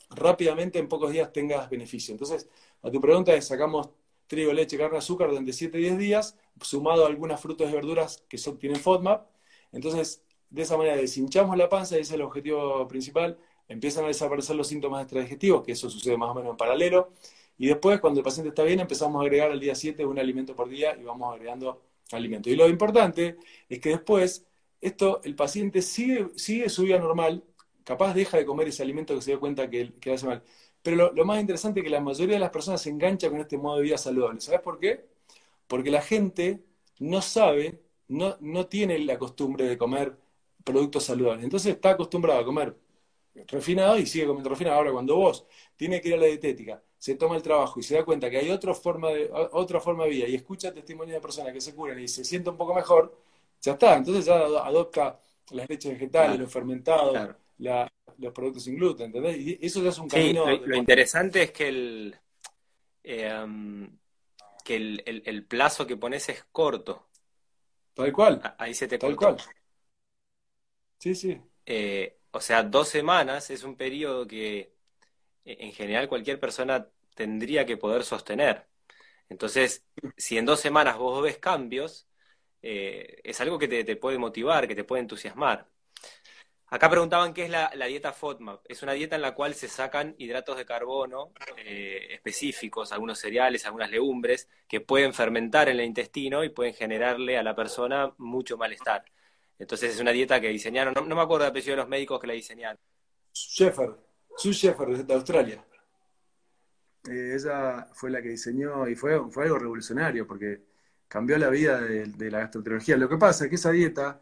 rápidamente 0.10 0.80
en 0.80 0.88
pocos 0.88 1.12
días 1.12 1.32
tengas 1.34 1.70
beneficio. 1.70 2.14
Entonces, 2.14 2.48
a 2.82 2.92
tu 2.92 3.02
pregunta 3.02 3.34
es, 3.36 3.48
sacamos 3.48 3.90
trigo, 4.28 4.54
leche, 4.54 4.78
carne, 4.78 4.98
azúcar 4.98 5.30
durante 5.30 5.54
7, 5.54 5.78
10 5.78 5.98
días, 5.98 6.38
sumado 6.62 7.06
a 7.06 7.08
algunas 7.08 7.40
frutas 7.42 7.70
y 7.70 7.74
verduras 7.74 8.24
que 8.28 8.38
son, 8.38 8.58
tienen 8.58 8.80
FODMAP. 8.80 9.28
Entonces, 9.72 10.22
de 10.50 10.62
esa 10.62 10.78
manera 10.78 10.96
deshinchamos 10.96 11.58
la 11.58 11.70
panza, 11.70 11.96
ese 11.96 12.02
es 12.04 12.12
el 12.12 12.22
objetivo 12.22 12.88
principal, 12.88 13.38
empiezan 13.68 14.06
a 14.06 14.08
desaparecer 14.08 14.56
los 14.56 14.68
síntomas 14.68 15.04
extradigestivos, 15.04 15.64
que 15.64 15.74
eso 15.74 15.90
sucede 15.90 16.18
más 16.18 16.30
o 16.30 16.36
menos 16.36 16.52
en 16.52 16.58
paralelo, 16.58 17.12
y 17.58 17.68
después, 17.68 18.00
cuando 18.00 18.20
el 18.20 18.24
paciente 18.24 18.50
está 18.50 18.64
bien, 18.64 18.80
empezamos 18.80 19.20
a 19.20 19.24
agregar 19.24 19.52
al 19.52 19.60
día 19.60 19.74
7 19.74 20.06
un 20.06 20.20
alimento 20.20 20.56
por 20.56 20.70
día 20.70 20.96
y 20.96 21.04
vamos 21.04 21.34
agregando 21.34 21.82
alimento. 22.12 22.50
Y 22.50 22.56
lo 22.56 22.68
importante 22.70 23.38
es 23.68 23.80
que 23.80 23.90
después, 23.90 24.46
esto, 24.80 25.22
el 25.24 25.36
paciente 25.36 25.82
sigue, 25.82 26.28
sigue 26.36 26.70
su 26.70 26.84
vida 26.84 27.00
normal, 27.00 27.44
capaz 27.88 28.14
deja 28.14 28.38
de 28.38 28.46
comer 28.46 28.68
ese 28.68 28.84
alimento 28.84 29.16
que 29.16 29.22
se 29.22 29.32
dio 29.32 29.40
cuenta 29.40 29.70
que, 29.70 29.94
que 29.94 30.12
hace 30.12 30.26
mal. 30.26 30.44
Pero 30.82 31.14
lo, 31.14 31.26
más 31.26 31.40
interesante 31.40 31.80
es 31.80 31.86
que 31.86 31.90
la 31.90 32.02
mayoría 32.02 32.36
de 32.36 32.42
las 32.42 32.50
personas 32.50 32.82
se 32.82 32.90
engancha 32.90 33.30
con 33.30 33.40
este 33.40 33.58
modo 33.58 33.78
de 33.78 33.84
vida 33.84 33.98
saludable. 33.98 34.42
¿Sabes 34.42 34.60
por 34.62 34.78
qué? 34.78 35.06
Porque 35.68 35.90
la 35.90 36.02
gente 36.02 36.66
no 37.00 37.22
sabe, 37.22 37.80
no, 38.10 38.36
no 38.42 38.68
tiene 38.68 39.00
la 39.00 39.18
costumbre 39.18 39.66
de 39.66 39.78
comer 39.78 40.18
productos 40.66 41.06
saludables. 41.06 41.46
Entonces 41.46 41.76
está 41.76 41.92
acostumbrado 41.92 42.42
a 42.42 42.46
comer 42.46 42.76
refinado 43.48 43.98
y 43.98 44.06
sigue 44.06 44.28
comiendo 44.28 44.50
refinado. 44.50 44.78
Ahora, 44.78 44.92
cuando 44.92 45.16
vos 45.16 45.46
tiene 45.78 46.02
que 46.02 46.10
ir 46.10 46.16
a 46.16 46.18
la 46.18 46.26
dietética, 46.28 46.84
se 46.98 47.16
toma 47.16 47.38
el 47.38 47.42
trabajo 47.42 47.80
y 47.80 47.84
se 47.84 47.96
da 47.96 48.04
cuenta 48.04 48.30
que 48.30 48.38
hay 48.38 48.50
otra 48.50 48.74
forma 48.74 49.10
de, 49.12 49.30
otra 49.32 49.80
forma 49.80 50.04
de 50.06 50.10
vida 50.10 50.28
y 50.28 50.36
escucha 50.36 50.74
testimonios 50.74 51.16
de 51.16 51.22
personas 51.22 51.54
que 51.54 51.62
se 51.62 51.74
curan 51.74 52.00
y 52.00 52.08
se 52.10 52.26
siente 52.26 52.50
un 52.50 52.58
poco 52.58 52.74
mejor, 52.74 53.18
ya 53.62 53.74
está. 53.74 53.96
Entonces 53.96 54.26
ya 54.26 54.36
adopta 54.36 55.22
las 55.52 55.70
leches 55.70 55.94
vegetales, 55.94 56.38
los 56.38 56.52
fermentados, 56.52 57.36
los 57.58 58.34
productos 58.34 58.64
sin 58.64 58.76
gluten, 58.76 59.08
¿entendés? 59.08 59.38
Y 59.38 59.60
eso 59.62 59.82
ya 59.82 59.90
es 59.90 59.98
un 59.98 60.08
camino. 60.08 60.46
lo, 60.46 60.76
interesante 60.76 61.44
es 61.44 61.52
que 61.52 61.68
el, 61.68 62.16
eh, 63.04 63.46
que 64.64 64.76
el, 64.76 65.46
plazo 65.46 65.88
que 65.88 65.98
pones 65.98 66.28
es 66.30 66.46
corto. 66.52 67.08
Tal 67.94 68.12
cual. 68.12 68.56
Ahí 68.58 68.74
se 68.74 68.88
te 68.88 68.98
Tal 68.98 69.16
cual. 69.16 69.38
Sí, 71.00 71.16
sí. 71.16 71.40
Eh, 71.66 72.18
o 72.32 72.42
sea, 72.42 72.64
dos 72.64 72.88
semanas 72.90 73.50
es 73.50 73.64
un 73.64 73.76
periodo 73.76 74.28
que 74.28 74.74
e, 75.46 75.66
en 75.66 75.74
general 75.74 76.10
cualquier 76.10 76.40
persona 76.40 76.88
tendría 77.16 77.66
que 77.66 77.78
poder 77.78 78.04
sostener. 78.04 78.68
Entonces, 79.30 79.86
si 80.16 80.38
en 80.38 80.46
dos 80.46 80.60
semanas 80.60 80.98
vos 80.98 81.22
ves 81.22 81.38
cambios, 81.38 82.08
eh, 82.62 83.20
es 83.24 83.40
algo 83.42 83.58
que 83.60 83.68
te, 83.68 83.96
puede 83.96 84.18
motivar, 84.18 84.68
que 84.68 84.76
te 84.76 84.84
puede 84.84 85.02
entusiasmar. 85.02 85.68
Acá 86.70 86.90
preguntaban 86.90 87.34
qué 87.34 87.46
es 87.46 87.50
la, 87.50 87.70
dieta 87.88 88.12
FODMAP. 88.12 88.66
Es 88.68 88.84
una 88.84 88.92
dieta 88.92 89.16
en 89.16 89.22
la 89.22 89.34
cual 89.34 89.54
se 89.54 89.70
sacan 89.70 90.16
hidratos 90.18 90.58
de 90.58 90.66
carbono 90.66 91.32
eh, 91.58 92.08
específicos, 92.12 92.92
algunos 92.92 93.20
cereales, 93.20 93.66
algunas 93.66 93.90
legumbres, 93.90 94.50
que 94.68 94.82
pueden 94.82 95.14
fermentar 95.14 95.70
en 95.70 95.80
el 95.80 95.86
intestino 95.86 96.44
y 96.44 96.50
pueden 96.50 96.74
generarle 96.74 97.38
a 97.38 97.44
la 97.44 97.56
persona 97.56 98.14
mucho 98.18 98.58
malestar. 98.58 99.06
Entonces 99.58 99.94
es 99.94 100.02
una 100.02 100.12
dieta 100.12 100.42
que 100.42 100.50
diseñaron, 100.50 100.94
no, 100.94 101.16
me 101.16 101.22
acuerdo 101.22 101.46
el 101.46 101.52
apellido 101.52 101.72
de 101.72 101.78
los 101.78 101.88
médicos 101.88 102.20
que 102.20 102.28
la 102.28 102.34
diseñaron. 102.34 102.80
Sheffer, 103.34 103.96
Sue 104.36 104.52
Sheffer 104.52 105.06
de 105.06 105.14
Australia. 105.14 105.64
Eh, 107.10 107.36
ella 107.36 107.88
fue 107.94 108.12
la 108.12 108.22
que 108.22 108.30
diseñó 108.30 108.88
y 108.88 108.96
fue, 108.96 109.20
fue 109.32 109.46
algo 109.46 109.58
revolucionario 109.58 110.28
porque 110.28 110.62
cambió 111.08 111.38
la 111.38 111.50
vida 111.50 111.80
de, 111.80 112.32
la 112.32 112.40
gastroenterología. 112.40 112.98
Lo 112.98 113.08
que 113.08 113.18
pasa 113.18 113.46
es 113.46 113.50
que 113.50 113.56
esa 113.56 113.72
dieta 113.72 114.20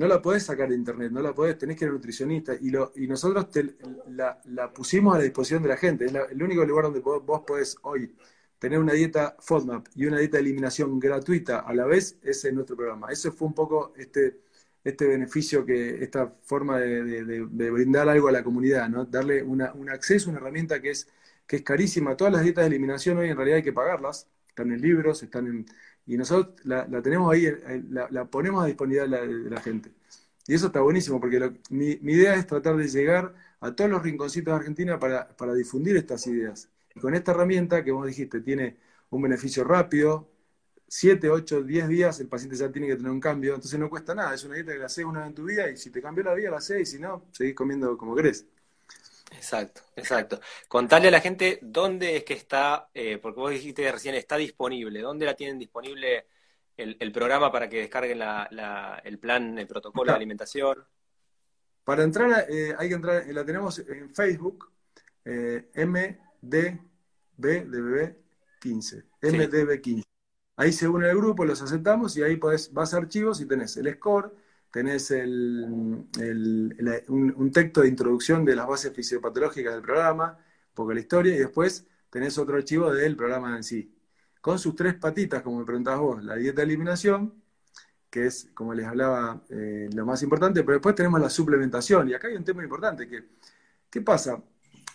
no 0.00 0.08
la 0.08 0.22
podés 0.22 0.44
sacar 0.44 0.70
de 0.70 0.74
internet, 0.74 1.12
no 1.12 1.20
la 1.20 1.34
podés, 1.34 1.58
tenés 1.58 1.76
que 1.76 1.84
ir 1.84 1.90
a 1.90 1.92
nutricionista 1.92 2.54
y, 2.58 2.70
lo, 2.70 2.90
y 2.96 3.06
nosotros 3.06 3.48
la, 4.08 4.72
pusimos 4.72 5.14
a 5.14 5.18
la 5.18 5.24
disposición 5.24 5.62
de 5.62 5.68
la 5.68 5.76
gente. 5.76 6.06
Es 6.06 6.14
el 6.30 6.42
único 6.42 6.64
lugar 6.64 6.84
donde 6.84 7.00
vos, 7.00 7.42
podés 7.46 7.76
hoy 7.82 8.16
tener 8.58 8.78
una 8.78 8.94
dieta 8.94 9.36
FODMAP 9.40 9.88
y 9.94 10.06
una 10.06 10.18
dieta 10.18 10.38
de 10.38 10.42
eliminación 10.44 10.98
gratuita 10.98 11.60
a 11.60 11.74
la 11.74 11.84
vez, 11.84 12.16
ese 12.22 12.48
es 12.48 12.54
nuestro 12.54 12.76
programa. 12.76 13.08
Eso 13.10 13.30
fue 13.30 13.48
un 13.48 13.54
poco 13.54 13.92
este 13.94 14.40
este 14.82 15.06
beneficio 15.06 15.66
que, 15.66 16.02
esta 16.02 16.34
forma 16.42 16.78
de, 16.78 17.70
brindar 17.70 18.08
algo 18.08 18.28
a 18.28 18.32
la 18.32 18.42
comunidad, 18.42 18.88
¿no? 18.88 19.04
Darle 19.04 19.42
un 19.42 19.90
acceso, 19.90 20.30
una 20.30 20.38
herramienta 20.38 20.80
que 20.80 20.90
es, 20.90 21.08
que 21.46 21.56
es 21.56 21.62
carísima. 21.62 22.16
Todas 22.16 22.32
las 22.32 22.42
dietas 22.42 22.62
de 22.62 22.68
eliminación 22.68 23.18
hoy 23.18 23.28
en 23.28 23.36
realidad 23.36 23.58
hay 23.58 23.62
que 23.62 23.74
pagarlas, 23.74 24.28
están 24.48 24.72
en 24.72 24.80
libros, 24.80 25.22
están 25.22 25.46
en, 25.46 25.66
y 26.10 26.16
nosotros 26.16 26.56
la, 26.64 26.86
tenemos 27.02 27.32
ahí, 27.32 27.46
la, 27.88 28.24
ponemos 28.24 28.64
a 28.64 28.66
disponibilidad 28.66 29.08
de 29.08 29.48
la, 29.48 29.60
gente. 29.60 29.92
Y 30.44 30.54
eso 30.54 30.66
está 30.66 30.80
buenísimo, 30.80 31.20
porque 31.20 31.52
mi, 31.70 31.90
idea 32.02 32.34
es 32.34 32.48
tratar 32.48 32.76
de 32.76 32.88
llegar 32.88 33.32
a 33.60 33.76
todos 33.76 33.88
los 33.88 34.02
rinconcitos 34.02 34.52
de 34.52 34.56
Argentina 34.58 34.98
para, 34.98 35.28
para 35.36 35.54
difundir 35.54 35.96
estas 35.96 36.26
ideas. 36.26 36.68
Y 36.96 36.98
con 36.98 37.14
esta 37.14 37.30
herramienta 37.30 37.84
que 37.84 37.92
vos 37.92 38.08
dijiste, 38.08 38.40
tiene 38.40 38.78
un 39.10 39.22
beneficio 39.22 39.62
rápido, 39.62 40.28
7, 40.88 41.30
8, 41.30 41.62
10 41.62 41.88
días 41.88 42.18
el 42.18 42.26
paciente 42.26 42.56
ya 42.56 42.72
tiene 42.72 42.88
que 42.88 42.96
tener 42.96 43.12
un 43.12 43.20
cambio, 43.20 43.54
entonces 43.54 43.78
no 43.78 43.88
cuesta 43.88 44.12
nada, 44.12 44.34
es 44.34 44.42
una 44.42 44.56
dieta 44.56 44.72
que 44.72 44.78
la 44.78 44.86
haces 44.86 45.04
una 45.04 45.20
vez 45.20 45.28
en 45.28 45.34
tu 45.34 45.44
vida 45.44 45.70
y 45.70 45.76
si 45.76 45.90
te 45.90 46.02
cambió 46.02 46.24
la 46.24 46.34
vida 46.34 46.50
la 46.50 46.56
haces 46.56 46.80
y 46.80 46.86
si 46.86 46.98
no, 46.98 47.26
seguís 47.30 47.54
comiendo 47.54 47.96
como 47.96 48.16
querés. 48.16 48.44
Exacto, 49.30 49.82
exacto. 49.96 50.40
Contarle 50.68 51.08
a 51.08 51.12
la 51.12 51.20
gente 51.20 51.58
dónde 51.62 52.16
es 52.16 52.24
que 52.24 52.34
está, 52.34 52.90
eh, 52.94 53.18
porque 53.18 53.40
vos 53.40 53.50
dijiste 53.50 53.90
recién, 53.90 54.14
está 54.14 54.36
disponible, 54.36 55.00
dónde 55.00 55.26
la 55.26 55.34
tienen 55.34 55.58
disponible 55.58 56.26
el, 56.76 57.12
programa 57.12 57.52
para 57.52 57.68
que 57.68 57.78
descarguen 57.78 58.18
la, 58.18 59.00
el 59.04 59.18
plan, 59.18 59.58
el 59.58 59.66
protocolo 59.66 60.12
de 60.12 60.16
alimentación. 60.16 60.84
Para 61.84 62.02
entrar, 62.02 62.46
eh, 62.48 62.74
hay 62.78 62.88
que 62.88 62.94
entrar, 62.94 63.26
la 63.28 63.44
tenemos 63.44 63.78
en 63.78 64.14
Facebook, 64.14 64.70
eh, 65.24 65.70
MDB 65.74 66.78
de 67.36 68.16
15, 68.60 69.04
MDB 69.22 69.80
15. 69.80 70.08
Ahí 70.56 70.72
se 70.72 70.88
une 70.88 71.08
el 71.08 71.16
grupo, 71.16 71.44
los 71.44 71.62
aceptamos 71.62 72.16
y 72.16 72.22
ahí 72.22 72.36
podés, 72.36 72.72
vas 72.72 72.92
a 72.94 72.98
archivos 72.98 73.40
y 73.40 73.46
tenés 73.46 73.76
el 73.76 73.92
score, 73.94 74.34
tenés 74.70 75.10
el, 75.10 76.06
un, 77.08 77.50
texto 77.52 77.82
de 77.82 77.88
introducción 77.88 78.44
de 78.44 78.56
las 78.56 78.66
bases 78.66 78.92
fisiopatológicas 78.92 79.74
del 79.74 79.82
programa, 79.82 80.38
un 80.38 80.74
poco 80.74 80.92
la 80.92 81.00
historia, 81.00 81.34
y 81.34 81.38
después 81.38 81.86
tenés 82.08 82.38
otro 82.38 82.56
archivo 82.56 82.92
del 82.92 83.16
programa 83.16 83.56
en 83.56 83.64
sí. 83.64 83.94
Con 84.40 84.58
sus 84.58 84.74
tres 84.74 84.94
patitas, 84.94 85.42
como 85.42 85.58
me 85.58 85.64
preguntabas 85.64 86.00
vos, 86.00 86.24
la 86.24 86.36
dieta 86.36 86.62
de 86.62 86.66
eliminación, 86.66 87.34
que 88.08 88.26
es, 88.26 88.50
como 88.54 88.74
les 88.74 88.86
hablaba, 88.86 89.42
eh, 89.50 89.88
lo 89.94 90.06
más 90.06 90.22
importante, 90.22 90.62
pero 90.62 90.74
después 90.74 90.94
tenemos 90.94 91.20
la 91.20 91.30
suplementación, 91.30 92.08
y 92.08 92.14
acá 92.14 92.28
hay 92.28 92.36
un 92.36 92.44
tema 92.44 92.62
importante, 92.62 93.08
que, 93.08 93.24
¿qué 93.90 94.00
pasa? 94.00 94.42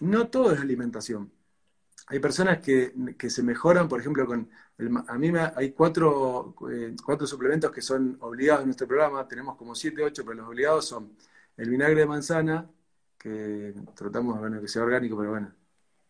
No 0.01 0.27
todo 0.27 0.51
es 0.51 0.59
alimentación 0.59 1.31
hay 2.07 2.19
personas 2.19 2.59
que, 2.59 2.93
se 3.29 3.43
mejoran, 3.43 3.87
por 3.87 3.99
ejemplo, 3.99 4.25
con 4.25 4.49
a 5.07 5.17
mí 5.17 5.31
me, 5.31 5.39
hay 5.55 5.71
cuatro, 5.71 6.55
eh, 6.69 6.95
cuatro 7.03 7.25
suplementos 7.25 7.71
que 7.71 7.81
son 7.81 8.17
obligados 8.21 8.61
en 8.61 8.67
nuestro 8.67 8.87
programa, 8.87 9.27
tenemos 9.27 9.55
como 9.55 9.73
siete, 9.73 10.03
ocho, 10.03 10.23
pero 10.25 10.37
los 10.37 10.47
obligados 10.49 10.85
son 10.87 11.15
el 11.57 11.69
vinagre 11.69 12.01
de 12.01 12.05
manzana, 12.05 12.69
que 13.17 13.73
tratamos 13.95 14.39
bueno, 14.39 14.61
que 14.61 14.67
sea 14.67 14.83
orgánico, 14.83 15.17
pero 15.17 15.31
bueno, 15.31 15.53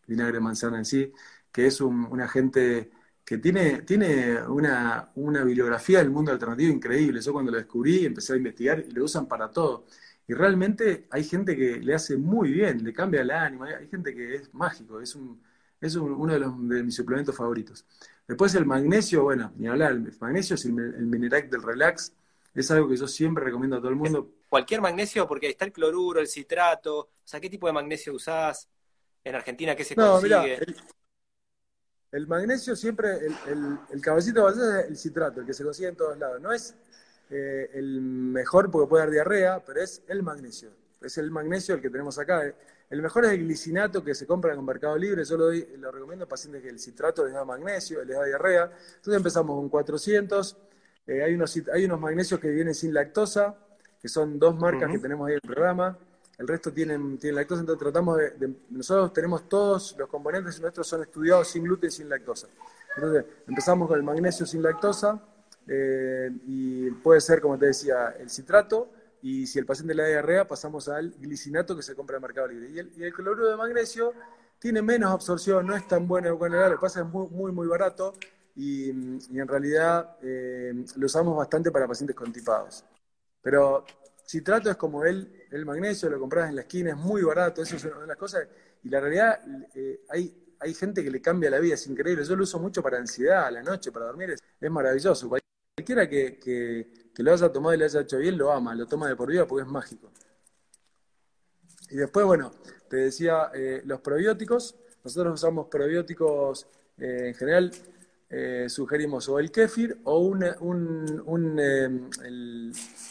vinagre 0.06 0.34
de 0.34 0.40
manzana 0.40 0.78
en 0.78 0.84
sí, 0.84 1.12
que 1.52 1.66
es 1.66 1.80
un, 1.80 2.20
agente 2.20 2.90
que 3.24 3.38
tiene, 3.38 3.82
tiene 3.82 4.42
una, 4.42 5.10
una, 5.16 5.44
bibliografía 5.44 5.98
del 5.98 6.10
mundo 6.10 6.32
alternativo 6.32 6.72
increíble. 6.72 7.20
Yo 7.20 7.32
cuando 7.32 7.52
lo 7.52 7.58
descubrí 7.58 8.04
empecé 8.06 8.34
a 8.34 8.36
investigar 8.36 8.80
y 8.80 8.90
lo 8.92 9.04
usan 9.04 9.26
para 9.26 9.50
todo. 9.50 9.86
Y 10.28 10.34
realmente 10.34 11.06
hay 11.10 11.24
gente 11.24 11.56
que 11.56 11.78
le 11.80 11.94
hace 11.94 12.16
muy 12.16 12.52
bien, 12.52 12.84
le 12.84 12.92
cambia 12.92 13.22
el 13.22 13.30
ánimo, 13.30 13.64
hay 13.64 13.88
gente 13.88 14.14
que 14.14 14.36
es 14.36 14.54
mágico, 14.54 15.00
es 15.00 15.14
un, 15.14 15.40
es 15.86 15.96
uno 15.96 16.32
de, 16.32 16.40
los, 16.40 16.68
de 16.68 16.82
mis 16.82 16.94
suplementos 16.94 17.36
favoritos. 17.36 17.84
Después 18.26 18.54
el 18.54 18.66
magnesio, 18.66 19.22
bueno, 19.22 19.52
ni 19.56 19.68
hablar, 19.68 19.92
el 19.92 20.12
magnesio 20.20 20.54
es 20.54 20.64
el, 20.64 20.78
el 20.78 21.06
Minerac 21.06 21.48
del 21.48 21.62
relax, 21.62 22.12
es 22.54 22.70
algo 22.70 22.88
que 22.88 22.96
yo 22.96 23.06
siempre 23.06 23.44
recomiendo 23.44 23.76
a 23.76 23.80
todo 23.80 23.90
el 23.90 23.96
mundo. 23.96 24.30
Cualquier 24.48 24.80
magnesio, 24.80 25.28
porque 25.28 25.48
está 25.48 25.64
el 25.64 25.72
cloruro, 25.72 26.20
el 26.20 26.26
citrato, 26.26 26.98
o 26.98 27.10
sea, 27.22 27.40
¿qué 27.40 27.50
tipo 27.50 27.66
de 27.66 27.72
magnesio 27.72 28.14
usás? 28.14 28.68
En 29.22 29.34
Argentina, 29.34 29.74
¿qué 29.74 29.84
se 29.84 29.96
no, 29.96 30.12
consigue? 30.12 30.58
el, 32.12 32.26
magnesio 32.26 32.76
siempre, 32.76 33.26
el, 33.48 33.78
el, 33.90 34.00
cabecito 34.00 34.48
es 34.48 34.56
el 34.88 34.96
citrato, 34.96 35.40
el 35.40 35.46
que 35.46 35.52
se 35.52 35.64
consigue 35.64 35.88
en 35.88 35.96
todos 35.96 36.16
lados. 36.16 36.40
No 36.40 36.52
es 36.52 36.76
eh, 37.28 37.70
el 37.74 38.00
mejor 38.00 38.70
porque 38.70 38.88
puede 38.88 39.02
dar 39.02 39.10
diarrea, 39.10 39.64
pero 39.64 39.80
es 39.80 40.02
el 40.08 40.22
magnesio. 40.22 40.70
Es 41.02 41.18
el 41.18 41.30
magnesio 41.30 41.74
el 41.74 41.82
que 41.82 41.90
tenemos 41.90 42.18
acá. 42.18 42.54
El 42.88 43.02
mejor 43.02 43.24
es 43.24 43.32
el 43.32 43.38
glicinato 43.40 44.04
que 44.04 44.14
se 44.14 44.26
compra 44.26 44.54
en 44.54 44.64
Mercado 44.64 44.96
Libre. 44.96 45.24
Yo 45.24 45.36
lo, 45.36 45.50
lo 45.50 45.90
recomiendo 45.90 46.24
a 46.24 46.28
pacientes 46.28 46.62
que 46.62 46.68
el 46.68 46.78
citrato 46.78 47.24
les 47.24 47.34
da 47.34 47.44
magnesio, 47.44 48.04
les 48.04 48.16
da 48.16 48.24
diarrea. 48.24 48.70
Entonces 48.96 49.16
empezamos 49.16 49.56
con 49.56 49.68
400. 49.68 50.56
Eh, 51.08 51.22
hay, 51.22 51.34
unos, 51.34 51.60
hay 51.72 51.84
unos 51.84 52.00
magnesios 52.00 52.38
que 52.38 52.48
vienen 52.48 52.74
sin 52.74 52.94
lactosa, 52.94 53.56
que 54.00 54.08
son 54.08 54.38
dos 54.38 54.56
marcas 54.56 54.90
que 54.90 54.98
tenemos 54.98 55.26
ahí 55.26 55.32
en 55.32 55.40
el 55.42 55.54
programa. 55.54 55.98
El 56.38 56.46
resto 56.46 56.72
tienen, 56.72 57.18
tienen 57.18 57.36
lactosa, 57.36 57.60
entonces 57.60 57.82
tratamos 57.82 58.18
de, 58.18 58.54
Nosotros 58.70 59.12
tenemos 59.12 59.48
todos 59.48 59.96
los 59.98 60.08
componentes 60.08 60.60
nuestros 60.60 60.86
son 60.86 61.02
estudiados 61.02 61.48
sin 61.48 61.64
gluten, 61.64 61.90
sin 61.90 62.08
lactosa. 62.08 62.46
Entonces 62.94 63.24
empezamos 63.48 63.88
con 63.88 63.96
el 63.96 64.04
magnesio 64.04 64.46
sin 64.46 64.62
lactosa 64.62 65.20
eh, 65.66 66.30
y 66.46 66.90
puede 66.90 67.20
ser, 67.20 67.40
como 67.40 67.58
te 67.58 67.66
decía, 67.66 68.14
el 68.18 68.30
citrato 68.30 68.90
y 69.26 69.44
si 69.44 69.58
el 69.58 69.66
paciente 69.66 69.92
le 69.92 70.04
da 70.04 70.08
diarrea, 70.08 70.46
pasamos 70.46 70.88
al 70.88 71.10
glicinato 71.10 71.74
que 71.74 71.82
se 71.82 71.96
compra 71.96 72.14
en 72.14 72.22
Mercado 72.22 72.46
Libre. 72.46 72.70
Y 72.70 73.02
el, 73.02 73.12
cloruro 73.12 73.48
de 73.48 73.56
magnesio 73.56 74.14
tiene 74.56 74.82
menos 74.82 75.10
absorción, 75.10 75.66
no 75.66 75.74
es 75.74 75.88
tan 75.88 76.06
bueno 76.06 76.38
con 76.38 76.54
el 76.54 76.60
lo 76.60 76.76
que 76.76 76.80
pasa 76.80 77.00
es 77.00 77.06
muy, 77.06 77.26
muy, 77.30 77.50
muy 77.50 77.66
barato 77.66 78.14
y, 78.54 78.88
en 78.90 79.48
realidad 79.48 80.16
eh, 80.22 80.72
lo 80.94 81.06
usamos 81.06 81.36
bastante 81.36 81.72
para 81.72 81.88
pacientes 81.88 82.14
contipados. 82.14 82.84
Pero 83.42 83.84
citrato 84.24 84.70
es 84.70 84.76
como 84.76 85.04
el, 85.04 85.44
el 85.50 85.66
magnesio, 85.66 86.08
lo 86.08 86.20
compras 86.20 86.48
en 86.48 86.54
la 86.54 86.60
esquina, 86.62 86.90
es 86.90 86.96
muy 86.96 87.22
barato, 87.22 87.62
eso 87.62 87.74
es 87.74 87.84
una 87.84 88.02
de 88.02 88.06
las 88.06 88.16
cosas. 88.16 88.46
Y 88.84 88.88
la 88.88 89.00
realidad, 89.00 89.40
eh, 89.74 90.04
hay, 90.08 90.54
hay 90.60 90.72
gente 90.72 91.02
que 91.02 91.10
le 91.10 91.20
cambia 91.20 91.50
la 91.50 91.58
vida, 91.58 91.74
es 91.74 91.84
increíble. 91.88 92.24
Yo 92.24 92.36
lo 92.36 92.44
uso 92.44 92.60
mucho 92.60 92.80
para 92.80 92.98
ansiedad, 92.98 93.46
a 93.46 93.50
la 93.50 93.64
noche, 93.64 93.90
para 93.90 94.06
dormir, 94.06 94.30
es, 94.30 94.44
es 94.60 94.70
maravilloso. 94.70 95.28
Cualquiera 95.28 96.08
que 96.08 97.05
que 97.16 97.22
lo 97.22 97.32
haya 97.32 97.50
tomado 97.50 97.74
y 97.74 97.78
le 97.78 97.86
haya 97.86 98.02
hecho 98.02 98.18
bien, 98.18 98.36
lo 98.36 98.52
ama, 98.52 98.74
lo 98.74 98.86
toma 98.86 99.08
de 99.08 99.16
por 99.16 99.30
vida 99.30 99.46
porque 99.46 99.62
es 99.62 99.72
mágico. 99.72 100.10
Y 101.88 101.96
después, 101.96 102.26
bueno, 102.26 102.52
te 102.90 102.96
decía, 102.96 103.50
eh, 103.54 103.80
los 103.86 104.02
probióticos, 104.02 104.74
nosotros 105.02 105.32
usamos 105.32 105.68
probióticos 105.68 106.66
eh, 106.98 107.28
en 107.28 107.34
general, 107.34 107.72
eh, 108.28 108.66
sugerimos 108.68 109.30
o 109.30 109.38
el 109.38 109.50
kéfir 109.50 109.98
o 110.04 110.18
un, 110.18 110.44
un, 110.60 112.10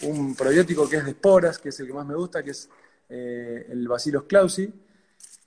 un, 0.04 0.36
probiótico 0.36 0.88
que 0.88 0.98
es 0.98 1.06
de 1.06 1.12
esporas, 1.12 1.58
que 1.58 1.70
es 1.70 1.80
el 1.80 1.88
que 1.88 1.94
más 1.94 2.06
me 2.06 2.16
gusta, 2.16 2.44
que 2.44 2.52
es 2.52 2.70
el 3.10 3.88
Bacillus 3.88 4.26
clausi, 4.26 4.72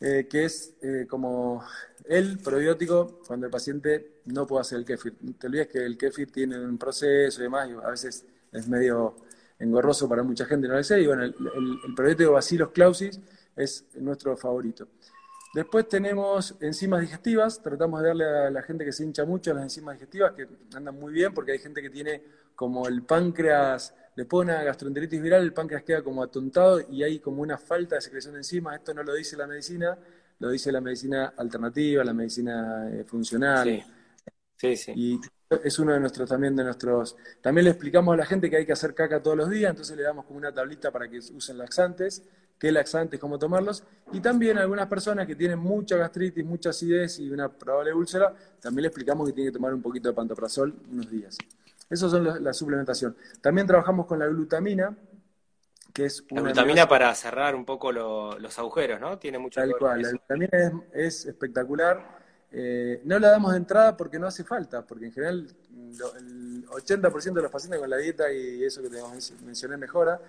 que 0.00 0.44
es 0.44 0.74
como 1.08 1.62
el 2.06 2.38
probiótico 2.38 3.20
cuando 3.26 3.46
el 3.46 3.52
paciente 3.52 4.22
no 4.24 4.46
puede 4.48 4.62
hacer 4.62 4.78
el 4.78 4.84
kéfir. 4.84 5.14
Te 5.38 5.46
olvides 5.46 5.68
que 5.68 5.84
el 5.84 5.96
kéfir 5.96 6.32
tiene 6.32 6.58
un 6.58 6.78
proceso 6.78 7.40
y 7.40 7.42
demás, 7.44 7.68
y 7.68 7.72
a 7.72 7.90
veces 7.90 8.24
es 8.52 8.68
medio 8.68 9.16
engorroso 9.58 10.08
para 10.08 10.22
mucha 10.22 10.44
gente, 10.44 10.68
no 10.68 10.74
lo 10.74 10.84
sé, 10.84 11.00
y 11.00 11.06
bueno, 11.06 11.24
el, 11.24 11.34
el, 11.86 11.94
probiótico 11.94 12.32
Bacillus 12.32 12.70
clausis 12.70 13.20
es 13.56 13.86
nuestro 13.96 14.36
favorito. 14.36 14.88
Después 15.54 15.88
tenemos 15.88 16.54
enzimas 16.60 17.00
digestivas, 17.00 17.62
tratamos 17.62 18.00
de 18.02 18.08
darle 18.08 18.24
a 18.24 18.50
la 18.50 18.62
gente 18.62 18.84
que 18.84 18.92
se 18.92 19.04
hincha 19.04 19.24
mucho 19.24 19.52
las 19.54 19.64
enzimas 19.64 19.94
digestivas, 19.94 20.32
que 20.32 20.46
andan 20.74 20.94
muy 20.94 21.12
bien, 21.12 21.32
porque 21.32 21.52
hay 21.52 21.58
gente 21.58 21.82
que 21.82 21.90
tiene 21.90 22.22
como 22.54 22.86
el 22.86 23.02
páncreas 23.02 23.94
de 24.18 24.26
una 24.32 24.64
gastroenteritis 24.64 25.22
viral 25.22 25.42
el 25.42 25.52
páncreas 25.52 25.84
queda 25.84 26.02
como 26.02 26.24
atontado 26.24 26.80
y 26.90 27.04
hay 27.04 27.20
como 27.20 27.40
una 27.40 27.56
falta 27.56 27.94
de 27.94 28.00
secreción 28.00 28.34
de 28.34 28.40
enzimas. 28.40 28.74
Esto 28.74 28.92
no 28.92 29.04
lo 29.04 29.14
dice 29.14 29.36
la 29.36 29.46
medicina, 29.46 29.96
lo 30.40 30.50
dice 30.50 30.72
la 30.72 30.80
medicina 30.80 31.34
alternativa, 31.36 32.02
la 32.02 32.12
medicina 32.12 32.90
eh, 32.92 33.04
funcional. 33.04 33.64
Sí, 33.64 33.82
sí. 34.58 34.92
Y 34.94 35.20
es 35.64 35.78
uno 35.78 35.92
de 35.92 36.00
nuestros 36.00 36.28
también 36.28 36.54
de 36.54 36.64
nuestros. 36.64 37.16
También 37.40 37.64
le 37.64 37.70
explicamos 37.70 38.14
a 38.14 38.16
la 38.16 38.26
gente 38.26 38.50
que 38.50 38.56
hay 38.56 38.66
que 38.66 38.72
hacer 38.72 38.94
caca 38.94 39.22
todos 39.22 39.36
los 39.36 39.48
días, 39.48 39.70
entonces 39.70 39.96
le 39.96 40.02
damos 40.02 40.24
como 40.26 40.38
una 40.38 40.52
tablita 40.52 40.90
para 40.90 41.08
que 41.08 41.18
usen 41.18 41.56
laxantes, 41.56 42.22
qué 42.58 42.70
laxantes, 42.70 43.18
cómo 43.18 43.38
tomarlos. 43.38 43.84
Y 44.12 44.20
también 44.20 44.58
a 44.58 44.62
algunas 44.62 44.86
personas 44.88 45.26
que 45.26 45.36
tienen 45.36 45.58
mucha 45.58 45.96
gastritis, 45.96 46.44
mucha 46.44 46.70
acidez 46.70 47.18
y 47.20 47.30
una 47.30 47.48
probable 47.48 47.94
úlcera, 47.94 48.34
también 48.60 48.82
le 48.82 48.88
explicamos 48.88 49.26
que 49.28 49.32
tienen 49.32 49.52
que 49.52 49.56
tomar 49.56 49.72
un 49.72 49.82
poquito 49.82 50.08
de 50.08 50.14
pantoprazol 50.14 50.74
unos 50.90 51.10
días. 51.10 51.38
Esas 51.88 52.10
son 52.10 52.44
la 52.44 52.52
suplementación. 52.52 53.16
También 53.40 53.66
trabajamos 53.66 54.04
con 54.04 54.18
la 54.18 54.26
glutamina, 54.26 54.94
que 55.94 56.04
es 56.04 56.22
una. 56.30 56.42
La 56.42 56.48
glutamina 56.48 56.86
para 56.86 57.14
cerrar 57.14 57.54
un 57.54 57.64
poco 57.64 57.90
los 57.90 58.58
agujeros, 58.58 59.00
¿no? 59.00 59.18
Tiene 59.18 59.38
mucho 59.38 59.60
Tal 59.60 59.74
cual, 59.78 60.02
la 60.02 60.10
glutamina 60.10 60.82
es 60.92 61.24
espectacular 61.24 62.17
eh, 62.50 63.02
no 63.04 63.18
la 63.18 63.30
damos 63.30 63.52
de 63.52 63.58
entrada 63.58 63.96
porque 63.96 64.18
no 64.18 64.26
hace 64.26 64.42
falta, 64.44 64.86
porque 64.86 65.06
en 65.06 65.12
general 65.12 65.46
el 66.18 66.66
80% 66.66 67.32
de 67.34 67.42
los 67.42 67.50
pacientes 67.50 67.78
con 67.78 67.90
la 67.90 67.98
dieta 67.98 68.32
y 68.32 68.64
eso 68.64 68.82
que 68.82 68.88
te 68.88 68.98
mencioné 69.44 69.76
mejora. 69.76 70.20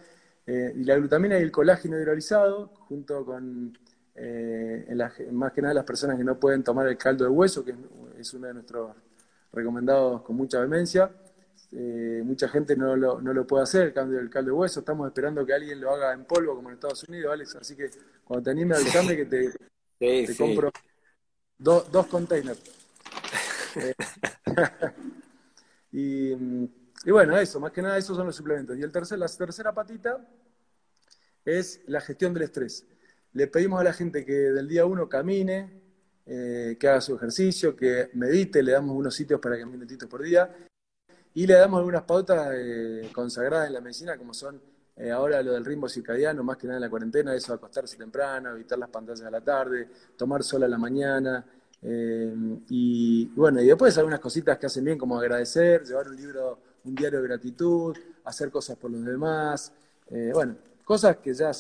Eh, 0.45 0.73
y 0.77 0.83
la 0.83 0.95
glutamina 0.95 1.37
y 1.37 1.43
el 1.43 1.51
colágeno 1.51 1.97
hidrolizado, 1.97 2.67
junto 2.87 3.23
con 3.23 3.77
eh, 4.15 4.87
más 5.31 5.53
que 5.53 5.61
nada 5.61 5.73
las 5.73 5.85
personas 5.85 6.17
que 6.17 6.23
no 6.23 6.39
pueden 6.39 6.63
tomar 6.63 6.87
el 6.87 6.97
caldo 6.97 7.23
de 7.23 7.29
hueso, 7.29 7.63
que 7.63 7.75
es 8.17 8.33
uno 8.33 8.47
de 8.47 8.53
nuestros 8.55 8.95
recomendados 9.53 10.21
con 10.23 10.35
mucha 10.35 10.59
vehemencia. 10.59 11.09
mucha 12.23 12.49
gente 12.49 12.75
no 12.75 12.95
lo, 12.95 13.21
no 13.21 13.31
lo, 13.33 13.45
puede 13.45 13.63
hacer, 13.63 13.87
el 13.87 13.93
cambio 13.93 14.17
del 14.17 14.29
caldo 14.29 14.51
de 14.51 14.57
hueso. 14.57 14.79
Estamos 14.81 15.07
esperando 15.07 15.45
que 15.45 15.53
alguien 15.53 15.79
lo 15.79 15.91
haga 15.91 16.13
en 16.13 16.25
polvo, 16.25 16.55
como 16.55 16.69
en 16.69 16.75
Estados 16.75 17.03
Unidos, 17.07 17.31
Alex. 17.31 17.55
Así 17.55 17.75
que 17.75 17.91
cuando 18.25 18.43
te 18.43 18.49
anime, 18.49 18.75
avisame 18.75 19.15
que 19.15 19.25
te, 19.25 19.51
te 19.99 20.35
compro 20.35 20.71
dos 21.59 22.07
containers. 22.07 22.59
Eh, 23.75 23.93
y, 25.91 27.11
bueno, 27.11 27.37
eso, 27.37 27.59
más 27.59 27.71
que 27.71 27.81
nada, 27.81 27.97
esos 27.97 28.15
son 28.15 28.25
los 28.25 28.35
suplementos. 28.35 28.77
Y 28.77 28.81
el 28.81 28.91
tercer, 28.91 29.19
la 29.19 29.27
tercera 29.27 29.73
patita 29.73 30.25
es 31.45 31.81
la 31.87 32.01
gestión 32.01 32.33
del 32.33 32.43
estrés. 32.43 32.85
Le 33.33 33.47
pedimos 33.47 33.79
a 33.79 33.83
la 33.83 33.93
gente 33.93 34.25
que 34.25 34.33
del 34.33 34.67
día 34.67 34.85
uno 34.85 35.07
camine, 35.07 35.81
eh, 36.25 36.77
que 36.79 36.87
haga 36.87 37.01
su 37.01 37.15
ejercicio, 37.15 37.75
que 37.75 38.09
medite, 38.13 38.63
le 38.63 38.71
damos 38.71 38.95
unos 38.95 39.13
sitios 39.13 39.39
para 39.39 39.57
que 39.57 39.65
minutitos 39.65 40.09
por 40.09 40.23
día. 40.23 40.55
Y 41.33 41.45
le 41.45 41.53
damos 41.53 41.77
algunas 41.77 42.03
pautas 42.03 42.53
eh, 42.55 43.09
consagradas 43.13 43.67
en 43.67 43.73
la 43.73 43.81
medicina, 43.81 44.17
como 44.17 44.33
son 44.33 44.61
ahora 45.13 45.41
lo 45.41 45.53
del 45.53 45.63
ritmo 45.63 45.87
circadiano, 45.87 46.43
más 46.43 46.57
que 46.57 46.67
nada 46.67 46.77
en 46.77 46.81
la 46.81 46.89
cuarentena, 46.89 47.33
eso 47.33 47.53
acostarse 47.53 47.95
temprano, 47.95 48.51
evitar 48.51 48.77
las 48.77 48.89
pantallas 48.89 49.21
a 49.21 49.31
la 49.31 49.41
tarde, 49.41 49.87
tomar 50.17 50.43
sol 50.43 50.63
a 50.63 50.67
la 50.67 50.77
mañana, 50.77 51.45
eh, 51.81 52.33
y 52.69 53.25
bueno, 53.27 53.61
y 53.61 53.67
después 53.67 53.97
algunas 53.97 54.19
cositas 54.19 54.57
que 54.57 54.65
hacen 54.65 54.83
bien, 54.83 54.97
como 54.97 55.17
agradecer, 55.17 55.83
llevar 55.83 56.09
un 56.09 56.15
libro, 56.15 56.59
un 56.83 56.95
diario 56.95 57.21
de 57.21 57.27
gratitud, 57.27 57.95
hacer 58.25 58.51
cosas 58.51 58.77
por 58.77 58.91
los 58.91 59.03
demás, 59.03 59.71
eh, 60.09 60.31
bueno, 60.33 60.55
cosas 60.83 61.17
que 61.17 61.33
ya 61.33 61.51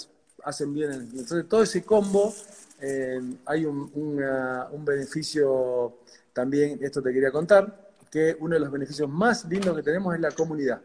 hacen 0.43 0.73
bien. 0.73 0.91
Entonces, 0.91 1.47
todo 1.47 1.63
ese 1.63 1.83
combo, 1.83 2.33
eh, 2.81 3.21
hay 3.45 3.65
un, 3.65 3.91
un, 3.93 4.85
beneficio 4.85 5.99
también, 6.33 6.79
esto 6.81 7.01
te 7.01 7.13
quería 7.13 7.31
contar, 7.31 7.89
que 8.11 8.35
uno 8.39 8.55
de 8.55 8.59
los 8.59 8.71
beneficios 8.71 9.09
más 9.09 9.45
lindos 9.45 9.75
que 9.75 9.83
tenemos 9.83 10.13
es 10.15 10.21
la 10.21 10.31
comunidad. 10.31 10.81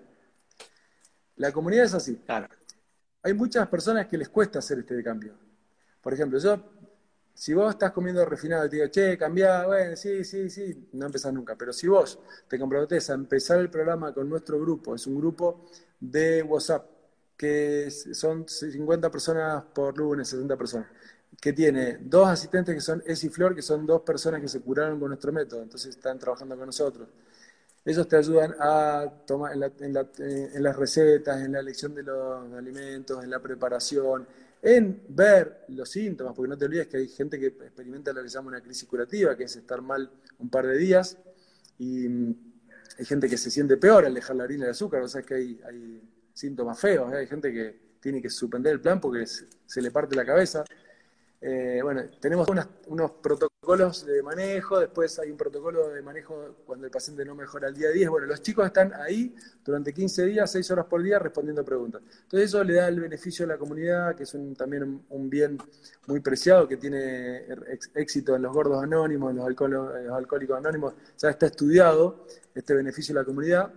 La 1.37 1.53
comunidad 1.53 1.85
es 1.85 1.95
así. 1.95 2.17
Claro. 2.17 2.49
Hay 3.23 3.35
muchas 3.35 3.67
personas 3.69 4.07
que 4.07 4.19
les 4.19 4.29
cuesta 4.29 4.59
hacer 4.59 4.79
este 4.79 5.03
cambio. 5.03 5.35
Por 6.01 6.13
ejemplo, 6.13 6.39
yo 6.39 6.59
si 7.35 7.53
vos 7.53 7.71
estás 7.71 7.91
comiendo 7.91 8.25
refinado 8.25 8.65
y 8.67 8.69
te 8.71 8.77
digo, 8.77 8.89
che, 8.89 9.19
cambiá, 9.19 9.67
bueno, 9.67 9.97
sí, 9.97 10.23
sí, 10.25 10.49
sí, 10.49 10.89
no 10.93 11.07
empezás 11.07 11.33
nunca. 11.33 11.57
Pero 11.57 11.73
si 11.73 11.89
vos 11.89 12.19
te 12.49 12.59
comprometés 12.59 13.11
a 13.11 13.15
empezar 13.15 13.59
el 13.59 13.71
programa 13.71 14.15
con 14.15 14.29
nuestro 14.29 14.61
grupo, 14.61 14.95
es 14.95 15.07
un 15.07 15.17
grupo 15.19 15.67
de 15.99 16.43
WhatsApp, 16.43 16.87
que 17.37 17.91
son 17.91 18.49
50 18.49 19.11
personas 19.11 19.65
por 19.75 19.99
lunes, 19.99 20.29
60 20.29 20.57
personas, 20.57 20.87
que 21.41 21.53
tiene 21.53 21.99
dos 22.01 22.29
asistentes 22.29 22.73
que 22.73 22.81
son 22.81 23.03
Es 23.05 23.25
y 23.25 23.29
Flor, 23.29 23.55
que 23.57 23.63
son 23.63 23.85
dos 23.85 24.03
personas 24.03 24.41
que 24.41 24.49
se 24.49 24.61
curaron 24.61 25.01
con 25.01 25.09
nuestro 25.09 25.33
método, 25.33 25.63
entonces 25.63 25.97
están 25.97 26.19
trabajando 26.19 26.57
con 26.57 26.67
nosotros. 26.67 27.09
Ellos 27.85 28.09
te 28.09 28.17
ayudan 28.17 28.55
a 28.59 29.13
tomar 29.27 29.53
en, 29.53 29.63
en 29.85 30.63
las 30.63 30.77
recetas, 30.77 31.43
en 31.43 31.53
la 31.53 31.61
elección 31.61 31.95
de 31.95 32.03
los 32.03 32.53
alimentos, 32.53 33.23
en 33.23 33.31
la 33.31 33.41
preparación, 33.41 34.27
en 34.65 35.03
ver 35.09 35.67
los 35.69 35.91
síntomas, 35.91 36.35
porque 36.35 36.49
no 36.49 36.57
te 36.57 36.65
olvides 36.65 36.87
que 36.87 36.97
hay 36.97 37.09
gente 37.09 37.39
que 37.39 37.49
experimenta 37.49 38.15
lo 38.15 38.23
que 38.23 38.31
se 38.31 38.35
llama 38.35 38.49
una 38.49 38.63
crisis 38.63 38.89
curativa, 38.89 39.37
que 39.37 39.45
es 39.45 39.55
estar 39.57 39.83
mal 39.83 40.11
un 40.39 40.49
par 40.49 40.67
de 40.67 40.79
días, 40.79 41.19
y 41.79 42.09
mm, 42.09 42.35
hay 42.99 43.05
gente 43.05 43.29
que 43.29 43.37
se 43.37 43.51
siente 43.51 43.77
peor 43.77 44.07
al 44.07 44.15
dejar 44.15 44.37
la 44.37 44.45
harina 44.45 44.65
y 44.65 44.67
el 44.67 44.71
azúcar, 44.71 45.03
o 45.03 45.09
sea 45.09 45.23
que 45.23 45.35
hay, 45.35 46.01
síntomas 46.33 46.81
feos, 46.81 47.13
¿eh? 47.13 47.19
hay 47.19 47.27
gente 47.29 47.53
que 47.53 47.79
tiene 48.01 48.21
que 48.21 48.29
suspender 48.29 48.73
el 48.73 48.81
plan 48.81 49.01
porque 49.01 49.25
se 49.27 49.83
le 49.83 49.91
parte 49.93 50.17
la 50.17 50.25
cabeza. 50.25 50.65
Eh, 51.47 51.81
bueno, 51.83 52.01
tenemos 52.21 52.49
unos 52.87 53.11
protocolos 53.21 54.07
de 54.07 54.23
manejo, 54.23 54.81
después 54.81 55.19
hay 55.19 55.31
un 55.31 55.37
protocolo 55.37 55.91
de 55.91 56.01
manejo 56.01 56.57
cuando 56.65 56.87
el 56.87 56.91
paciente 56.91 57.23
no 57.23 57.35
mejora 57.35 57.69
al 57.69 57.75
día 57.75 57.91
10. 57.91 58.09
Bueno, 58.09 58.27
los 58.27 58.41
chicos 58.41 58.65
están 58.65 58.95
ahí 58.95 59.35
durante 59.63 59.93
15 59.93 60.25
días, 60.25 60.51
6 60.51 60.71
horas 60.71 60.87
por 60.87 61.03
día 61.03 61.19
respondiendo 61.19 61.63
preguntas. 61.63 62.01
Entonces 62.23 62.49
eso 62.49 62.65
le 62.65 62.73
da 62.73 62.89
el 62.89 62.99
beneficio 62.99 63.45
a 63.45 63.49
la 63.49 63.59
comunidad, 63.59 64.15
que 64.17 64.23
es 64.23 64.35
también 64.57 65.05
un 65.07 65.29
bien 65.29 65.59
muy 66.07 66.21
preciado, 66.21 66.67
que 66.67 66.79
tiene 66.79 67.45
éxito 67.95 68.35
en 68.37 68.41
los 68.41 68.53
gordos 68.55 68.83
anónimos, 68.83 69.31
en 69.33 69.37
los, 69.37 69.47
alcohólicos 70.15 70.57
anónimos. 70.57 70.95
Ya 71.19 71.29
está 71.29 71.45
estudiado 71.45 72.25
este 72.55 72.73
beneficio 72.73 73.15
a 73.15 73.21
la 73.21 73.25
comunidad. 73.27 73.71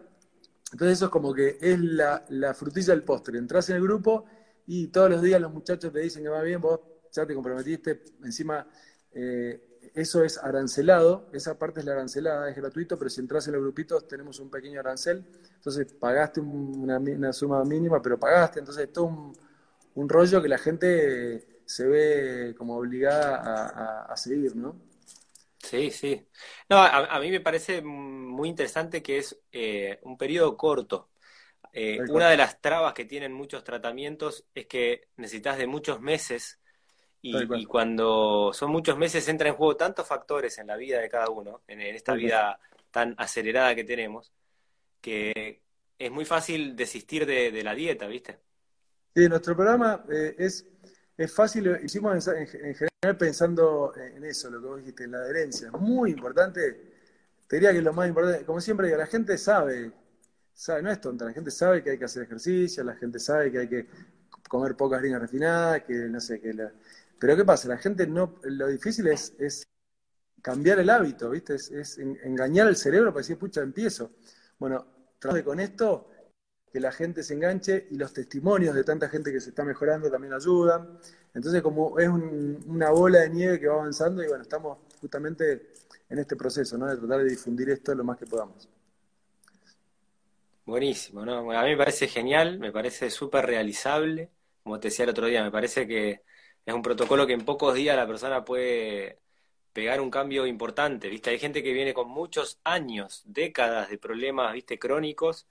Entonces 0.71 0.99
eso 0.99 1.05
es 1.07 1.11
como 1.11 1.33
que 1.33 1.57
es 1.59 1.77
la, 1.81 2.23
la 2.29 2.53
frutilla 2.53 2.93
del 2.93 3.03
postre. 3.03 3.37
Entras 3.37 3.69
en 3.71 3.75
el 3.75 3.81
grupo 3.81 4.23
y 4.65 4.87
todos 4.87 5.09
los 5.09 5.21
días 5.21 5.41
los 5.41 5.51
muchachos 5.51 5.91
te 5.91 5.99
dicen 5.99 6.23
que 6.23 6.29
va 6.29 6.41
bien, 6.41 6.61
vos 6.61 6.79
ya 7.17 7.25
te 7.25 7.33
comprometiste, 7.33 8.03
encima 8.23 8.67
eh, 9.11 9.59
eso 9.95 10.23
es 10.23 10.37
arancelado, 10.37 11.29
esa 11.33 11.57
parte 11.57 11.79
es 11.79 11.85
la 11.85 11.93
arancelada, 11.93 12.49
es 12.49 12.55
gratuito, 12.55 12.97
pero 12.97 13.09
si 13.09 13.21
entras 13.21 13.47
en 13.47 13.53
los 13.53 13.63
grupitos 13.63 14.07
tenemos 14.07 14.39
un 14.39 14.49
pequeño 14.49 14.79
arancel, 14.79 15.25
entonces 15.55 15.91
pagaste 15.93 16.39
una, 16.39 17.33
suma 17.33 17.63
mínima, 17.63 18.01
pero 18.01 18.19
pagaste, 18.19 18.59
entonces 18.59 18.85
es 18.85 18.93
todo 18.93 19.33
un, 19.95 20.09
rollo 20.09 20.41
que 20.41 20.47
la 20.47 20.59
gente 20.59 21.61
se 21.65 21.87
ve 21.87 22.55
como 22.55 22.77
obligada 22.77 24.03
a, 24.03 24.15
seguir, 24.15 24.55
¿no? 24.55 24.79
Sí, 25.57 25.89
sí. 25.89 26.27
No, 26.69 26.77
a, 26.77 27.19
mí 27.19 27.31
me 27.31 27.41
parece 27.41 27.81
muy 27.81 28.49
interesante 28.49 29.01
que 29.01 29.17
es 29.17 29.37
eh, 29.51 29.99
un 30.03 30.17
periodo 30.17 30.55
corto. 30.55 31.09
Eh, 31.73 31.99
una 32.09 32.29
de 32.29 32.37
las 32.37 32.61
trabas 32.61 32.93
que 32.93 33.05
tienen 33.05 33.33
muchos 33.33 33.63
tratamientos 33.63 34.45
es 34.53 34.67
que 34.67 35.09
necesitas 35.17 35.57
de 35.57 35.67
muchos 35.67 35.99
meses 35.99 36.59
y, 37.21 37.65
cuando 37.65 38.51
son 38.53 38.71
muchos 38.71 38.97
meses 38.97 39.27
entra 39.27 39.49
en 39.49 39.55
juego 39.55 39.75
tantos 39.75 40.07
factores 40.07 40.57
en 40.59 40.67
la 40.67 40.75
vida 40.75 40.99
de 40.99 41.09
cada 41.09 41.29
uno, 41.29 41.61
en, 41.67 41.81
esta 41.81 42.13
vida 42.13 42.59
tan 42.91 43.15
acelerada 43.17 43.75
que 43.75 43.83
tenemos, 43.83 44.31
que 45.01 45.61
es 45.97 46.11
muy 46.11 46.25
fácil 46.25 46.75
desistir 46.75 47.25
de, 47.25 47.63
la 47.63 47.73
dieta, 47.73 48.07
¿viste? 48.07 48.39
Sí, 49.15 49.27
nuestro 49.27 49.55
programa 49.55 50.05
eh, 50.11 50.35
es, 50.37 50.65
es 51.17 51.33
fácil, 51.33 51.65
lo 51.65 51.83
hicimos 51.83 52.27
en, 52.27 52.47
general 52.47 53.17
pensando 53.17 53.93
en 53.95 54.23
eso, 54.23 54.49
lo 54.51 54.61
que 54.61 54.67
vos 54.67 54.77
dijiste, 54.79 55.05
en 55.05 55.11
la 55.11 55.17
adherencia. 55.17 55.71
Muy 55.71 56.11
importante, 56.11 56.93
te 57.47 57.55
diría 57.55 57.71
que 57.71 57.79
es 57.79 57.83
lo 57.83 57.93
más 57.93 58.07
importante, 58.07 58.45
como 58.45 58.61
siempre 58.61 58.95
la 58.95 59.07
gente 59.07 59.37
sabe, 59.37 59.91
sabe, 60.53 60.83
no 60.83 60.91
es 60.91 61.01
tonta, 61.01 61.25
la 61.25 61.33
gente 61.33 61.49
sabe 61.49 61.83
que 61.83 61.91
hay 61.91 61.97
que 61.97 62.05
hacer 62.05 62.23
ejercicio, 62.23 62.83
la 62.83 62.95
gente 62.95 63.19
sabe 63.19 63.51
que 63.51 63.59
hay 63.59 63.67
que 63.67 63.87
comer 64.47 64.75
pocas 64.75 64.99
harinas 64.99 65.21
refinadas, 65.21 65.83
que 65.83 65.93
no 65.93 66.19
sé, 66.19 66.39
que 66.39 66.53
la, 66.53 66.71
pero 67.19 67.35
¿qué 67.35 67.45
pasa? 67.45 67.67
La 67.67 67.77
gente 67.77 68.07
no, 68.07 68.35
lo 68.43 68.67
difícil 68.67 69.07
es, 69.07 69.33
es 69.39 69.67
cambiar 70.41 70.79
el 70.79 70.89
hábito, 70.89 71.29
¿viste? 71.29 71.55
Es, 71.55 71.97
engañar 71.97 72.67
al 72.67 72.75
cerebro 72.75 73.11
para 73.11 73.21
decir, 73.21 73.37
pucha, 73.37 73.61
empiezo. 73.61 74.11
Bueno, 74.59 74.85
traje 75.19 75.43
con 75.43 75.59
esto 75.59 76.09
que 76.71 76.79
la 76.79 76.91
gente 76.91 77.23
se 77.23 77.33
enganche 77.33 77.87
y 77.91 77.97
los 77.97 78.13
testimonios 78.13 78.75
de 78.75 78.83
tanta 78.83 79.09
gente 79.09 79.31
que 79.31 79.39
se 79.39 79.49
está 79.49 79.63
mejorando 79.63 80.09
también 80.11 80.33
ayudan. 80.33 80.99
Entonces, 81.33 81.61
como 81.61 81.97
es 81.99 82.07
una 82.09 82.89
bola 82.91 83.19
de 83.19 83.29
nieve 83.29 83.59
que 83.59 83.67
va 83.67 83.75
avanzando 83.75 84.23
y 84.23 84.27
bueno, 84.27 84.43
estamos 84.43 84.77
justamente 84.99 85.73
en 86.09 86.19
este 86.19 86.35
proceso, 86.35 86.77
¿no? 86.77 86.87
De 86.87 86.97
tratar 86.97 87.19
de 87.19 87.29
difundir 87.29 87.69
esto 87.69 87.93
lo 87.93 88.03
más 88.03 88.17
que 88.17 88.25
podamos. 88.25 88.69
Buenísimo, 90.65 91.25
¿no? 91.25 91.51
A 91.51 91.63
mí 91.63 91.69
me 91.71 91.77
parece 91.77 92.07
genial, 92.07 92.59
me 92.59 92.71
parece 92.71 93.09
súper 93.09 93.45
realizable. 93.45 94.29
Como 94.63 94.79
te 94.79 94.89
decía 94.89 95.03
el 95.03 95.11
otro 95.11 95.27
día, 95.27 95.43
me 95.43 95.51
parece 95.51 95.87
que 95.87 96.23
es 96.67 96.73
un 96.73 96.81
protocolo 96.81 97.25
que 97.25 97.33
en 97.33 97.45
pocos 97.45 97.73
días 97.75 97.95
la 97.95 98.05
persona 98.05 98.43
puede 98.43 99.19
pegar 99.71 100.01
un 100.01 100.11
cambio 100.11 100.45
importante, 100.45 101.07
¿viste? 101.07 101.29
Hay 101.29 101.39
gente 101.39 101.63
que 101.63 101.71
viene 101.71 101.93
con 101.93 102.09
muchos 102.09 102.59
años, 102.65 103.23
décadas 103.25 103.89
de 103.89 103.97
problemas, 103.97 104.51
¿viste? 104.51 104.77
Crónicos. 104.77 105.47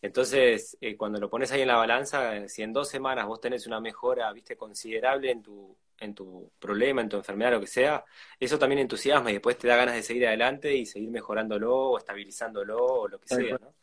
Entonces, 0.00 0.78
eh, 0.80 0.96
cuando 0.96 1.18
lo 1.18 1.28
pones 1.28 1.50
ahí 1.50 1.62
en 1.62 1.68
la 1.68 1.76
balanza, 1.76 2.46
si 2.48 2.62
en 2.62 2.72
dos 2.72 2.88
semanas 2.88 3.26
vos 3.26 3.40
tenés 3.40 3.66
una 3.66 3.80
mejora, 3.80 4.32
viste, 4.32 4.56
considerable 4.56 5.32
en 5.32 5.42
tu, 5.42 5.76
en 5.98 6.14
tu 6.14 6.52
problema, 6.60 7.00
en 7.00 7.08
tu 7.08 7.16
enfermedad, 7.16 7.50
lo 7.50 7.60
que 7.60 7.66
sea, 7.66 8.04
eso 8.38 8.56
también 8.56 8.78
entusiasma 8.78 9.30
y 9.30 9.34
después 9.34 9.58
te 9.58 9.66
da 9.66 9.74
ganas 9.74 9.96
de 9.96 10.04
seguir 10.04 10.28
adelante 10.28 10.72
y 10.76 10.86
seguir 10.86 11.10
mejorándolo 11.10 11.74
o 11.74 11.98
estabilizándolo 11.98 12.76
o 12.76 13.08
lo 13.08 13.18
que 13.18 13.26
sea, 13.26 13.58
¿no? 13.58 13.74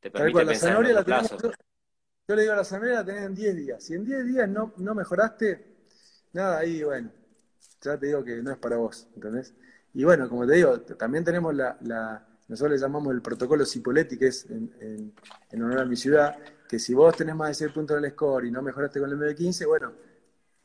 Te 0.00 0.10
permite 0.10 0.46
pensar 0.46 0.86
en 0.86 0.94
la. 0.94 1.04
Yo, 2.26 2.36
le 2.36 2.40
digo 2.40 2.54
a 2.54 2.56
la 2.56 2.64
zanahoria 2.64 3.00
la 3.00 3.04
tenés 3.04 3.24
en 3.24 3.34
10 3.34 3.56
días. 3.56 3.84
Si 3.84 3.92
en 3.92 4.06
10 4.06 4.24
días 4.24 4.48
no, 4.48 4.72
no 4.78 4.94
mejoraste, 4.94 5.73
nada, 6.34 6.58
ahí, 6.58 6.82
bueno, 6.82 7.10
ya 7.80 7.98
te 7.98 8.06
digo 8.06 8.22
que 8.22 8.42
no 8.42 8.52
es 8.52 8.58
para 8.58 8.76
vos, 8.76 9.08
¿entendés? 9.14 9.54
Y 9.94 10.04
bueno, 10.04 10.28
como 10.28 10.46
te 10.46 10.54
digo, 10.54 10.80
también 10.80 11.24
tenemos 11.24 11.54
la, 11.54 11.78
la 11.82 12.26
nosotros 12.48 12.72
le 12.72 12.78
llamamos 12.78 13.14
el 13.14 13.22
protocolo 13.22 13.64
Cipoletti, 13.64 14.18
que 14.18 14.26
es 14.26 14.44
en, 14.50 15.14
en, 15.50 15.62
honor 15.62 15.80
a 15.80 15.84
mi 15.86 15.96
ciudad, 15.96 16.36
que 16.68 16.78
si 16.78 16.92
vos 16.92 17.16
tenés 17.16 17.34
más 17.34 17.48
de 17.48 17.54
6 17.54 17.72
puntos 17.72 17.96
en 17.96 18.04
el 18.04 18.10
score 18.10 18.46
y 18.46 18.50
no 18.50 18.60
mejoraste 18.60 19.00
con 19.00 19.10
el 19.10 19.18
MB15, 19.18 19.66
bueno, 19.66 19.92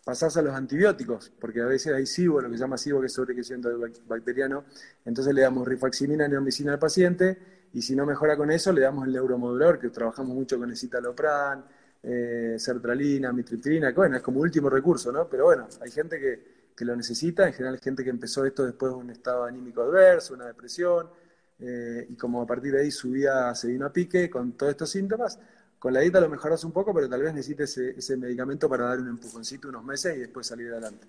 pasás 0.04 0.36
a 0.38 0.42
los 0.42 0.54
antibióticos, 0.54 1.32
porque 1.40 1.62
a 1.62 1.66
veces 1.66 1.94
hay 1.94 2.06
SIBO, 2.06 2.42
lo 2.42 2.50
que 2.50 2.56
se 2.56 2.62
llama 2.62 2.78
SIBO, 2.78 3.00
que 3.00 3.08
es 3.08 3.14
sobrecrecimiento 3.14 3.70
bacteriano, 4.08 4.66
entonces 5.06 5.34
le 5.34 5.42
damos 5.42 5.68
rifaximina, 5.68 6.28
neomicina 6.28 6.74
al 6.74 6.80
paciente, 6.80 7.38
y 7.72 7.82
si 7.82 7.96
no 7.96 8.06
mejora 8.06 8.36
con 8.36 8.52
eso, 8.52 8.74
le 8.74 8.82
damos 8.82 9.06
el 9.06 9.14
neuromodulador, 9.14 9.80
que 9.80 9.90
trabajamos 9.90 10.36
mucho 10.36 10.58
con 10.58 10.70
el 10.70 10.76
citalopran, 10.76 11.64
eh, 12.02 12.56
sertralina, 12.58 13.34
mitriptilina, 13.34 13.90
que 13.90 13.98
bueno, 13.98 14.18
es 14.18 14.24
como 14.24 14.40
último 14.40 14.70
recurso, 14.70 15.12
¿no? 15.12 15.28
Pero 15.28 15.46
bueno, 15.46 15.68
hay 15.82 15.92
gente 15.92 16.20
que, 16.20 16.60
lo 16.86 16.96
necesita, 16.96 17.46
en 17.46 17.54
general 17.54 17.78
gente 17.80 18.06
que 18.06 18.10
empezó 18.10 18.46
esto 18.46 18.66
después 18.66 18.94
de 18.94 18.98
un 18.98 19.10
estado 19.10 19.44
anímico 19.44 19.82
adverso, 19.82 20.34
una 20.34 20.46
depresión, 20.46 21.10
eh, 21.60 22.08
y 22.10 22.16
como 22.16 22.42
a 22.42 22.48
partir 22.48 22.72
de 22.72 22.82
ahí 22.82 22.92
su 22.92 23.12
vida 23.12 23.54
se 23.54 23.68
vino 23.68 23.86
a 23.86 23.92
pique 23.92 24.30
con 24.30 24.54
todos 24.54 24.72
estos 24.72 24.90
síntomas, 24.90 25.38
con 25.78 25.94
la 25.94 26.00
dieta 26.00 26.22
lo 26.22 26.30
mejoras 26.30 26.64
un 26.64 26.72
poco, 26.72 26.94
pero 26.94 27.10
tal 27.10 27.22
vez 27.22 27.34
necesites 27.34 27.78
ese, 27.78 28.16
medicamento 28.18 28.70
para 28.70 28.86
dar 28.86 29.00
un 29.00 29.10
empujoncito 29.10 29.68
unos 29.68 29.84
meses 29.84 30.16
y 30.16 30.20
después 30.20 30.48
salir 30.48 30.72
adelante. 30.72 31.06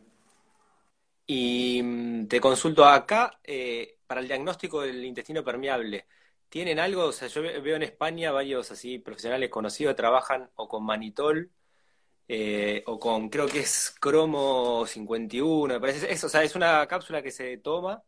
Y 1.27 1.81
mm, 1.83 2.27
te 2.27 2.41
consulto 2.41 2.85
acá, 2.85 3.39
eh, 3.45 3.99
para 4.07 4.21
el 4.21 4.27
diagnóstico 4.27 4.83
del 4.83 5.05
intestino 5.05 5.45
permeable, 5.45 6.07
¿tienen 6.51 6.79
algo? 6.79 7.05
O 7.07 7.13
sea, 7.13 7.29
yo 7.29 7.41
veo 7.43 7.77
en 7.77 7.83
España 7.83 8.31
varios 8.33 8.71
así 8.71 8.99
profesionales 8.99 9.49
conocidos 9.49 9.93
que 9.95 9.97
trabajan 9.97 10.51
o 10.57 10.69
con 10.69 10.85
manitol 10.85 11.51
eh, 12.29 12.83
o 12.87 12.99
con, 12.99 13.31
creo 13.31 13.47
que 13.49 13.61
es 13.61 13.95
cromo 13.99 14.85
51, 14.87 15.75
me 15.75 15.81
parece. 15.81 16.13
Eso, 16.13 16.27
o 16.27 16.31
sea, 16.31 16.43
es 16.43 16.55
una 16.55 16.87
cápsula 16.87 17.23
que 17.23 17.31
se 17.31 17.57
toma 17.59 18.05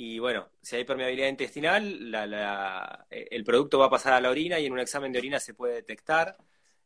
y 0.00 0.20
bueno, 0.20 0.48
si 0.62 0.76
hay 0.76 0.84
permeabilidad 0.84 1.26
intestinal, 1.26 2.12
la, 2.12 3.04
eh, 3.10 3.26
el 3.32 3.42
producto 3.42 3.80
va 3.80 3.86
a 3.86 3.90
pasar 3.90 4.12
a 4.12 4.20
la 4.20 4.30
orina 4.30 4.56
y 4.60 4.66
en 4.66 4.72
un 4.72 4.78
examen 4.78 5.10
de 5.10 5.18
orina 5.18 5.40
se 5.40 5.54
puede 5.54 5.74
detectar. 5.74 6.36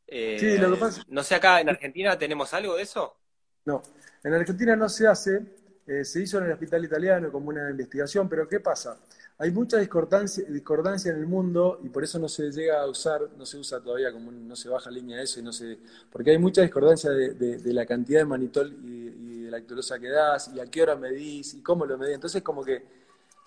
Eh, 0.06 0.38
sí, 0.40 0.56
lo 0.56 0.72
que 0.72 0.76
pasa... 0.78 1.02
No 1.08 1.22
sé, 1.22 1.34
acá 1.34 1.60
en 1.60 1.68
Argentina 1.68 2.16
tenemos 2.16 2.54
algo 2.54 2.74
de 2.74 2.84
eso. 2.84 3.18
No, 3.66 3.82
en 4.24 4.32
Argentina 4.32 4.74
no 4.76 4.88
se 4.88 5.06
hace, 5.06 5.42
eh, 5.86 6.06
se 6.06 6.22
hizo 6.22 6.38
en 6.38 6.44
el 6.44 6.52
hospital 6.52 6.86
italiano 6.86 7.30
como 7.30 7.50
una 7.50 7.68
investigación, 7.68 8.30
pero 8.30 8.48
¿qué 8.48 8.60
pasa? 8.60 8.98
Hay 9.42 9.50
mucha 9.50 9.78
discordancia, 9.78 10.44
discordancia 10.48 11.10
en 11.12 11.18
el 11.18 11.26
mundo 11.26 11.80
y 11.82 11.88
por 11.88 12.04
eso 12.04 12.18
no 12.18 12.28
se 12.28 12.50
llega 12.50 12.80
a 12.80 12.86
usar, 12.86 13.28
no 13.36 13.44
se 13.44 13.58
usa 13.58 13.80
todavía, 13.80 14.12
como 14.12 14.30
no 14.30 14.54
se 14.54 14.68
baja 14.68 14.90
línea 14.90 15.20
eso 15.20 15.40
y 15.40 15.42
no 15.42 15.52
se... 15.52 15.78
Porque 16.10 16.30
hay 16.30 16.38
mucha 16.38 16.62
discordancia 16.62 17.10
de, 17.10 17.60
la 17.72 17.84
cantidad 17.84 18.20
de 18.20 18.24
manitol 18.24 18.72
y, 18.84 19.08
y 19.08 19.42
de 19.44 19.50
lactulosa 19.50 19.98
que 19.98 20.08
das 20.08 20.50
y 20.54 20.60
a 20.60 20.66
qué 20.66 20.82
hora 20.82 20.96
medís 20.96 21.54
y 21.54 21.62
cómo 21.62 21.84
lo 21.84 21.98
medís. 21.98 22.14
Entonces 22.14 22.42
como 22.42 22.64
que 22.64 23.02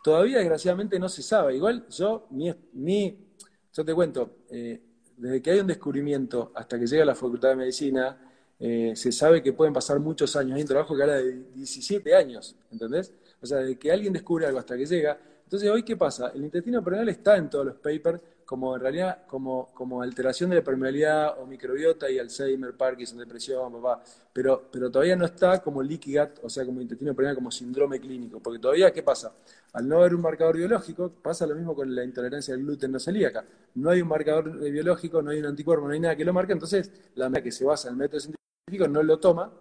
Todavía, 0.06 0.38
desgraciadamente, 0.38 1.00
no 1.00 1.10
se 1.10 1.24
sabe. 1.24 1.56
Igual 1.56 1.88
yo, 1.90 2.28
mi, 2.30 2.54
mi 2.74 3.18
yo 3.74 3.84
te 3.84 3.92
cuento, 3.92 4.38
eh, 4.52 4.80
desde 5.18 5.42
que 5.42 5.50
hay 5.50 5.60
un 5.62 5.66
descubrimiento 5.66 6.52
hasta 6.54 6.78
que 6.78 6.86
llega 6.86 7.02
a 7.02 7.08
la 7.08 7.16
Facultad 7.16 7.50
de 7.50 7.56
Medicina, 7.56 8.16
eh, 8.60 8.94
se 8.96 9.12
sabe 9.12 9.42
que 9.42 9.52
pueden 9.54 9.74
pasar 9.74 10.00
muchos 10.00 10.36
años. 10.36 10.58
Hay 10.58 10.62
un 10.62 10.68
trabajo 10.68 10.96
que 10.96 11.02
habla 11.02 11.16
de 11.16 11.46
17 11.56 12.14
años, 12.14 12.56
¿entendés? 12.72 13.12
O 13.42 13.48
sea, 13.48 13.58
de 13.58 13.80
que 13.80 13.92
alguien 13.92 14.14
descubre 14.14 14.46
algo 14.46 14.60
hasta 14.60 14.78
que 14.78 14.86
llega. 14.86 15.18
Entonces, 15.46 15.70
hoy, 15.70 15.84
¿qué 15.84 15.96
pasa? 15.96 16.32
El 16.34 16.44
intestino 16.44 16.84
permeable 16.84 17.12
está 17.12 17.38
en 17.38 17.50
todos 17.50 17.66
los 17.68 17.76
papers 17.76 18.20
como 18.46 18.76
en 18.76 18.82
realidad 18.82 19.26
como, 19.28 19.70
como 19.74 20.02
alteración 20.02 20.50
de 20.52 20.58
la 20.58 20.64
permeabilidad 20.64 21.40
o 21.40 21.46
microbiota 21.46 22.10
y 22.10 22.20
Alzheimer, 22.20 22.76
Parkinson, 22.76 23.20
depresión, 23.20 23.74
papá. 23.74 24.02
Pero, 24.34 24.70
pero 24.72 24.90
todavía 24.92 25.16
no 25.16 25.26
está 25.26 25.62
como 25.62 25.82
leaky 25.82 26.18
o 26.18 26.50
sea, 26.50 26.66
como 26.66 26.82
intestino 26.82 27.14
permeable, 27.16 27.36
como 27.36 27.52
síndrome 27.52 28.00
clínico. 28.00 28.40
Porque 28.40 28.60
todavía, 28.60 28.92
¿qué 28.92 29.04
pasa? 29.04 29.34
Al 29.74 29.88
no 29.88 30.00
haber 30.00 30.16
un 30.16 30.22
marcador 30.22 30.58
biológico, 30.58 31.12
pasa 31.22 31.46
lo 31.46 31.56
mismo 31.56 31.76
con 31.76 31.94
la 31.94 32.04
intolerancia 32.04 32.54
al 32.54 32.62
gluten 32.62 32.92
no 32.92 33.00
celíaca. 33.00 33.46
No 33.76 33.92
hay 33.92 34.02
un 34.02 34.08
marcador 34.08 34.60
biológico, 34.60 35.22
no 35.22 35.32
hay 35.32 35.40
un 35.40 35.46
anticuerpo, 35.46 35.88
no 35.88 35.94
hay 35.94 36.00
nada 36.00 36.16
que 36.16 36.26
lo 36.26 36.34
marque, 36.34 36.54
entonces 36.54 36.92
la 37.16 37.30
que 37.32 37.52
se 37.52 37.66
basa 37.66 37.90
en 37.90 37.94
el 37.94 38.00
método 38.00 38.20
científico 38.20 38.88
no 38.88 39.04
lo 39.04 39.20
toma 39.20 39.52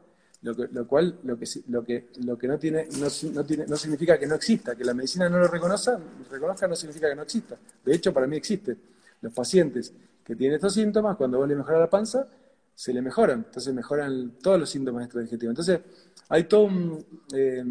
lo, 0.44 0.54
que, 0.54 0.68
lo 0.72 0.87
cual 0.87 1.18
lo 1.24 1.38
que, 1.38 1.46
lo 1.68 1.83
que, 1.83 2.09
lo 2.22 2.37
que 2.37 2.46
no, 2.46 2.59
tiene, 2.59 2.87
no, 2.98 3.44
tiene, 3.44 3.66
no 3.66 3.76
significa 3.76 4.18
que 4.18 4.26
no 4.26 4.35
exista, 4.35 4.76
que 4.76 4.85
la 4.85 4.92
medicina 4.92 5.26
no 5.28 5.38
lo 5.38 5.48
reconozca, 5.48 5.98
reconozca 6.30 6.68
no 6.68 6.76
significa 6.76 7.09
que 7.09 7.16
no 7.16 7.22
exista. 7.22 7.57
De 7.83 7.94
hecho, 7.94 8.12
para 8.12 8.26
mí 8.26 8.37
existe. 8.37 8.76
Los 9.22 9.33
pacientes 9.33 9.92
que 10.22 10.37
tienen 10.37 10.57
estos 10.57 10.74
síntomas, 10.74 11.16
cuando 11.16 11.38
vos 11.38 11.48
le 11.48 11.57
mejoras 11.57 11.80
la 11.80 11.88
panza, 11.88 12.28
se 12.74 12.92
le 12.92 13.00
mejoran, 13.00 13.44
entonces 13.46 13.72
mejoran 13.72 14.33
todos 14.42 14.61
los 14.61 14.68
síntomas 14.68 15.04
extradigestivos. 15.04 15.52
Entonces, 15.52 15.80
hay 16.28 16.44
todo 16.44 16.68
eh, 17.33 17.64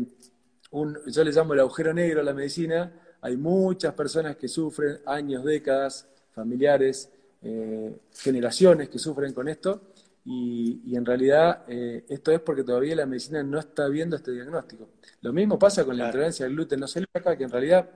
un, 0.71 0.97
yo 1.05 1.23
le 1.23 1.31
llamo 1.31 1.53
el 1.53 1.59
agujero 1.59 1.93
negro 1.93 2.21
a 2.21 2.23
la 2.23 2.33
medicina, 2.33 2.91
hay 3.21 3.37
muchas 3.37 3.93
personas 3.93 4.35
que 4.35 4.47
sufren 4.47 4.97
años, 5.05 5.43
décadas, 5.43 6.07
familiares, 6.33 7.07
eh, 7.43 7.95
generaciones 8.13 8.89
que 8.89 8.97
sufren 8.97 9.31
con 9.31 9.47
esto, 9.47 9.92
y, 10.25 10.95
en 10.95 11.05
realidad 11.05 11.65
eh, 11.67 12.05
esto 12.07 12.31
es 12.31 12.39
porque 12.39 12.63
todavía 12.63 12.95
la 12.95 13.05
medicina 13.05 13.43
no 13.43 13.59
está 13.59 13.87
viendo 13.89 14.15
este 14.15 14.31
diagnóstico. 14.31 14.89
Lo 15.21 15.33
mismo 15.33 15.59
pasa 15.59 15.83
con 15.83 15.97
la 15.97 16.05
intolerancia 16.05 16.45
al 16.45 16.53
gluten 16.53 16.79
no 16.79 16.87
celíaca, 16.87 17.37
que 17.37 17.43
en 17.43 17.51
realidad 17.51 17.89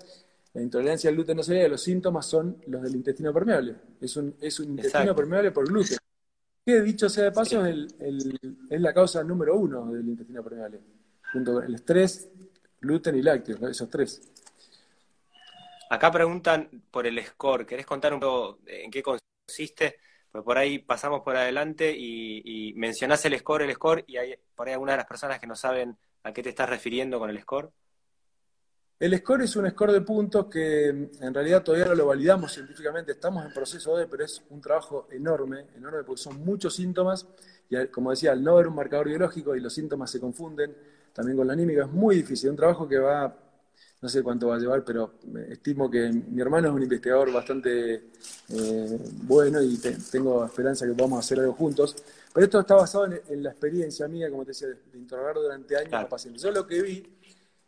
la 0.53 0.61
intolerancia 0.61 1.09
al 1.09 1.15
gluten 1.15 1.37
no 1.37 1.43
celíaca, 1.43 1.69
los 1.69 1.81
síntomas 1.81 2.25
son 2.25 2.61
los 2.67 2.81
del 2.81 2.95
intestino 2.95 3.33
permeable. 3.33 3.75
Es 4.01 4.17
un, 4.17 4.35
es 4.41 4.59
un 4.59 4.71
intestino 4.71 5.15
permeable 5.15 5.51
por 5.51 5.67
gluten. 5.67 5.97
Que 6.65 6.81
dicho 6.81 7.07
sea 7.07 7.25
de 7.25 7.31
paso, 7.31 7.65
es, 7.65 7.75
el, 7.99 8.39
es 8.69 8.81
la 8.81 8.93
causa 8.93 9.23
número 9.23 9.55
uno 9.55 9.89
del 9.93 10.09
intestino 10.09 10.43
permeable, 10.43 10.81
junto 11.31 11.53
con 11.53 11.63
el 11.63 11.75
estrés, 11.75 12.29
gluten 12.81 13.15
y 13.15 13.21
lácteos, 13.21 13.61
esos 13.63 13.89
tres. 13.89 14.21
Acá 15.89 16.11
preguntan 16.11 16.69
por 16.91 17.07
el 17.07 17.23
score. 17.25 17.65
¿Querés 17.65 17.85
contar 17.85 18.13
un 18.13 18.19
poco 18.19 18.59
en 18.65 18.91
qué 18.91 19.01
consiste? 19.01 19.95
Por 20.43 20.57
ahí 20.57 20.79
pasamos 20.79 21.21
por 21.21 21.35
adelante 21.35 21.95
y, 21.97 22.73
mencionás 22.75 23.23
el 23.25 23.37
score, 23.39 23.63
el 23.63 23.73
score, 23.73 24.03
y 24.07 24.17
hay 24.17 24.35
por 24.55 24.67
ahí 24.67 24.73
algunas 24.73 24.93
de 24.93 24.97
las 24.97 25.07
personas 25.07 25.39
que 25.39 25.47
no 25.47 25.55
saben 25.55 25.97
a 26.23 26.33
qué 26.33 26.43
te 26.43 26.49
estás 26.49 26.69
refiriendo 26.69 27.19
con 27.19 27.29
el 27.29 27.39
score. 27.39 27.71
El 28.99 29.15
score 29.17 29.43
es 29.43 29.55
un 29.55 29.69
score 29.69 29.91
de 29.91 30.01
puntos 30.01 30.47
que 30.47 30.87
en 30.87 31.33
realidad 31.33 31.63
todavía 31.63 31.85
no 31.85 31.95
lo 31.95 32.07
validamos 32.07 32.53
científicamente, 32.53 33.11
estamos 33.11 33.45
en 33.45 33.53
proceso 33.53 33.95
de, 33.95 34.07
pero 34.07 34.25
es 34.25 34.43
un 34.49 34.59
trabajo 34.59 35.07
enorme, 35.11 35.67
enorme 35.75 36.03
porque 36.03 36.21
son 36.21 36.43
muchos 36.43 36.75
síntomas. 36.75 37.27
Y 37.69 37.85
como 37.87 38.11
decía, 38.11 38.31
al 38.31 38.43
no 38.43 38.53
haber 38.53 38.67
un 38.67 38.75
marcador 38.75 39.07
biológico 39.07 39.55
y 39.55 39.59
los 39.59 39.73
síntomas 39.73 40.09
se 40.09 40.19
confunden, 40.19 40.75
también 41.13 41.37
con 41.37 41.47
la 41.47 41.53
anímica 41.53 41.83
es 41.83 41.91
muy 41.91 42.15
difícil, 42.15 42.49
un 42.49 42.55
trabajo 42.55 42.87
que 42.87 42.97
va 42.97 43.35
no 43.99 44.09
sé 44.09 44.21
cuánto 44.21 44.47
va 44.47 44.55
a 44.55 44.59
llevar, 44.59 44.83
pero 44.83 45.13
estimo 45.49 45.89
que 45.89 46.11
mi 46.11 46.41
hermano 46.41 46.67
es 46.67 46.73
un 46.73 46.83
investigador 46.83 47.31
bastante 47.31 48.09
eh, 48.49 48.99
bueno 49.23 49.61
y 49.61 49.77
tengo 50.11 50.45
esperanza 50.45 50.85
que 50.85 50.93
podamos 50.93 51.19
hacer 51.19 51.39
algo 51.39 51.53
juntos. 51.53 51.95
Pero 52.31 52.45
esto 52.45 52.59
está 52.59 52.75
basado 52.75 53.05
en, 53.05 53.41
la 53.41 53.49
experiencia 53.49 54.07
mía, 54.07 54.29
como 54.29 54.43
te 54.43 54.51
decía, 54.51 54.67
de, 54.67 54.77
interrogar 54.99 55.35
durante 55.35 55.75
años 55.75 55.93
a 55.93 56.01
los 56.01 56.09
pacientes. 56.09 56.43
Yo 56.43 56.51
lo 56.51 56.67
que 56.67 56.81
vi 56.81 57.17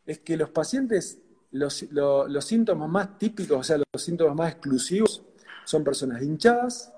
es 0.06 0.20
que 0.20 0.38
los 0.38 0.52
pacientes, 0.52 1.18
los, 1.52 1.84
los 1.92 2.46
síntomas 2.46 2.88
más 2.88 3.18
típicos, 3.18 3.58
o 3.58 3.64
sea, 3.64 3.78
los 3.78 4.04
síntomas 4.04 4.36
más 4.36 4.52
exclusivos, 4.52 5.24
son 5.66 5.84
personas 5.84 6.22
hinchadas, 6.22 6.94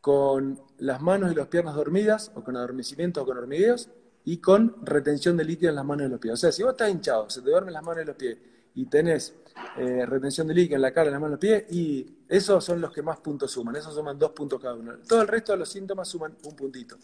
con 0.00 0.60
las 0.78 1.00
manos 1.00 1.30
y 1.30 1.36
las 1.36 1.46
piernas 1.46 1.76
dormidas, 1.76 2.32
o 2.34 2.42
con 2.42 2.56
adormecimiento 2.56 3.22
o 3.22 3.26
con 3.26 3.38
hormigueos, 3.38 3.88
y 4.24 4.38
con 4.38 4.76
retención 4.84 5.36
de 5.36 5.44
líquido 5.44 5.70
en 5.70 5.76
las 5.76 5.84
manos 5.84 6.06
y 6.06 6.10
los 6.10 6.20
pies. 6.20 6.34
O 6.34 6.36
sea, 6.36 6.52
si 6.52 6.62
vos 6.62 6.72
estás 6.72 6.90
hinchado, 6.90 7.28
se 7.28 7.42
te 7.42 7.50
duermen 7.50 7.74
las 7.74 7.82
manos 7.82 8.02
y 8.04 8.06
los 8.06 8.16
pies 8.16 8.38
y 8.74 8.86
tenés 8.86 9.34
eh, 9.76 10.06
retención 10.06 10.46
de 10.46 10.54
líquido 10.54 10.76
en 10.76 10.82
la 10.82 10.92
cara, 10.92 11.08
en 11.08 11.12
las 11.12 11.20
manos 11.20 11.38
y 11.42 11.46
los 11.46 11.60
pies, 11.60 11.72
y 11.72 12.16
esos 12.28 12.64
son 12.64 12.80
los 12.80 12.92
que 12.92 13.02
más 13.02 13.18
puntos 13.18 13.50
suman, 13.50 13.76
esos 13.76 13.94
suman 13.94 14.18
dos 14.18 14.32
puntos 14.32 14.60
cada 14.60 14.74
uno. 14.74 14.94
Todo 15.06 15.22
el 15.22 15.28
resto 15.28 15.52
de 15.52 15.58
los 15.58 15.68
síntomas 15.68 16.08
suman 16.08 16.36
un 16.44 16.56
puntito. 16.56 16.96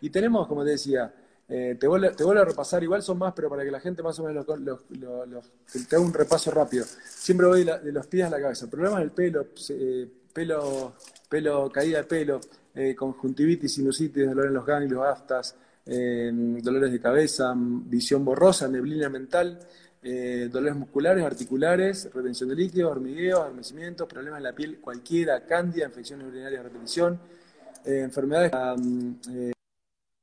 Y 0.00 0.10
tenemos, 0.10 0.46
como 0.46 0.64
te 0.64 0.70
decía, 0.70 1.12
eh, 1.48 1.76
te, 1.78 1.86
vuelvo, 1.86 2.10
te, 2.12 2.24
a 2.24 2.44
repasar, 2.44 2.82
igual 2.82 3.02
son 3.02 3.18
más, 3.18 3.34
pero 3.34 3.50
para 3.50 3.64
que 3.64 3.70
la 3.70 3.80
gente 3.80 4.02
más 4.02 4.18
o 4.18 4.24
menos 4.24 4.46
te 4.46 4.52
haga 4.52 6.02
un 6.02 6.14
repaso 6.14 6.50
rápido. 6.50 6.84
Siempre 7.04 7.46
voy 7.46 7.64
de, 7.64 7.92
los 7.92 8.06
pies 8.06 8.26
a 8.26 8.30
la 8.30 8.40
cabeza. 8.40 8.70
Problemas 8.70 9.00
del 9.00 9.10
pelo, 9.10 9.46
eh, 9.68 10.08
pelo, 10.32 10.94
pelo, 11.28 11.70
caída 11.70 11.98
de 11.98 12.04
pelo, 12.04 12.40
conjuntivitis, 12.96 13.74
sinusitis, 13.74 14.26
dolor 14.26 14.46
en 14.46 14.54
los 14.54 14.64
ganglios, 14.64 15.04
aftas, 15.04 15.54
dolores 15.84 16.92
de 16.92 17.00
cabeza, 17.00 17.52
visión 17.56 18.24
borrosa, 18.24 18.68
neblina 18.68 19.08
mental, 19.08 19.58
eh, 20.04 20.48
dolores 20.50 20.76
musculares, 20.76 21.24
articulares, 21.24 22.10
retención 22.12 22.48
de 22.48 22.56
líquidos, 22.56 22.90
hormigueos, 22.90 23.38
adormecimientos, 23.40 24.08
problemas 24.08 24.38
en 24.38 24.44
la 24.44 24.52
piel 24.52 24.80
cualquiera, 24.80 25.46
cándida, 25.46 25.86
infecciones 25.86 26.26
urinarias 26.26 26.60
de 26.60 26.68
repetición, 26.68 27.20
eh, 27.84 28.00
enfermedades, 28.00 28.50
eh, 29.30 29.52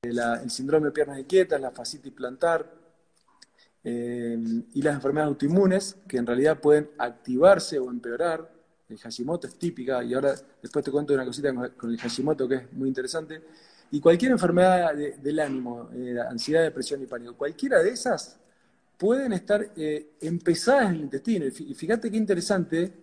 el 0.02 0.52
síndrome 0.52 0.88
de 0.88 0.92
piernas 0.92 1.20
inquietas, 1.20 1.62
la 1.62 1.72
fascitis 1.72 2.12
plantar 2.12 2.78
y 3.82 4.82
las 4.82 4.96
enfermedades 4.96 5.30
autoinmunes 5.30 5.96
que 6.08 6.18
en 6.18 6.28
realidad 6.28 6.60
pueden 6.60 6.90
activarse 6.98 7.80
o 7.80 7.90
empeorar. 7.90 8.52
El 8.90 8.98
Hashimoto 8.98 9.48
es 9.48 9.56
típica 9.58 10.04
y 10.04 10.14
ahora 10.14 10.36
después 10.62 10.84
te 10.84 10.92
cuento 10.92 11.14
una 11.14 11.26
cosita 11.26 11.54
con 11.78 11.90
el 11.90 11.98
Hashimoto 11.98 12.48
que 12.48 12.56
es 12.56 12.74
muy 12.74 12.90
interesante. 12.90 13.42
Y 13.92 14.00
cualquier 14.00 14.32
enfermedad 14.32 14.94
del 14.94 15.40
ánimo, 15.40 15.90
ansiedad, 16.30 16.64
depresión 16.64 17.02
y 17.02 17.08
pánico, 17.08 17.36
cualquiera 17.36 17.82
de 17.82 17.90
esas 17.90 18.40
pueden 18.98 19.34
estar 19.34 19.72
eh, 19.76 20.12
empezadas 20.22 20.90
en 20.90 20.96
el 20.96 21.02
intestino. 21.02 21.46
Y 21.46 21.74
fíjate 21.74 22.12
qué 22.12 22.18
interesante 22.18 22.94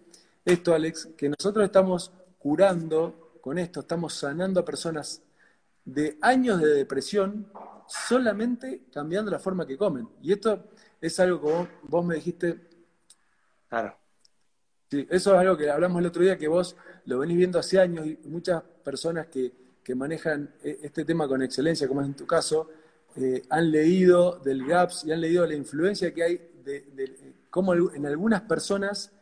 esto, 0.45 0.75
Alex, 0.75 1.09
que 1.17 1.29
nosotros 1.29 1.65
estamos 1.65 2.13
curando 2.39 3.39
con 3.41 3.59
esto, 3.59 3.81
estamos 3.81 4.15
sanando 4.15 4.61
a 4.61 4.65
personas 4.65 5.23
de 5.85 6.19
años 6.21 6.61
de 6.61 6.69
depresión 6.69 7.49
solamente 7.87 8.83
cambiando 8.93 9.31
la 9.31 9.39
forma 9.39 9.67
que 9.67 9.77
comen. 9.77 10.09
Y 10.23 10.33
esto 10.33 10.69
es 11.01 11.19
algo 11.19 11.41
que 11.41 11.69
vos, 11.83 12.05
me 12.05 12.17
dijiste. 12.17 12.61
Claro. 13.69 13.97
Sí, 14.91 15.07
eso 15.11 15.35
es 15.35 15.41
algo 15.41 15.57
que 15.57 15.71
hablamos 15.71 16.01
el 16.01 16.07
otro 16.07 16.23
día, 16.23 16.37
que 16.37 16.47
vos 16.47 16.77
lo 17.07 17.19
venís 17.19 17.37
viendo 17.37 17.59
hace 17.59 17.81
años 17.81 18.07
y 18.07 18.29
muchas 18.29 18.63
personas 18.85 19.27
que, 19.29 19.53
que 19.87 19.95
manejan 19.95 20.51
eh, 20.65 20.81
este 20.83 21.05
tema 21.05 21.29
con 21.29 21.41
excelencia, 21.43 21.87
como 21.87 22.01
es 22.01 22.09
en 22.09 22.15
tu 22.15 22.27
caso, 22.27 22.69
eh, 23.15 23.45
han 23.49 23.71
leído 23.71 24.41
del 24.41 24.67
GAPS 24.67 25.05
y 25.05 25.13
han 25.13 25.21
leído 25.21 25.47
la 25.47 25.55
influencia 25.55 26.13
que 26.13 26.25
hay 26.25 26.51
de, 26.65 27.37
cómo 27.51 27.73
en 27.73 28.05
algunas 28.05 28.43
personas 28.43 29.13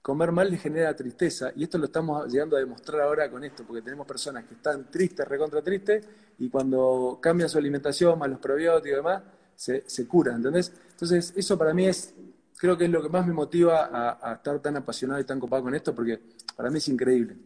comer 0.00 0.30
mal 0.30 0.48
les 0.48 0.62
genera 0.62 0.94
tristeza. 0.94 1.50
Y 1.56 1.64
esto 1.64 1.76
lo 1.76 1.86
estamos 1.86 2.32
llegando 2.32 2.56
a 2.56 2.60
demostrar 2.60 3.00
ahora 3.00 3.28
con 3.28 3.42
esto, 3.42 3.64
porque 3.66 3.82
tenemos 3.82 4.06
personas 4.06 4.44
que 4.44 4.54
están 4.54 4.88
tristes, 4.92 5.26
recontra 5.26 5.60
tristes, 5.60 6.06
y 6.38 6.48
cuando 6.48 7.18
cambian 7.20 7.48
su 7.48 7.58
alimentación, 7.58 8.16
más 8.16 8.30
los 8.30 8.38
probióticos 8.38 8.92
y 8.92 8.94
demás, 8.94 9.22
se, 9.56 9.82
se 9.88 10.06
curan, 10.06 10.36
¿entendés? 10.36 10.72
Entonces, 10.92 11.32
eso 11.34 11.58
para 11.58 11.74
mí 11.74 11.86
es, 11.86 12.14
creo 12.58 12.78
que 12.78 12.84
es 12.84 12.90
lo 12.92 13.02
que 13.02 13.08
más 13.08 13.26
me 13.26 13.32
motiva 13.32 13.90
a, 14.22 14.34
estar 14.34 14.60
tan 14.60 14.76
apasionado 14.76 15.20
y 15.20 15.24
tan 15.24 15.40
copado 15.40 15.64
con 15.64 15.74
esto, 15.74 15.92
porque 15.92 16.20
para 16.54 16.70
mí 16.70 16.78
es 16.78 16.86
increíble. 16.86 17.36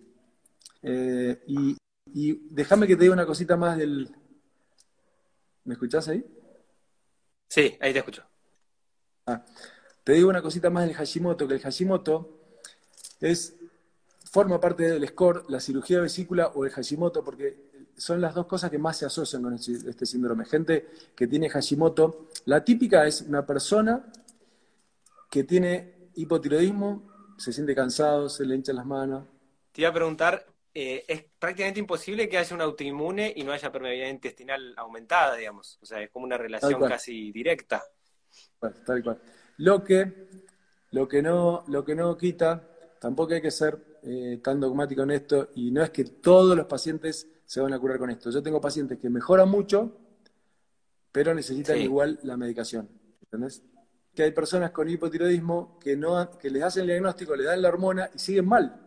Eh, 0.82 1.42
y, 1.46 1.76
y 2.06 2.34
déjame 2.54 2.86
que 2.86 2.96
te 2.96 3.02
diga 3.02 3.14
una 3.14 3.26
cosita 3.26 3.56
más 3.56 3.76
del, 3.76 4.14
¿Me 5.66 5.74
escuchás 5.74 6.06
ahí? 6.06 6.24
Sí, 7.48 7.76
ahí 7.80 7.92
te 7.92 7.98
escucho. 7.98 8.22
Ah, 9.26 9.44
te 10.04 10.12
digo 10.12 10.30
una 10.30 10.40
cosita 10.40 10.70
más 10.70 10.86
del 10.86 10.94
Hashimoto, 10.94 11.48
que 11.48 11.54
el 11.54 11.60
Hashimoto 11.60 12.38
es, 13.20 13.56
forma 14.30 14.60
parte 14.60 14.84
del 14.84 15.08
SCORE, 15.08 15.42
la 15.48 15.58
cirugía 15.58 15.96
de 15.96 16.04
vesícula 16.04 16.52
o 16.54 16.64
el 16.64 16.70
Hashimoto, 16.70 17.24
porque 17.24 17.90
son 17.96 18.20
las 18.20 18.34
dos 18.34 18.46
cosas 18.46 18.70
que 18.70 18.78
más 18.78 18.96
se 18.96 19.06
asocian 19.06 19.42
con 19.42 19.54
este, 19.54 19.72
este 19.72 20.06
síndrome. 20.06 20.44
Gente 20.44 20.88
que 21.16 21.26
tiene 21.26 21.50
Hashimoto, 21.50 22.28
la 22.44 22.64
típica 22.64 23.04
es 23.04 23.22
una 23.22 23.44
persona 23.44 24.06
que 25.28 25.42
tiene 25.42 26.10
hipotiroidismo, 26.14 27.10
se 27.38 27.52
siente 27.52 27.74
cansado, 27.74 28.28
se 28.28 28.44
le 28.44 28.54
hinchan 28.54 28.76
las 28.76 28.86
manos. 28.86 29.26
Te 29.72 29.80
iba 29.80 29.90
a 29.90 29.94
preguntar, 29.94 30.46
eh, 30.78 31.06
es 31.08 31.24
prácticamente 31.38 31.80
imposible 31.80 32.28
que 32.28 32.36
haya 32.36 32.54
un 32.54 32.60
autoinmune 32.60 33.32
y 33.34 33.44
no 33.44 33.52
haya 33.52 33.72
permeabilidad 33.72 34.10
intestinal 34.10 34.74
aumentada, 34.76 35.34
digamos. 35.34 35.78
O 35.80 35.86
sea, 35.86 36.02
es 36.02 36.10
como 36.10 36.26
una 36.26 36.36
relación 36.36 36.78
casi 36.86 37.32
directa. 37.32 37.82
tal 38.60 39.02
cual. 39.02 39.18
Lo 39.56 39.82
que, 39.82 40.28
lo 40.90 41.08
que, 41.08 41.22
no, 41.22 41.64
lo 41.68 41.82
que 41.82 41.94
no 41.94 42.14
quita, 42.18 42.62
tampoco 43.00 43.32
hay 43.32 43.40
que 43.40 43.50
ser 43.50 43.98
eh, 44.02 44.38
tan 44.44 44.60
dogmático 44.60 45.02
en 45.04 45.12
esto, 45.12 45.48
y 45.54 45.70
no 45.70 45.82
es 45.82 45.88
que 45.88 46.04
todos 46.04 46.54
los 46.54 46.66
pacientes 46.66 47.26
se 47.46 47.62
van 47.62 47.72
a 47.72 47.78
curar 47.78 47.96
con 47.96 48.10
esto. 48.10 48.30
Yo 48.30 48.42
tengo 48.42 48.60
pacientes 48.60 48.98
que 48.98 49.08
mejoran 49.08 49.48
mucho, 49.48 49.96
pero 51.10 51.32
necesitan 51.32 51.78
igual 51.78 52.20
la 52.22 52.36
medicación. 52.36 52.86
¿Entendés? 53.22 53.62
Que 54.14 54.24
hay 54.24 54.32
personas 54.32 54.72
con 54.72 54.90
hipotiroidismo 54.90 55.78
que, 55.78 55.96
no, 55.96 56.38
que 56.38 56.50
les 56.50 56.62
hacen 56.62 56.82
el 56.82 56.88
diagnóstico, 56.88 57.34
le 57.34 57.44
dan 57.44 57.62
la 57.62 57.68
hormona 57.68 58.10
y 58.14 58.18
siguen 58.18 58.46
mal. 58.46 58.85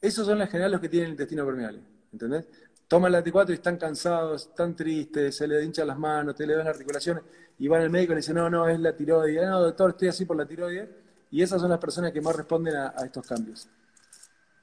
Esos 0.00 0.26
son 0.26 0.38
las 0.38 0.50
general 0.50 0.72
los 0.72 0.80
que 0.80 0.88
tienen 0.88 1.06
el 1.06 1.12
intestino 1.12 1.44
permeable, 1.44 1.80
¿entendés? 2.12 2.46
Toman 2.88 3.10
la 3.10 3.24
T4 3.24 3.50
y 3.50 3.54
están 3.54 3.76
cansados, 3.78 4.48
están 4.48 4.76
tristes, 4.76 5.36
se 5.36 5.48
les 5.48 5.64
hinchan 5.64 5.88
las 5.88 5.98
manos, 5.98 6.36
te 6.36 6.46
le 6.46 6.54
ven 6.54 6.64
las 6.64 6.74
articulaciones, 6.74 7.24
y 7.58 7.66
van 7.66 7.82
al 7.82 7.90
médico 7.90 8.12
y 8.12 8.16
le 8.16 8.20
dicen, 8.20 8.36
no, 8.36 8.48
no, 8.48 8.68
es 8.68 8.78
la 8.78 8.94
tiroides, 8.94 9.48
no, 9.48 9.60
doctor, 9.60 9.90
estoy 9.90 10.08
así 10.08 10.24
por 10.24 10.36
la 10.36 10.46
tiroides, 10.46 10.88
y 11.30 11.42
esas 11.42 11.60
son 11.60 11.70
las 11.70 11.80
personas 11.80 12.12
que 12.12 12.20
más 12.20 12.36
responden 12.36 12.76
a, 12.76 12.94
estos 13.04 13.26
cambios. 13.26 13.68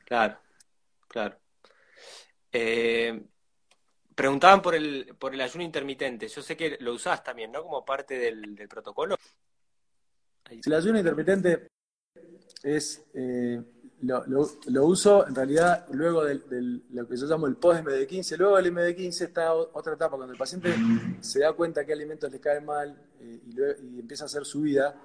Claro, 0.05 0.37
claro. 1.07 1.37
Eh, 2.51 3.21
preguntaban 4.15 4.61
por 4.61 4.75
el, 4.75 5.15
por 5.19 5.33
el 5.33 5.41
ayuno 5.41 5.63
intermitente. 5.63 6.27
Yo 6.27 6.41
sé 6.41 6.55
que 6.55 6.77
lo 6.79 6.93
usás 6.93 7.23
también, 7.23 7.51
¿no? 7.51 7.63
Como 7.63 7.83
parte 7.83 8.17
del, 8.17 8.67
protocolo. 8.69 9.17
El 10.49 10.73
ayuno 10.73 10.99
intermitente 10.99 11.67
es 12.63 13.03
eh, 13.13 13.61
lo, 14.03 14.85
uso 14.85 15.27
en 15.27 15.35
realidad 15.35 15.85
luego 15.91 16.25
de 16.25 16.41
lo 16.91 17.07
que 17.07 17.15
yo 17.15 17.25
llamo 17.25 17.47
el 17.47 17.55
post-MD15. 17.55 18.37
Luego 18.37 18.57
del 18.57 18.73
MD15 18.73 19.21
está 19.21 19.53
otra 19.53 19.93
etapa, 19.93 20.17
cuando 20.17 20.33
el 20.33 20.37
paciente 20.37 20.73
se 21.21 21.39
da 21.39 21.53
cuenta 21.53 21.85
que 21.85 21.93
alimentos 21.93 22.31
le 22.31 22.39
caen 22.39 22.65
mal 22.65 22.95
eh, 23.19 23.39
y, 23.81 23.99
empieza 23.99 24.25
a 24.25 24.27
hacer 24.27 24.45
su 24.45 24.61
vida. 24.61 24.95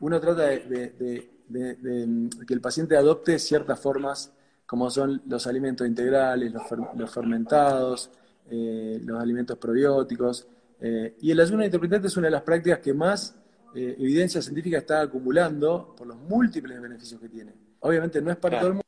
Uno 0.00 0.20
trata 0.20 0.42
de, 0.42 1.28
que 1.48 2.54
el 2.54 2.60
paciente 2.60 2.96
adopte 2.96 3.38
ciertas 3.38 3.80
formas, 3.80 4.32
como 4.64 4.90
son 4.90 5.22
los 5.26 5.46
alimentos 5.46 5.86
integrales, 5.86 6.52
los, 6.52 7.10
fermentados, 7.10 8.10
eh, 8.50 9.00
los 9.04 9.20
alimentos 9.20 9.58
probióticos. 9.58 10.46
Eh, 10.80 11.16
y 11.20 11.30
el 11.30 11.40
ayuno 11.40 11.64
intermitente 11.64 12.06
es 12.06 12.16
una 12.16 12.26
de 12.26 12.32
las 12.32 12.42
prácticas 12.42 12.78
que 12.78 12.94
más 12.94 13.34
evidencia 13.74 14.40
científica 14.40 14.78
está 14.78 15.02
acumulando 15.02 15.94
por 15.94 16.06
los 16.06 16.16
múltiples 16.16 16.80
beneficios 16.80 17.20
que 17.20 17.28
tiene. 17.28 17.65
Obviamente 17.80 18.20
no 18.20 18.30
es 18.30 18.36
para 18.36 18.58
todo 18.58 18.70
el 18.70 18.80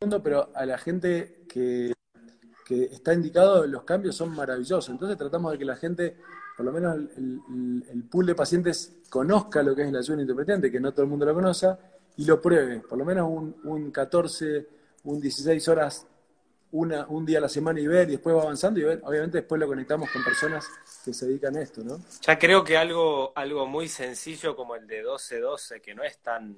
mundo, 0.00 0.22
pero 0.22 0.50
a 0.54 0.64
la 0.66 0.78
gente 0.78 1.44
que, 1.48 1.92
está 2.70 3.12
indicado 3.12 3.66
los 3.66 3.82
cambios 3.82 4.14
son 4.14 4.34
maravillosos. 4.34 4.90
Entonces 4.90 5.18
tratamos 5.18 5.50
de 5.52 5.58
que 5.58 5.64
la 5.64 5.74
gente, 5.74 6.16
por 6.56 6.64
lo 6.64 6.72
menos 6.72 6.96
el, 7.16 8.04
pool 8.08 8.26
de 8.26 8.34
pacientes, 8.34 9.00
conozca 9.08 9.62
lo 9.62 9.74
que 9.74 9.82
es 9.82 9.88
el 9.88 9.96
ayuno 9.96 10.22
intermitente, 10.22 10.70
que 10.70 10.78
no 10.78 10.92
todo 10.92 11.02
el 11.02 11.08
mundo 11.08 11.26
lo 11.26 11.34
conoce, 11.34 11.68
y 12.16 12.24
lo 12.24 12.40
pruebe. 12.40 12.80
Por 12.80 12.96
lo 12.96 13.04
menos 13.04 13.28
un, 13.64 13.90
14, 13.90 14.68
un 15.04 15.20
16 15.20 15.68
horas 15.68 16.06
una, 16.72 17.06
un 17.08 17.26
día 17.26 17.38
a 17.38 17.40
la 17.40 17.48
semana 17.48 17.80
y 17.80 17.88
ver, 17.88 18.08
y 18.08 18.12
después 18.12 18.36
va 18.36 18.42
avanzando 18.42 18.78
y 18.78 18.84
ver, 18.84 19.00
obviamente 19.02 19.38
después 19.38 19.60
lo 19.60 19.66
conectamos 19.66 20.08
con 20.10 20.22
personas 20.22 20.64
que 21.04 21.12
se 21.12 21.26
dedican 21.26 21.56
a 21.56 21.62
esto, 21.62 21.82
¿no? 21.82 21.98
Ya 22.22 22.38
creo 22.38 22.62
que 22.62 22.76
algo, 22.76 23.32
algo 23.34 23.66
muy 23.66 23.88
sencillo 23.88 24.54
como 24.54 24.76
el 24.76 24.86
de 24.86 25.04
12-12, 25.04 25.80
que 25.80 25.94
no 25.94 26.04
es 26.04 26.18
tan, 26.18 26.56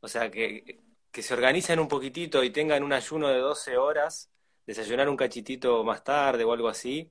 o 0.00 0.08
sea, 0.08 0.30
que 0.30 0.78
que 1.18 1.22
se 1.24 1.34
organicen 1.34 1.80
un 1.80 1.88
poquitito 1.88 2.44
y 2.44 2.50
tengan 2.50 2.84
un 2.84 2.92
ayuno 2.92 3.26
de 3.26 3.40
12 3.40 3.76
horas, 3.76 4.30
desayunar 4.64 5.08
un 5.08 5.16
cachitito 5.16 5.82
más 5.82 6.04
tarde 6.04 6.44
o 6.44 6.52
algo 6.52 6.68
así, 6.68 7.10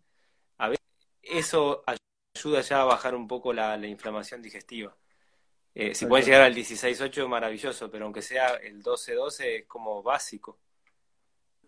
a 0.59 0.69
veces 0.69 0.85
eso 1.23 1.83
ayuda 2.33 2.61
ya 2.61 2.83
a 2.83 2.85
bajar 2.85 3.15
un 3.15 3.27
poco 3.27 3.51
la, 3.51 3.75
inflamación 3.85 4.41
digestiva. 4.41 4.95
Eh, 5.75 5.93
si 5.93 6.05
pueden 6.05 6.25
llegar 6.25 6.43
al 6.43 6.55
16-8, 6.55 7.27
maravilloso, 7.27 7.91
pero 7.91 8.05
aunque 8.05 8.21
sea 8.21 8.53
el 8.53 8.81
12-12 8.81 9.43
es 9.43 9.65
como 9.65 10.01
básico. 10.01 10.57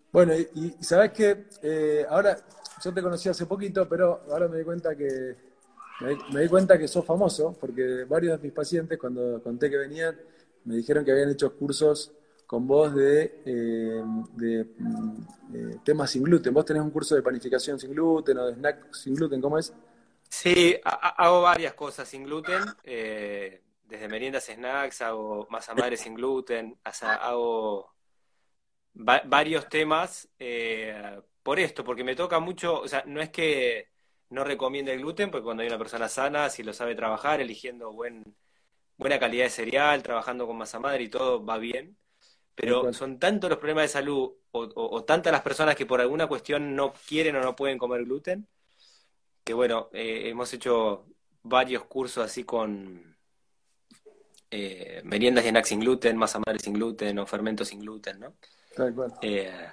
Bueno, 0.09 0.33
y, 0.33 0.77
sabes 0.79 1.11
que 1.11 1.47
eh, 1.61 2.05
ahora 2.07 2.37
yo 2.81 2.93
te 2.93 3.01
conocí 3.01 3.27
hace 3.27 3.47
poquito, 3.47 3.85
pero 3.89 4.21
ahora 4.31 4.47
me 4.47 4.59
di 4.59 4.63
cuenta 4.63 4.95
que 4.95 5.35
me, 5.99 6.15
me, 6.31 6.39
di 6.43 6.47
cuenta 6.47 6.79
que 6.79 6.87
sos 6.87 7.03
famoso, 7.03 7.51
porque 7.59 8.05
varios 8.05 8.39
de 8.39 8.47
mis 8.47 8.55
pacientes 8.55 8.97
cuando 8.97 9.43
conté 9.43 9.69
que 9.69 9.75
venían 9.75 10.17
me 10.63 10.77
dijeron 10.77 11.03
que 11.03 11.11
habían 11.11 11.31
hecho 11.31 11.53
cursos 11.57 12.13
con 12.49 12.65
vos 12.65 12.95
de, 12.95 13.43
eh, 13.45 14.01
mm, 14.03 14.23
eh, 15.53 15.75
temas 15.85 16.09
sin 16.09 16.23
gluten. 16.23 16.51
Vos 16.51 16.65
tenés 16.65 16.81
un 16.81 16.89
curso 16.89 17.13
de 17.13 17.21
panificación 17.21 17.79
sin 17.79 17.91
gluten 17.91 18.39
o 18.39 18.47
de 18.47 18.53
snack 18.55 18.91
sin 18.91 19.13
gluten, 19.13 19.39
¿cómo 19.39 19.59
es? 19.59 19.71
Sí, 20.27 20.75
hago 20.83 21.43
varias 21.43 21.75
cosas 21.75 22.07
sin 22.07 22.23
gluten, 22.23 22.63
eh, 22.83 23.61
desde 23.83 24.07
meriendas, 24.07 24.45
snacks, 24.45 25.03
hago 25.03 25.45
masa 25.51 25.75
madre 25.75 25.95
sin 25.95 26.15
gluten, 26.15 26.75
hago 27.21 27.93
varios 28.95 29.69
temas 29.69 30.27
por 31.43 31.59
esto, 31.59 31.83
porque 31.83 32.03
me 32.03 32.15
toca 32.15 32.39
mucho, 32.39 32.81
o 32.81 32.87
sea, 32.87 33.03
no 33.05 33.21
es 33.21 33.29
que 33.29 33.89
no 34.29 34.43
recomiende 34.43 34.91
el 34.91 35.01
gluten, 35.01 35.29
porque 35.29 35.45
cuando 35.45 35.61
hay 35.61 35.69
una 35.69 35.77
persona 35.77 36.09
sana, 36.09 36.49
si 36.49 36.63
lo 36.63 36.73
sabe 36.73 36.95
trabajar, 36.95 37.41
eligiendo 37.41 37.93
buen, 37.93 38.23
buena 38.97 39.19
calidad 39.19 39.43
de 39.43 39.49
cereal, 39.51 40.01
trabajando 40.01 40.47
con 40.47 40.57
masa 40.57 40.79
madre 40.79 41.03
y 41.03 41.09
todo 41.09 41.45
va 41.45 41.59
bien 41.59 41.95
pero 42.61 42.91
son 42.91 43.19
tantos 43.19 43.49
los 43.49 43.57
problemas 43.57 43.83
de 43.83 43.87
salud 43.87 44.31
o, 44.51 45.03
tantas 45.05 45.31
las 45.31 45.41
personas 45.41 45.75
que 45.75 45.85
por 45.85 46.01
alguna 46.01 46.27
cuestión 46.27 46.75
no 46.75 46.93
quieren 47.07 47.37
o 47.37 47.41
no 47.41 47.55
pueden 47.55 47.77
comer 47.77 48.03
gluten, 48.03 48.47
que 49.45 49.53
bueno, 49.53 49.89
eh, 49.93 50.23
hemos 50.25 50.51
hecho 50.53 51.05
varios 51.43 51.85
cursos 51.85 52.25
así 52.25 52.43
con, 52.43 53.15
eh, 54.51 55.01
meriendas 55.05 55.45
y 55.45 55.49
snacks 55.49 55.69
sin 55.69 55.79
gluten, 55.79 56.17
masa 56.17 56.39
madre 56.39 56.59
sin 56.59 56.73
gluten 56.73 57.19
o 57.19 57.25
fermentos 57.25 57.69
sin 57.69 57.79
gluten, 57.79 58.19
¿no? 58.19 58.33
Eh, 59.21 59.71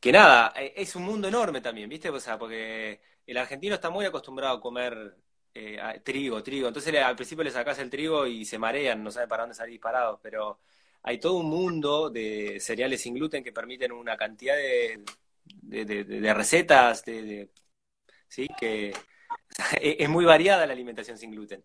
que 0.00 0.12
nada, 0.12 0.54
e, 0.56 0.72
es 0.76 0.96
un 0.96 1.02
mundo 1.02 1.28
enorme 1.28 1.60
también, 1.60 1.90
¿viste? 1.90 2.08
O 2.08 2.18
sea, 2.18 2.38
porque 2.38 3.00
el 3.26 3.36
argentino 3.36 3.74
está 3.74 3.90
muy 3.90 4.06
acostumbrado 4.06 4.56
a 4.56 4.60
comer 4.60 5.16
trigo, 6.02 6.42
trigo. 6.42 6.68
Entonces 6.68 6.94
al 6.94 7.16
principio 7.16 7.44
le 7.44 7.50
sacas 7.50 7.78
el 7.80 7.90
trigo 7.90 8.26
y 8.26 8.44
se 8.46 8.58
marean, 8.58 9.02
no 9.02 9.10
saben 9.10 9.28
para 9.28 9.42
dónde 9.42 9.54
salir 9.54 9.72
disparados, 9.72 10.18
pero 10.22 10.60
hay 11.02 11.18
todo 11.18 11.38
un 11.38 11.48
mundo 11.48 12.10
de 12.10 12.58
cereales 12.60 13.00
sin 13.00 13.14
gluten 13.14 13.42
que 13.42 13.52
permiten 13.52 13.92
una 13.92 14.16
cantidad 14.16 14.56
de, 14.56 15.02
de, 15.44 16.34
recetas, 16.34 17.04
de, 17.04 17.50
¿sí? 18.28 18.46
que 18.58 18.92
es 19.80 20.08
muy 20.08 20.24
variada 20.24 20.66
la 20.66 20.72
alimentación 20.72 21.18
sin 21.18 21.30
gluten. 21.30 21.64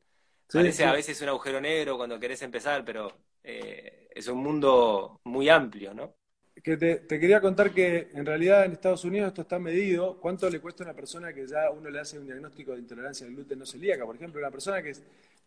Parece 0.52 0.86
a 0.86 0.94
veces 0.94 1.20
un 1.22 1.30
agujero 1.30 1.60
negro 1.60 1.98
cuando 1.98 2.20
querés 2.20 2.42
empezar, 2.44 2.86
pero 2.86 3.12
eh, 3.44 4.08
es 4.14 4.28
un 4.28 4.38
mundo 4.38 5.20
muy 5.24 5.50
amplio, 5.50 5.94
¿no? 5.94 6.16
Que 6.64 6.78
te, 6.78 7.06
quería 7.08 7.42
contar 7.42 7.72
que 7.72 8.08
en 8.14 8.26
realidad 8.26 8.66
en 8.66 8.72
Estados 8.72 9.04
Unidos 9.04 9.28
esto 9.28 9.42
está 9.42 9.60
medido. 9.60 10.18
¿Cuánto 10.20 10.50
le 10.50 10.60
cuesta 10.60 10.84
a 10.84 10.88
una 10.88 10.96
persona 10.96 11.34
que 11.34 11.46
ya 11.46 11.70
uno 11.70 11.90
le 11.90 12.00
hace 12.00 12.18
un 12.18 12.26
diagnóstico 12.26 12.72
de 12.72 12.80
intolerancia 12.80 13.28
al 13.28 13.34
gluten 13.34 13.60
no 13.60 13.66
celíaca? 13.66 14.06
Por 14.06 14.16
ejemplo, 14.16 14.40
una 14.40 14.50
persona 14.50 14.82
que 14.82 14.94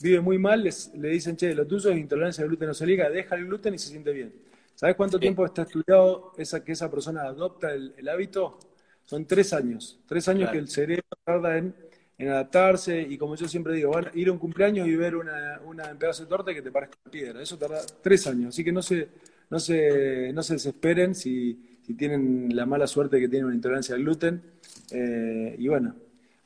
vive 0.00 0.20
muy 0.20 0.38
mal, 0.38 0.62
les, 0.62 0.94
le 0.94 1.08
dicen, 1.08 1.36
che, 1.36 1.54
lo 1.54 1.66
tuyo 1.66 1.90
es 1.90 1.98
intolerancia 1.98 2.42
al 2.42 2.48
gluten 2.48 2.68
no 2.68 2.74
celíaca, 2.74 3.10
deja 3.10 3.34
el 3.36 3.46
gluten 3.46 3.74
y 3.74 3.78
se 3.78 3.88
siente 3.88 4.12
bien. 4.12 4.32
¿Sabes 4.78 4.94
cuánto 4.94 5.18
tiempo 5.18 5.44
está 5.44 5.62
estudiado 5.62 6.32
esa, 6.38 6.62
que 6.62 6.70
esa 6.70 6.88
persona 6.88 7.22
adopta 7.22 7.72
el, 7.72 8.08
hábito? 8.08 8.60
Son 9.04 9.26
tres 9.26 9.52
años. 9.52 9.98
Tres 10.06 10.28
años 10.28 10.50
que 10.50 10.58
el 10.58 10.68
cerebro 10.68 11.02
tarda 11.24 11.58
en, 11.58 11.74
adaptarse 12.20 13.00
y 13.00 13.18
como 13.18 13.34
yo 13.34 13.48
siempre 13.48 13.74
digo, 13.74 13.90
van 13.90 14.06
a 14.06 14.10
ir 14.14 14.28
a 14.28 14.32
un 14.32 14.38
cumpleaños 14.38 14.86
y 14.86 14.94
ver 14.94 15.16
una, 15.16 15.60
una 15.64 15.90
en 15.90 15.98
pedazo 15.98 16.22
de 16.22 16.28
torta 16.28 16.54
que 16.54 16.62
te 16.62 16.70
parezca 16.70 16.96
piedra. 17.10 17.42
Eso 17.42 17.58
tarda 17.58 17.80
tres 18.00 18.24
años. 18.28 18.50
Así 18.50 18.62
que 18.62 18.70
no 18.70 18.80
se, 18.80 19.08
no 19.50 19.58
se, 19.58 20.32
no 20.32 20.42
se 20.42 20.54
desesperen 20.54 21.14
si, 21.14 21.78
si 21.82 21.94
tienen 21.94 22.54
la 22.54 22.66
mala 22.66 22.86
suerte 22.86 23.20
que 23.20 23.28
tienen 23.28 23.46
una 23.46 23.54
intolerancia 23.54 23.94
al 23.94 24.02
gluten. 24.02 24.42
Eh, 24.90 25.56
y 25.58 25.68
bueno, 25.68 25.94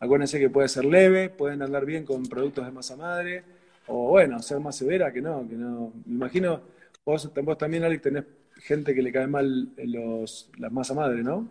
acuérdense 0.00 0.38
que 0.38 0.50
puede 0.50 0.68
ser 0.68 0.84
leve, 0.84 1.30
pueden 1.30 1.62
andar 1.62 1.84
bien 1.84 2.04
con 2.04 2.24
productos 2.24 2.64
de 2.66 2.72
masa 2.72 2.96
madre, 2.96 3.44
o 3.86 4.10
bueno, 4.10 4.40
ser 4.40 4.60
más 4.60 4.76
severa 4.76 5.12
que 5.12 5.20
no, 5.20 5.48
que 5.48 5.56
no. 5.56 5.92
Me 6.06 6.14
imagino 6.14 6.60
Vos, 7.04 7.32
también, 7.58 7.82
Alex, 7.82 8.02
tenés 8.02 8.24
gente 8.58 8.94
que 8.94 9.02
le 9.02 9.10
cae 9.10 9.26
mal 9.26 9.70
los, 9.76 10.50
las 10.56 10.70
masa 10.70 10.94
madre, 10.94 11.24
¿no? 11.24 11.48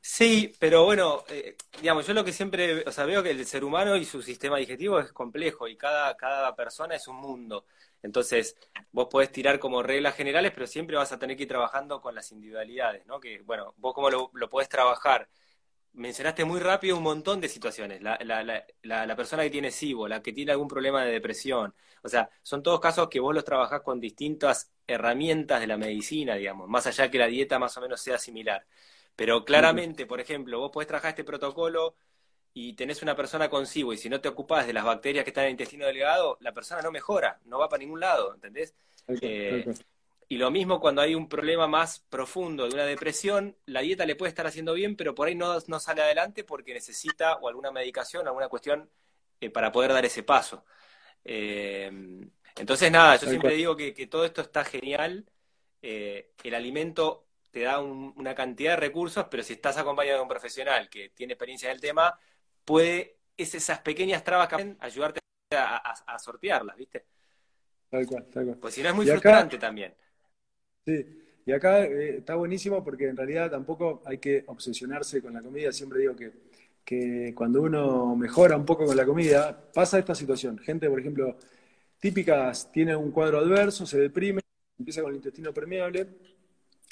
Sí, 0.00 0.54
pero 0.58 0.84
bueno, 0.84 1.24
eh, 1.28 1.56
digamos, 1.80 2.06
yo 2.06 2.14
lo 2.14 2.24
que 2.24 2.32
siempre, 2.32 2.82
o 2.86 2.92
sea, 2.92 3.04
veo 3.04 3.22
que 3.22 3.30
el 3.30 3.44
ser 3.46 3.64
humano 3.64 3.94
y 3.96 4.04
su 4.04 4.22
sistema 4.22 4.56
digestivo 4.56 4.98
es 5.00 5.12
complejo 5.12 5.68
y 5.68 5.76
cada, 5.76 6.16
cada 6.16 6.54
persona 6.56 6.94
es 6.94 7.08
un 7.08 7.16
mundo. 7.16 7.66
Entonces, 8.02 8.56
vos 8.92 9.08
podés 9.10 9.30
tirar 9.32 9.58
como 9.58 9.82
reglas 9.82 10.14
generales, 10.14 10.52
pero 10.54 10.66
siempre 10.66 10.96
vas 10.96 11.12
a 11.12 11.18
tener 11.18 11.36
que 11.36 11.42
ir 11.42 11.48
trabajando 11.48 12.00
con 12.00 12.14
las 12.14 12.30
individualidades, 12.32 13.04
¿no? 13.06 13.20
Que, 13.20 13.42
bueno, 13.42 13.74
vos 13.76 13.92
cómo 13.92 14.08
lo, 14.08 14.30
lo 14.34 14.48
podés 14.48 14.68
trabajar 14.68 15.28
mencionaste 15.94 16.44
muy 16.44 16.60
rápido 16.60 16.96
un 16.96 17.02
montón 17.02 17.40
de 17.40 17.48
situaciones. 17.48 18.02
La, 18.02 18.18
la, 18.24 18.44
la, 18.44 19.06
la, 19.06 19.16
persona 19.16 19.42
que 19.42 19.50
tiene 19.50 19.70
SIBO, 19.70 20.08
la 20.08 20.22
que 20.22 20.32
tiene 20.32 20.52
algún 20.52 20.68
problema 20.68 21.04
de 21.04 21.12
depresión. 21.12 21.74
O 22.02 22.08
sea, 22.08 22.30
son 22.42 22.62
todos 22.62 22.80
casos 22.80 23.08
que 23.08 23.20
vos 23.20 23.34
los 23.34 23.44
trabajás 23.44 23.82
con 23.82 24.00
distintas 24.00 24.70
herramientas 24.86 25.60
de 25.60 25.66
la 25.66 25.76
medicina, 25.76 26.34
digamos, 26.36 26.68
más 26.68 26.86
allá 26.86 27.10
que 27.10 27.18
la 27.18 27.26
dieta 27.26 27.58
más 27.58 27.76
o 27.76 27.80
menos 27.80 28.00
sea 28.00 28.18
similar. 28.18 28.64
Pero 29.18 29.44
claramente, 29.44 30.06
por 30.06 30.20
ejemplo, 30.20 30.60
vos 30.60 30.70
podés 30.70 30.86
trabajar 30.86 31.08
este 31.08 31.24
protocolo 31.24 31.96
y 32.54 32.74
tenés 32.74 33.02
una 33.02 33.16
persona 33.16 33.50
con 33.50 33.66
SIBO 33.66 33.92
y 33.92 33.98
si 33.98 34.08
no 34.08 34.20
te 34.20 34.28
ocupás 34.28 34.64
de 34.64 34.72
las 34.72 34.84
bacterias 34.84 35.24
que 35.24 35.30
están 35.30 35.42
en 35.42 35.48
el 35.48 35.52
intestino 35.54 35.86
delgado, 35.86 36.38
la 36.40 36.54
persona 36.54 36.82
no 36.82 36.92
mejora, 36.92 37.40
no 37.46 37.58
va 37.58 37.68
para 37.68 37.80
ningún 37.80 37.98
lado, 37.98 38.32
¿entendés? 38.32 38.76
Eh, 39.20 39.74
y 40.28 40.36
lo 40.36 40.52
mismo 40.52 40.78
cuando 40.78 41.02
hay 41.02 41.16
un 41.16 41.28
problema 41.28 41.66
más 41.66 41.98
profundo 41.98 42.68
de 42.68 42.74
una 42.74 42.84
depresión, 42.84 43.56
la 43.66 43.80
dieta 43.80 44.06
le 44.06 44.14
puede 44.14 44.28
estar 44.28 44.46
haciendo 44.46 44.72
bien, 44.72 44.94
pero 44.94 45.16
por 45.16 45.26
ahí 45.26 45.34
no, 45.34 45.58
no 45.66 45.80
sale 45.80 46.00
adelante 46.00 46.44
porque 46.44 46.72
necesita 46.72 47.38
o 47.38 47.48
alguna 47.48 47.72
medicación, 47.72 48.28
alguna 48.28 48.46
cuestión 48.46 48.88
eh, 49.40 49.50
para 49.50 49.72
poder 49.72 49.92
dar 49.92 50.04
ese 50.04 50.22
paso. 50.22 50.64
Eh, 51.24 51.90
entonces, 52.54 52.92
nada, 52.92 53.16
yo 53.16 53.28
siempre 53.28 53.54
digo 53.54 53.74
que, 53.74 54.06
todo 54.06 54.24
esto 54.24 54.42
está 54.42 54.64
genial. 54.64 55.26
El 55.82 56.54
alimento 56.54 57.27
te 57.50 57.60
da 57.60 57.80
una 57.80 58.34
cantidad 58.34 58.72
de 58.72 58.76
recursos, 58.76 59.26
pero 59.30 59.42
si 59.42 59.54
estás 59.54 59.76
acompañado 59.78 60.18
de 60.18 60.22
un 60.22 60.28
profesional 60.28 60.88
que 60.88 61.10
tiene 61.10 61.32
experiencia 61.34 61.70
en 61.70 61.76
el 61.76 61.80
tema, 61.80 62.18
puede 62.64 63.16
es 63.36 63.54
esas 63.54 63.78
pequeñas 63.80 64.24
trabas 64.24 64.48
que 64.48 64.56
pueden 64.56 64.76
ayudarte 64.80 65.20
a, 65.52 66.18
sortearlas, 66.18 66.76
¿viste? 66.76 67.06
Tal 67.88 68.06
cual, 68.06 68.26
tal 68.26 68.44
cual. 68.44 68.58
Pues 68.58 68.74
si 68.74 68.82
no 68.82 68.88
es 68.90 68.94
muy 68.94 69.06
frustrante 69.06 69.56
también. 69.56 69.94
Sí, 70.84 71.40
y 71.46 71.52
acá 71.52 71.84
eh, 71.84 72.18
está 72.18 72.34
buenísimo 72.34 72.84
porque 72.84 73.08
en 73.08 73.16
realidad 73.16 73.50
tampoco 73.50 74.02
hay 74.04 74.18
que 74.18 74.44
obsesionarse 74.48 75.22
con 75.22 75.32
la 75.32 75.40
comida. 75.40 75.72
Siempre 75.72 76.00
digo 76.00 76.16
que, 76.16 76.32
que 76.84 77.32
cuando 77.34 77.62
uno 77.62 78.16
mejora 78.16 78.56
un 78.56 78.66
poco 78.66 78.84
con 78.84 78.96
la 78.96 79.06
comida, 79.06 79.70
pasa 79.72 79.98
esta 79.98 80.14
situación. 80.14 80.58
Gente, 80.58 80.90
por 80.90 81.00
ejemplo, 81.00 81.38
típicas, 81.98 82.70
tiene 82.72 82.94
un 82.96 83.12
cuadro 83.12 83.38
adverso, 83.38 83.86
se 83.86 83.98
deprime, 83.98 84.42
empieza 84.78 85.00
con 85.00 85.10
el 85.10 85.16
intestino 85.16 85.54
permeable 85.54 86.08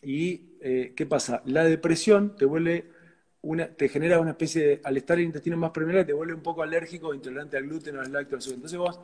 y 0.02 0.56
eh, 0.60 0.92
¿qué 0.96 1.06
pasa? 1.06 1.42
La 1.46 1.64
depresión 1.64 2.36
te 2.36 2.44
vuelve 2.44 2.90
una, 3.42 3.68
te 3.68 3.88
genera 3.88 4.20
una 4.20 4.30
especie 4.30 4.66
de, 4.66 4.80
al 4.84 4.96
estar 4.96 5.18
el 5.18 5.24
intestino 5.24 5.56
más 5.56 5.70
permeable, 5.70 6.04
te 6.04 6.12
vuelve 6.12 6.34
un 6.34 6.42
poco 6.42 6.62
alérgico, 6.62 7.14
intolerante 7.14 7.56
al 7.56 7.64
gluten 7.64 7.96
al 7.96 8.12
lácteos. 8.12 8.48
Entonces 8.48 8.78
vos 8.78 9.00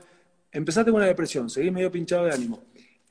empezaste 0.50 0.90
con 0.90 1.00
una 1.00 1.08
depresión, 1.08 1.48
seguís 1.48 1.72
medio 1.72 1.90
pinchado 1.90 2.24
de 2.24 2.32
ánimo 2.32 2.62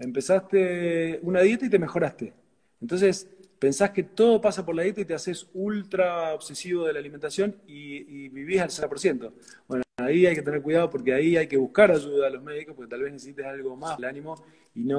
empezaste 0.01 1.19
una 1.23 1.41
dieta 1.41 1.65
y 1.65 1.69
te 1.69 1.79
mejoraste. 1.79 2.33
Entonces, 2.81 3.27
pensás 3.59 3.91
que 3.91 4.03
todo 4.03 4.41
pasa 4.41 4.65
por 4.65 4.75
la 4.75 4.83
dieta 4.83 5.01
y 5.01 5.05
te 5.05 5.13
haces 5.13 5.47
ultra 5.53 6.33
obsesivo 6.33 6.85
de 6.85 6.93
la 6.93 6.99
alimentación 6.99 7.55
y, 7.67 8.29
vivís 8.29 8.61
al 8.61 8.69
100%. 8.69 9.31
Bueno, 9.67 9.83
ahí 9.97 10.25
hay 10.25 10.35
que 10.35 10.41
tener 10.41 10.61
cuidado 10.61 10.89
porque 10.89 11.13
ahí 11.13 11.37
hay 11.37 11.47
que 11.47 11.57
buscar 11.57 11.91
ayuda 11.91 12.27
a 12.27 12.29
los 12.31 12.43
médicos 12.43 12.75
porque 12.75 12.89
tal 12.89 13.03
vez 13.03 13.13
necesites 13.13 13.45
algo 13.45 13.75
más 13.75 13.97
el 13.99 14.05
ánimo 14.05 14.43
y 14.73 14.83
no, 14.83 14.97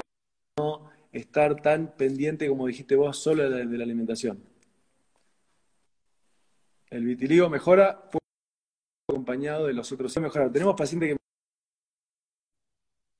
estar 1.13 1.61
tan 1.61 1.95
pendiente 1.95 2.47
como 2.47 2.67
dijiste 2.67 2.95
vos 2.95 3.17
solo 3.17 3.49
de, 3.49 3.65
la 3.65 3.83
alimentación. 3.83 4.43
El 6.89 7.05
vitiligo 7.05 7.49
mejora 7.49 8.09
acompañado 9.09 9.67
de 9.67 9.73
los 9.73 9.91
otros. 9.91 10.15
Mejora. 10.17 10.51
Tenemos 10.51 10.75
pacientes 10.75 11.09
que 11.09 11.17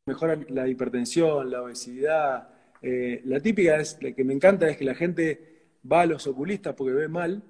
mejora 0.07 0.37
la 0.49 0.67
hipertensión, 0.67 1.49
la 1.49 1.61
obesidad. 1.61 2.49
Eh, 2.81 3.21
la 3.25 3.39
típica 3.39 3.77
es, 3.77 3.97
la 4.01 4.11
que 4.11 4.23
me 4.23 4.33
encanta 4.33 4.67
es 4.67 4.77
que 4.77 4.85
la 4.85 4.95
gente 4.95 5.69
va 5.89 6.01
a 6.01 6.05
los 6.05 6.27
oculistas 6.27 6.75
porque 6.75 6.93
ve 6.93 7.07
mal 7.07 7.41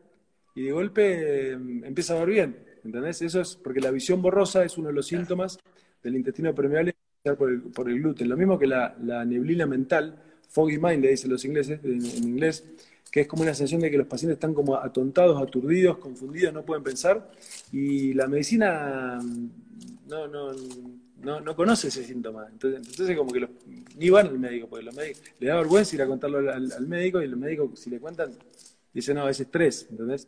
y 0.55 0.63
de 0.63 0.71
golpe 0.71 1.51
em, 1.51 1.83
empieza 1.83 2.13
a 2.13 2.19
ver 2.19 2.29
bien. 2.29 2.65
¿Entendés? 2.83 3.21
Eso 3.21 3.41
es 3.41 3.55
porque 3.55 3.79
la 3.79 3.91
visión 3.91 4.21
borrosa 4.21 4.63
es 4.63 4.77
uno 4.77 4.89
de 4.89 4.93
los 4.93 5.07
síntomas 5.07 5.57
del 6.01 6.15
intestino 6.15 6.53
permeable 6.53 6.95
por 7.37 7.49
el, 7.49 7.61
por 7.61 7.89
el 7.89 7.99
gluten. 7.99 8.27
Lo 8.27 8.37
mismo 8.37 8.59
que 8.59 8.67
la, 8.67 8.95
neblina 9.25 9.65
mental, 9.65 10.21
foggy 10.53 10.77
mind, 10.77 11.03
le 11.03 11.09
dicen 11.09 11.31
los 11.31 11.43
ingleses 11.43 11.79
en, 11.83 12.05
inglés, 12.23 12.63
que 13.11 13.21
es 13.21 13.27
como 13.27 13.41
una 13.41 13.53
sensación 13.53 13.81
de 13.81 13.91
que 13.91 13.97
los 13.97 14.07
pacientes 14.07 14.35
están 14.35 14.53
como 14.53 14.75
atontados, 14.75 15.41
aturdidos, 15.41 15.97
confundidos, 15.97 16.53
no 16.53 16.63
pueden 16.63 16.83
pensar. 16.83 17.31
Y 17.71 18.13
la 18.13 18.27
medicina 18.27 19.19
no, 20.07 20.27
no, 20.27 20.51
no, 21.21 21.41
no 21.41 21.55
conoce 21.55 21.87
ese 21.87 22.03
síntoma. 22.03 22.47
Entonces, 22.51 22.87
entonces 22.87 23.17
como 23.17 23.31
que 23.31 23.39
los, 23.41 23.49
ni 23.97 24.09
van 24.09 24.27
al 24.27 24.39
médico, 24.39 24.67
porque 24.67 24.85
los 24.85 24.95
médicos, 24.95 25.23
le 25.39 25.47
da 25.47 25.55
vergüenza 25.55 25.95
ir 25.95 26.01
a 26.03 26.07
contarlo 26.07 26.51
al, 26.51 26.87
médico 26.87 27.21
y 27.21 27.27
los 27.27 27.39
médicos, 27.39 27.79
si 27.79 27.89
le 27.89 27.99
cuentan, 27.99 28.31
dicen, 28.93 29.15
no, 29.15 29.27
es 29.27 29.39
estrés, 29.39 29.87
¿entendés? 29.89 30.27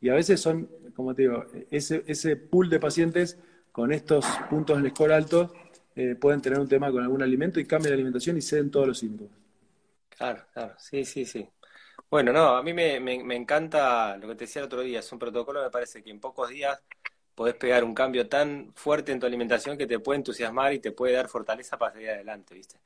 Y 0.00 0.08
a 0.08 0.14
veces 0.14 0.40
son, 0.40 0.68
como 0.94 1.14
te 1.14 1.22
digo, 1.22 1.44
ese, 1.70 2.02
ese 2.06 2.36
pool 2.36 2.70
de 2.70 2.80
pacientes 2.80 3.36
con 3.72 3.92
estos 3.92 4.24
puntos 4.48 4.78
en 4.78 4.88
score 4.88 5.12
alto 5.12 5.52
eh, 5.94 6.14
pueden 6.14 6.40
tener 6.40 6.58
un 6.58 6.68
tema 6.68 6.90
con 6.90 7.02
algún 7.02 7.22
alimento 7.22 7.60
y 7.60 7.66
cambian 7.66 7.90
la 7.90 7.96
alimentación 7.96 8.38
y 8.38 8.42
ceden 8.42 8.70
todos 8.70 8.86
los 8.86 8.98
síntomas. 8.98 9.45
Claro, 10.16 10.46
claro, 10.52 10.74
sí, 10.78 11.04
sí, 11.04 11.24
sí. 11.26 11.48
Bueno, 12.10 12.32
no, 12.32 12.56
a 12.56 12.62
mí 12.62 12.72
me, 12.72 13.00
me, 13.00 13.22
me 13.22 13.36
encanta 13.36 14.16
lo 14.16 14.28
que 14.28 14.34
te 14.34 14.44
decía 14.44 14.60
el 14.60 14.66
otro 14.66 14.80
día, 14.80 15.00
es 15.00 15.12
un 15.12 15.18
protocolo, 15.18 15.62
me 15.62 15.70
parece 15.70 16.02
que 16.02 16.10
en 16.10 16.20
pocos 16.20 16.48
días 16.48 16.80
podés 17.34 17.54
pegar 17.54 17.84
un 17.84 17.94
cambio 17.94 18.28
tan 18.28 18.72
fuerte 18.74 19.12
en 19.12 19.20
tu 19.20 19.26
alimentación 19.26 19.76
que 19.76 19.86
te 19.86 19.98
puede 19.98 20.18
entusiasmar 20.18 20.72
y 20.72 20.78
te 20.80 20.92
puede 20.92 21.14
dar 21.14 21.28
fortaleza 21.28 21.78
para 21.78 21.92
seguir 21.92 22.10
adelante, 22.10 22.54
¿viste? 22.54 22.78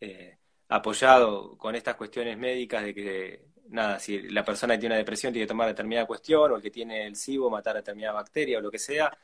Eh, 0.00 0.36
apoyado 0.68 1.56
con 1.56 1.74
estas 1.74 1.96
cuestiones 1.96 2.36
médicas 2.36 2.84
de 2.84 2.94
que, 2.94 3.44
nada, 3.70 3.98
si 3.98 4.20
la 4.30 4.44
persona 4.44 4.74
que 4.74 4.80
tiene 4.80 4.94
una 4.94 4.98
depresión 4.98 5.32
tiene 5.32 5.46
que 5.46 5.48
tomar 5.48 5.68
determinada 5.68 6.06
cuestión 6.06 6.52
o 6.52 6.56
el 6.56 6.62
que 6.62 6.70
tiene 6.70 7.06
el 7.06 7.16
SIBO 7.16 7.50
matar 7.50 7.76
a 7.76 7.80
determinada 7.80 8.14
bacteria 8.14 8.58
o 8.58 8.60
lo 8.60 8.70
que 8.70 8.78
sea, 8.78 9.16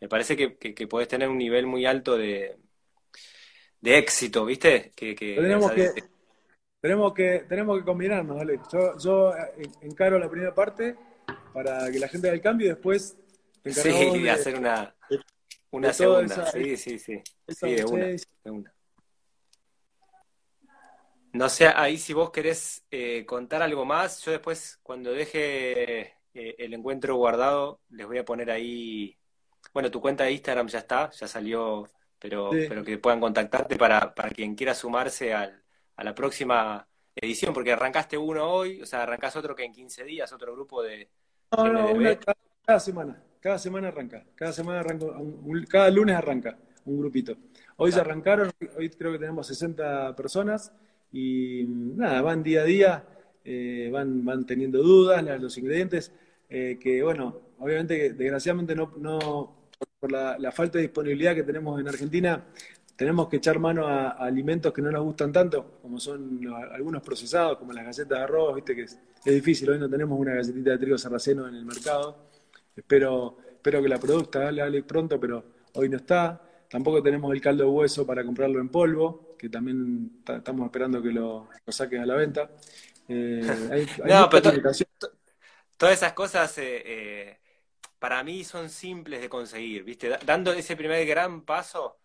me 0.00 0.08
parece 0.08 0.36
que, 0.36 0.56
que, 0.56 0.86
podés 0.86 1.08
tener 1.08 1.28
un 1.28 1.38
nivel 1.38 1.66
muy 1.66 1.84
alto 1.84 2.16
de, 2.16 2.56
de 3.80 3.98
éxito, 3.98 4.44
¿viste? 4.44 4.92
Que, 4.94 5.14
tenemos, 5.14 5.72
que, 5.72 5.92
tenemos, 6.84 7.14
que, 7.14 7.46
tenemos 7.48 7.78
que 7.78 7.84
combinarnos, 7.86 8.36
¿vale? 8.36 8.60
Yo, 8.70 8.98
yo 8.98 9.32
encaro 9.80 10.18
la 10.18 10.28
primera 10.28 10.54
parte 10.54 10.94
para 11.54 11.90
que 11.90 11.98
la 11.98 12.08
gente 12.08 12.28
haga 12.28 12.34
el 12.34 12.42
cambio 12.42 12.66
y 12.66 12.68
después 12.68 13.16
Sí, 13.64 14.28
hacer 14.28 14.58
una, 14.58 14.94
una 15.70 15.94
segunda. 15.94 16.44
sí, 16.52 16.76
sí, 16.76 16.98
sí. 16.98 17.22
sí 17.48 17.74
de, 17.74 17.86
una, 17.86 18.70
No 21.32 21.48
sé, 21.48 21.68
ahí 21.68 21.96
si 21.96 22.12
vos 22.12 22.30
querés 22.30 22.84
eh, 22.90 23.24
contar 23.24 23.62
algo 23.62 23.86
más, 23.86 24.22
yo 24.22 24.32
después 24.32 24.78
cuando 24.82 25.10
deje 25.10 26.00
eh, 26.34 26.54
el 26.58 26.74
encuentro 26.74 27.16
guardado, 27.16 27.80
les 27.88 28.06
voy 28.06 28.18
a 28.18 28.26
poner 28.26 28.50
ahí, 28.50 29.16
bueno, 29.72 29.90
tu 29.90 30.02
cuenta 30.02 30.24
de 30.24 30.32
Instagram 30.32 30.66
ya 30.66 30.80
está, 30.80 31.10
ya 31.12 31.26
salió, 31.26 31.88
pero, 32.18 32.50
pero 32.50 32.84
que 32.84 32.98
puedan 32.98 33.20
contactarte 33.20 33.76
para, 33.76 34.14
para 34.14 34.28
quien 34.28 34.54
quiera 34.54 34.74
sumarse 34.74 35.32
al, 35.32 35.63
a 35.96 36.04
la 36.04 36.14
próxima 36.14 36.86
edición, 37.14 37.54
porque 37.54 37.72
arrancaste 37.72 38.18
uno 38.18 38.48
hoy, 38.48 38.82
o 38.82 38.86
sea, 38.86 39.02
arrancás 39.02 39.36
otro 39.36 39.54
que 39.54 39.64
en 39.64 39.72
15 39.72 40.04
días, 40.04 40.32
otro 40.32 40.54
grupo 40.54 40.82
de... 40.82 41.08
No, 41.56 41.72
no, 41.72 41.92
una, 41.92 42.18
cada, 42.64 42.80
semana, 42.80 43.22
cada 43.40 43.58
semana 43.58 43.88
arranca, 43.88 44.24
cada 44.34 44.52
semana 44.52 44.80
arranca, 44.80 45.06
cada 45.68 45.90
lunes 45.90 46.16
arranca 46.16 46.58
un 46.84 46.98
grupito. 46.98 47.36
Hoy 47.76 47.92
se 47.92 48.00
arrancaron, 48.00 48.50
hoy 48.76 48.90
creo 48.90 49.12
que 49.12 49.18
tenemos 49.18 49.46
60 49.46 50.14
personas 50.16 50.72
y 51.12 51.64
nada, 51.66 52.22
van 52.22 52.42
día 52.42 52.62
a 52.62 52.64
día, 52.64 53.04
eh, 53.44 53.88
van, 53.92 54.24
van 54.24 54.44
teniendo 54.44 54.82
dudas, 54.82 55.22
los 55.40 55.56
ingredientes, 55.58 56.12
eh, 56.48 56.78
que 56.80 57.02
bueno, 57.02 57.40
obviamente 57.58 58.12
desgraciadamente 58.12 58.74
no, 58.74 58.92
no 58.96 59.64
por 60.00 60.12
la, 60.12 60.52
falta 60.52 60.78
de 60.78 60.82
disponibilidad 60.82 61.34
que 61.34 61.42
tenemos 61.42 61.80
en 61.80 61.88
Argentina, 61.88 62.44
tenemos 62.96 63.28
que 63.28 63.36
echar 63.36 63.58
mano 63.58 63.86
a, 63.86 64.10
alimentos 64.10 64.72
que 64.72 64.82
no 64.82 64.90
nos 64.90 65.02
gustan 65.02 65.32
tanto, 65.32 65.78
como 65.82 65.98
son 65.98 66.40
algunos 66.72 67.02
procesados, 67.02 67.58
como 67.58 67.72
las 67.72 67.84
galletas 67.84 68.08
de 68.08 68.24
arroz, 68.24 68.54
viste 68.54 68.74
que 68.74 68.82
es, 68.82 68.98
difícil, 69.24 69.70
hoy 69.70 69.78
no 69.78 69.88
tenemos 69.88 70.18
una 70.18 70.34
galletita 70.34 70.70
de 70.70 70.78
trigo 70.78 70.98
sarraceno 70.98 71.48
en 71.48 71.54
el 71.54 71.64
mercado, 71.64 72.28
espero, 72.76 73.38
espero 73.50 73.82
que 73.82 73.88
la 73.88 73.98
produzca, 73.98 74.52
dale 74.52 74.82
pronto, 74.82 75.18
pero 75.18 75.44
hoy 75.74 75.88
no 75.88 75.96
está. 75.96 76.40
Tampoco 76.68 77.02
tenemos 77.02 77.32
el 77.32 77.40
caldo 77.40 77.64
de 77.64 77.70
hueso 77.70 78.06
para 78.06 78.24
comprarlo 78.24 78.60
en 78.60 78.68
polvo, 78.68 79.36
que 79.38 79.48
también 79.48 80.22
estamos 80.26 80.66
esperando 80.66 81.00
que 81.00 81.12
lo, 81.12 81.48
saquen 81.68 82.02
a 82.02 82.06
la 82.06 82.16
venta. 82.16 82.50
Eh, 83.08 83.86
no, 84.06 84.28
pero 84.28 84.52
todas 85.76 85.94
esas 85.94 86.12
cosas 86.14 86.56
eh, 86.58 86.82
eh, 86.84 87.38
para 87.98 88.24
mí 88.24 88.44
son 88.44 88.70
simples 88.70 89.20
de 89.20 89.28
conseguir, 89.28 89.84
¿viste? 89.84 90.10
Dando 90.24 90.52
ese 90.52 90.76
primer 90.76 91.06
gran 91.06 91.42
paso, 91.42 91.98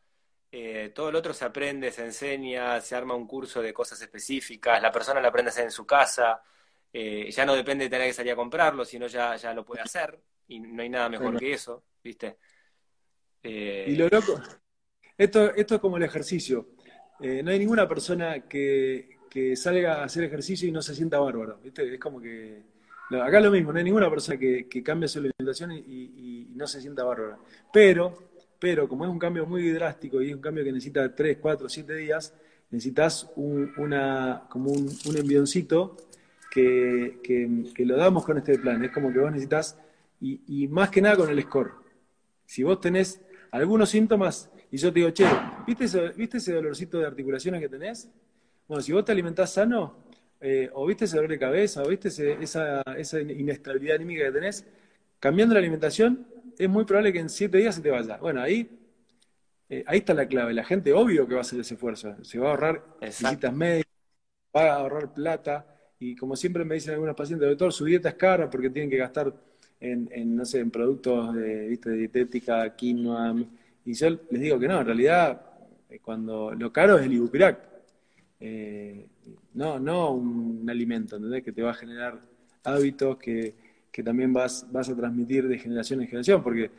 todo 0.94 1.10
el 1.10 1.16
otro 1.16 1.34
se 1.34 1.46
aprende, 1.46 1.92
se 1.92 2.06
enseña, 2.06 2.82
se 2.82 2.96
arma 2.96 3.16
un 3.16 3.28
curso 3.28 3.62
de 3.62 3.74
cosas 3.74 4.02
específicas, 4.02 4.82
la 4.82 4.92
persona 4.92 5.22
lo 5.22 5.28
aprende 5.28 5.50
a 5.50 5.52
hacer 5.52 5.66
en 5.66 5.72
su 5.72 5.86
casa, 5.86 6.42
ya 6.92 7.46
no 7.46 7.56
depende 7.56 7.86
de 7.86 7.90
tener 7.90 8.08
que 8.08 8.14
salir 8.14 8.34
a 8.34 8.36
comprarlo, 8.36 8.84
sino 8.84 9.08
ya, 9.08 9.36
ya 9.36 9.54
lo 9.54 9.64
puede 9.64 9.82
hacer, 9.82 10.20
y 10.48 10.60
no 10.60 10.82
hay 10.82 10.90
nada 10.90 11.08
mejor 11.10 11.38
que 11.38 11.54
eso, 11.54 11.84
¿viste? 12.04 12.38
Y 13.44 13.96
lo 13.96 14.08
loco, 14.08 14.42
esto, 15.20 15.54
esto 15.54 15.76
es 15.76 15.82
como 15.82 15.98
el 15.98 16.04
ejercicio. 16.04 16.70
Eh, 17.20 17.44
no 17.44 17.52
hay 17.52 17.60
ninguna 17.60 17.88
persona 17.88 18.48
que, 18.48 19.18
salga 19.56 19.96
a 19.96 20.06
hacer 20.06 20.24
ejercicio 20.24 20.68
y 20.68 20.72
no 20.72 20.82
se 20.82 20.96
sienta 20.96 21.20
bárbaro. 21.20 21.60
¿viste? 21.62 21.94
Es 21.94 22.00
como 22.00 22.22
que. 22.22 22.64
Acá 23.12 23.40
lo 23.40 23.52
mismo, 23.52 23.74
no 23.74 23.80
hay 23.80 23.84
ninguna 23.84 24.10
persona 24.10 24.38
que, 24.38 24.68
cambie 24.84 25.10
su 25.10 25.20
alimentación 25.20 25.72
y, 25.74 26.48
no 26.56 26.68
se 26.68 26.80
sienta 26.80 27.04
bárbaro. 27.04 27.44
Pero, 27.74 28.29
pero, 28.60 28.88
como 28.88 29.06
es 29.06 29.12
un 29.12 29.20
cambio 29.20 29.46
muy 29.46 29.70
drástico 29.72 30.22
y 30.22 30.30
es 30.30 30.36
un 30.36 30.42
cambio 30.42 30.64
que 30.64 30.72
necesita 30.72 31.16
3, 31.16 31.38
4, 31.42 31.70
7 31.70 31.96
días, 31.96 32.34
necesitas 32.70 33.32
un, 33.36 33.72
una, 33.78 34.44
como 34.50 34.72
un, 34.72 34.90
un 35.06 35.18
envioncito 35.18 35.96
que, 36.52 37.20
que, 37.24 37.86
lo 37.86 37.96
damos 37.96 38.26
con 38.26 38.38
este 38.38 38.60
plan. 38.60 38.84
Es 38.84 38.92
como 38.92 39.12
que 39.14 39.20
vos 39.20 39.32
necesitas, 39.32 39.78
y, 40.20 40.42
y 40.48 40.68
más 40.68 40.90
que 40.90 41.02
nada 41.02 41.16
con 41.16 41.30
el 41.30 41.42
score. 41.42 41.72
Si 42.46 42.64
vos 42.64 42.82
tenés 42.82 43.22
algunos 43.52 43.90
síntomas 43.90 44.50
y 44.72 44.78
yo 44.78 44.92
te 44.92 45.00
digo, 45.00 45.12
che, 45.12 45.26
¿viste 45.66 45.86
ese, 45.86 46.10
¿viste 46.10 46.38
ese 46.38 46.54
dolorcito 46.54 47.00
de 47.00 47.06
articulaciones 47.06 47.62
que 47.62 47.70
tenés? 47.70 48.10
Bueno, 48.68 48.82
si 48.82 48.92
vos 48.92 49.06
te 49.06 49.12
alimentás 49.12 49.54
sano, 49.54 49.96
eh, 50.42 50.70
o 50.74 50.86
viste 50.86 51.06
ese 51.06 51.16
dolor 51.16 51.32
de 51.32 51.40
cabeza, 51.40 51.82
o 51.84 51.88
viste 51.88 52.10
esa, 52.10 52.82
esa 52.98 53.22
inestabilidad 53.22 53.96
anímica 53.96 54.26
que 54.26 54.32
tenés, 54.32 54.66
cambiando 55.20 55.54
la 55.54 55.60
alimentación, 55.60 56.28
es 56.60 56.70
muy 56.70 56.84
probable 56.84 57.14
que 57.14 57.20
en 57.20 57.30
siete 57.30 57.58
días 57.58 57.76
se 57.76 57.82
te 57.82 57.90
vaya. 57.90 58.18
Bueno, 58.18 58.42
ahí, 58.42 58.70
eh, 59.70 59.84
ahí 59.88 60.00
está 60.00 60.14
la 60.14 60.28
clave. 60.28 60.54
La 60.54 60.66
gente, 60.66 60.92
obvio 60.92 61.26
que 61.26 61.34
va 61.34 61.40
a 61.40 61.42
hacer 61.42 61.60
ese 61.62 61.76
esfuerzo. 61.76 62.14
Se 62.22 62.38
va 62.38 62.50
a 62.50 62.52
ahorrar 62.52 62.84
visitas 63.02 63.54
médicas, 63.54 63.94
va 64.56 64.74
a 64.74 64.76
ahorrar 64.76 65.14
plata. 65.14 65.66
Y 66.00 66.18
como 66.18 66.36
siempre 66.36 66.66
me 66.66 66.76
dicen 66.76 66.94
algunos 66.94 67.16
pacientes, 67.16 67.48
doctor, 67.48 67.72
su 67.72 67.86
dieta 67.86 68.10
es 68.10 68.16
cara 68.16 68.50
porque 68.50 68.70
tienen 68.70 68.90
que 68.90 68.98
gastar 68.98 69.34
en, 69.80 70.36
no 70.36 70.44
sé, 70.44 70.60
en 70.60 70.70
productos 70.70 71.34
de, 71.34 71.70
¿viste? 71.70 71.92
de 71.92 71.96
dietética, 71.96 72.76
quinoa. 72.76 73.36
Y 73.86 73.94
yo 73.94 74.10
les 74.10 74.42
digo 74.42 74.60
que 74.60 74.68
no, 74.68 74.82
en 74.82 74.86
realidad, 74.86 75.42
eh, 75.90 76.00
cuando 76.00 76.54
lo 76.54 76.74
caro 76.74 76.98
es 76.98 77.06
el 77.06 77.14
ibupirac. 77.14 77.70
Eh, 78.42 79.08
no, 79.54 79.80
no 79.80 80.12
un 80.12 80.70
alimento, 80.70 81.16
¿entendés? 81.16 81.42
Que 81.42 81.54
te 81.54 81.62
va 81.62 81.72
a 81.72 81.74
generar 81.74 82.20
hábitos 82.64 83.18
que, 83.18 83.56
que 83.92 84.04
también 84.04 84.34
vas, 84.34 84.66
vas 84.72 84.90
a 84.90 84.96
transmitir 84.96 85.48
de 85.48 85.58
generación 85.58 86.02
en 86.02 86.08
generación, 86.08 86.44
porque 86.44 86.72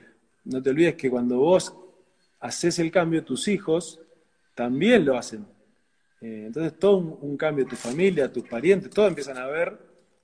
no 0.45 0.63
te 0.63 0.71
olvides 0.71 0.95
que 0.95 1.11
cuando 1.11 1.39
vos 1.39 1.75
haces 2.41 2.79
el 2.79 2.91
cambio, 2.91 3.25
tus 3.25 3.49
hijos 3.49 4.01
también 4.55 5.05
lo 5.05 5.17
hacen. 5.17 5.47
Eh, 6.21 6.45
entonces 6.47 6.79
todo 6.79 6.97
un, 6.99 7.37
cambio, 7.37 7.67
tu 7.67 7.77
familia, 7.77 8.31
tus 8.31 8.47
parientes, 8.47 8.91
todos 8.91 9.09
empiezan 9.09 9.39
a 9.39 9.47
ver 9.47 9.79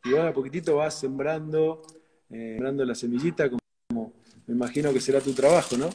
y 0.04 0.12
vos 0.12 0.20
a 0.20 0.32
poquitito 0.32 0.76
vas 0.76 0.98
sembrando 0.98 1.82
eh, 2.30 2.58
la 2.60 2.94
semillita, 2.94 3.48
como 3.48 4.12
me 4.46 4.54
imagino 4.54 4.92
que 4.92 5.00
será 5.00 5.20
tu 5.20 5.32
trabajo, 5.32 5.76
¿no? 5.76 5.88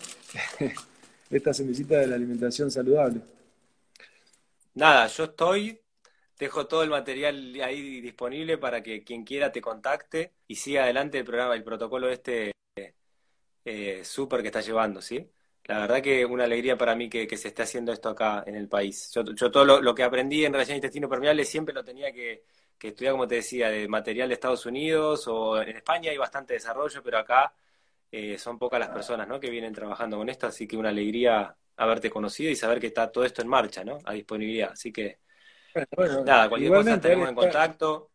Esta 1.29 1.53
semillita 1.53 1.97
de 1.97 2.07
la 2.07 2.15
alimentación 2.15 2.69
saludable. 2.69 3.21
Nada, 4.73 5.07
yo 5.07 5.25
estoy, 5.25 5.79
dejo 6.41 6.65
todo 6.65 6.81
el 6.81 6.89
material 6.89 7.55
ahí 7.63 8.01
disponible 8.01 8.57
para 8.57 8.81
que 8.81 9.03
quien 9.03 9.23
quiera 9.23 9.51
te 9.51 9.61
contacte 9.61 10.33
y 10.47 10.55
siga 10.55 10.83
adelante 10.83 11.19
el 11.19 11.23
programa, 11.23 11.53
el 11.53 11.63
protocolo 11.63 12.09
este 12.09 12.51
eh, 13.63 14.03
súper 14.03 14.41
que 14.41 14.47
está 14.47 14.61
llevando, 14.61 15.01
¿sí? 15.03 15.29
La 15.65 15.79
verdad 15.81 16.01
que 16.01 16.25
una 16.25 16.45
alegría 16.45 16.75
para 16.75 16.95
mí 16.95 17.09
que, 17.09 17.27
se 17.37 17.49
esté 17.49 17.61
haciendo 17.61 17.93
esto 17.93 18.09
acá 18.09 18.43
en 18.47 18.55
el 18.55 18.67
país. 18.67 19.11
Yo, 19.13 19.23
todo 19.51 19.63
lo, 19.63 19.81
lo, 19.81 19.93
que 19.93 20.01
aprendí 20.01 20.43
en 20.43 20.51
relación 20.51 20.77
intestino 20.77 21.07
permeable 21.07 21.45
siempre 21.45 21.75
lo 21.75 21.83
tenía 21.83 22.11
que, 22.11 22.43
que 22.79 22.87
estudia, 22.87 23.11
como 23.11 23.27
te 23.27 23.35
decía, 23.35 23.69
de 23.69 23.87
material 23.87 24.27
de 24.27 24.33
Estados 24.33 24.65
Unidos 24.65 25.27
o 25.27 25.61
en 25.61 25.77
España 25.77 26.09
hay 26.09 26.17
bastante 26.17 26.55
desarrollo, 26.55 27.03
pero 27.03 27.19
acá 27.19 27.53
eh, 28.11 28.39
son 28.39 28.57
pocas 28.57 28.79
las 28.79 28.89
personas 28.89 29.27
¿no? 29.27 29.39
que 29.39 29.51
vienen 29.51 29.73
trabajando 29.73 30.17
con 30.17 30.27
esto, 30.29 30.47
así 30.47 30.67
que 30.67 30.75
una 30.77 30.89
alegría 30.89 31.55
haberte 31.77 32.09
conocido 32.09 32.49
y 32.49 32.55
saber 32.55 32.79
que 32.79 32.87
está 32.87 33.11
todo 33.11 33.23
esto 33.23 33.43
en 33.43 33.47
marcha, 33.47 33.83
¿no? 33.83 33.99
A 34.05 34.13
disponibilidad. 34.13 34.71
Así 34.71 34.91
que, 34.91 35.19
nada, 36.25 36.49
cualquier 36.49 36.71
cosa 36.71 37.01
tenemos 37.01 37.29
en 37.29 37.35
contacto. 37.35 38.09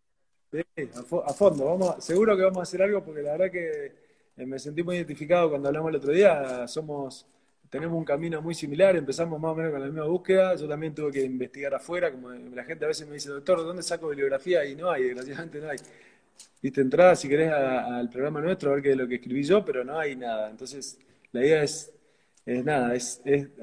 Sí, 0.53 0.63
a, 0.95 1.33
fondo, 1.33 1.65
vamos, 1.65 2.05
seguro 2.05 2.37
que 2.37 2.43
vamos 2.43 2.59
a 2.59 2.63
hacer 2.63 2.83
algo 2.83 3.03
porque 3.05 3.23
la 3.23 3.33
verdad 3.33 3.51
que 3.51 3.93
eh, 4.37 4.47
me 4.47 4.59
sentí 4.59 4.83
muy 4.83 4.97
identificado 4.97 5.51
cuando 5.51 5.69
hablamos 5.69 5.91
el 5.91 5.97
otro 5.97 6.13
día, 6.13 6.67
somos 6.69 7.27
tenemos 7.69 7.99
un 7.99 8.05
camino 8.05 8.41
muy 8.41 8.55
similar, 8.55 8.97
empezamos 8.97 9.41
más 9.41 9.53
o 9.53 9.55
menos 9.55 9.73
con 9.73 9.81
la 9.81 9.87
misma 9.87 10.05
búsqueda, 10.05 10.55
yo 10.55 10.69
también 10.69 10.95
tuve 10.95 11.13
que 11.13 11.23
investigar 11.23 11.75
afuera, 11.75 12.11
como 12.11 12.31
la 12.31 12.65
gente 12.65 12.85
a 12.85 12.89
veces 12.89 13.07
me 13.07 13.15
dice, 13.15 13.29
doctor, 13.31 13.59
¿dónde 13.59 13.83
saco 13.83 14.09
bibliografía? 14.09 14.65
Y 14.65 14.77
no 14.77 14.91
hay, 14.91 15.05
desgraciadamente 15.05 15.61
no 15.61 15.71
hay. 15.71 15.79
Viste, 16.63 16.81
entrada 16.81 17.17
si 17.17 17.29
querés 17.29 17.53
al 17.53 18.09
programa 18.09 18.41
nuestro 18.41 18.71
a 18.71 18.75
ver 18.75 18.83
qué 18.83 18.91
es 18.93 18.97
lo 18.97 19.07
que 19.07 19.17
escribí 19.17 19.43
yo, 19.43 19.65
pero 19.65 19.85
no 19.85 19.99
hay 19.99 20.17
nada. 20.17 20.51
Entonces, 20.51 20.99
la 21.33 21.45
idea 21.45 21.63
es, 21.63 21.93
es 22.47 22.65
nada, 22.65 22.95
es, 22.95 23.21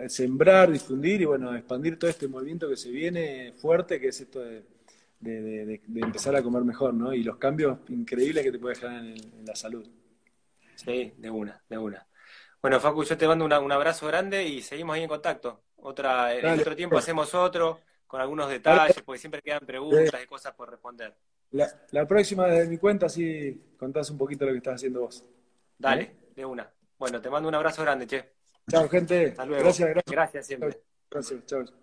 sembrar, 0.09 0.69
difundir 0.69 1.21
y 1.21 1.25
bueno, 1.25 1.55
expandir 1.55 1.97
todo 1.97 2.09
este 2.09 2.27
movimiento 2.27 2.67
que 2.67 2.75
se 2.75 2.91
viene 2.91 3.53
fuerte, 3.53 3.99
que 3.99 4.09
es 4.09 4.19
esto 4.19 4.41
de, 4.41 5.81
empezar 5.95 6.36
a 6.36 6.43
comer 6.43 6.63
mejor, 6.65 6.93
¿no? 6.93 7.13
Y 7.13 7.23
los 7.23 7.38
cambios 7.38 7.79
increíbles 7.88 8.43
que 8.43 8.51
te 8.51 8.59
puede 8.59 8.75
generar 8.75 9.05
en 9.05 9.45
la 9.45 9.55
salud. 9.55 9.88
Sí, 10.75 11.13
de 11.17 11.29
una, 11.29 11.63
de 11.69 11.77
una. 11.77 12.05
Bueno, 12.61 12.79
Facu, 12.81 13.05
yo 13.05 13.17
te 13.17 13.25
mando 13.25 13.45
un 13.45 13.71
abrazo 13.71 14.05
grande 14.07 14.43
y 14.43 14.61
seguimos 14.61 14.95
ahí 14.95 15.03
en 15.03 15.09
contacto. 15.09 15.61
Otra, 15.77 16.36
en 16.36 16.59
otro 16.59 16.75
tiempo 16.75 16.97
hacemos 16.97 17.34
otro 17.34 17.79
con 18.05 18.19
algunos 18.19 18.49
detalles, 18.49 19.01
porque 19.01 19.19
siempre 19.19 19.41
quedan 19.41 19.65
preguntas 19.65 20.21
y 20.21 20.27
cosas 20.27 20.53
por 20.53 20.69
responder. 20.69 21.15
La, 21.51 22.05
próxima 22.05 22.47
desde 22.47 22.69
mi 22.69 22.77
cuenta, 22.77 23.07
sí 23.07 23.75
contás 23.77 24.09
un 24.09 24.17
poquito 24.17 24.45
lo 24.45 24.51
que 24.51 24.57
estás 24.57 24.75
haciendo 24.75 25.01
vos. 25.01 25.23
Dale, 25.77 26.15
de 26.36 26.45
una. 26.45 26.69
Bueno, 26.97 27.21
te 27.21 27.29
mando 27.29 27.47
un 27.47 27.55
abrazo 27.55 27.81
grande, 27.81 28.07
che. 28.07 28.32
Chao, 28.70 28.89
gente. 28.89 29.28
Hasta 29.28 29.45
luego. 29.45 29.64
Gracias, 29.64 29.89
gracias. 29.89 30.11
Gracias 30.11 30.47
siempre. 30.47 30.82
Gracias, 31.09 31.45
chao. 31.45 31.82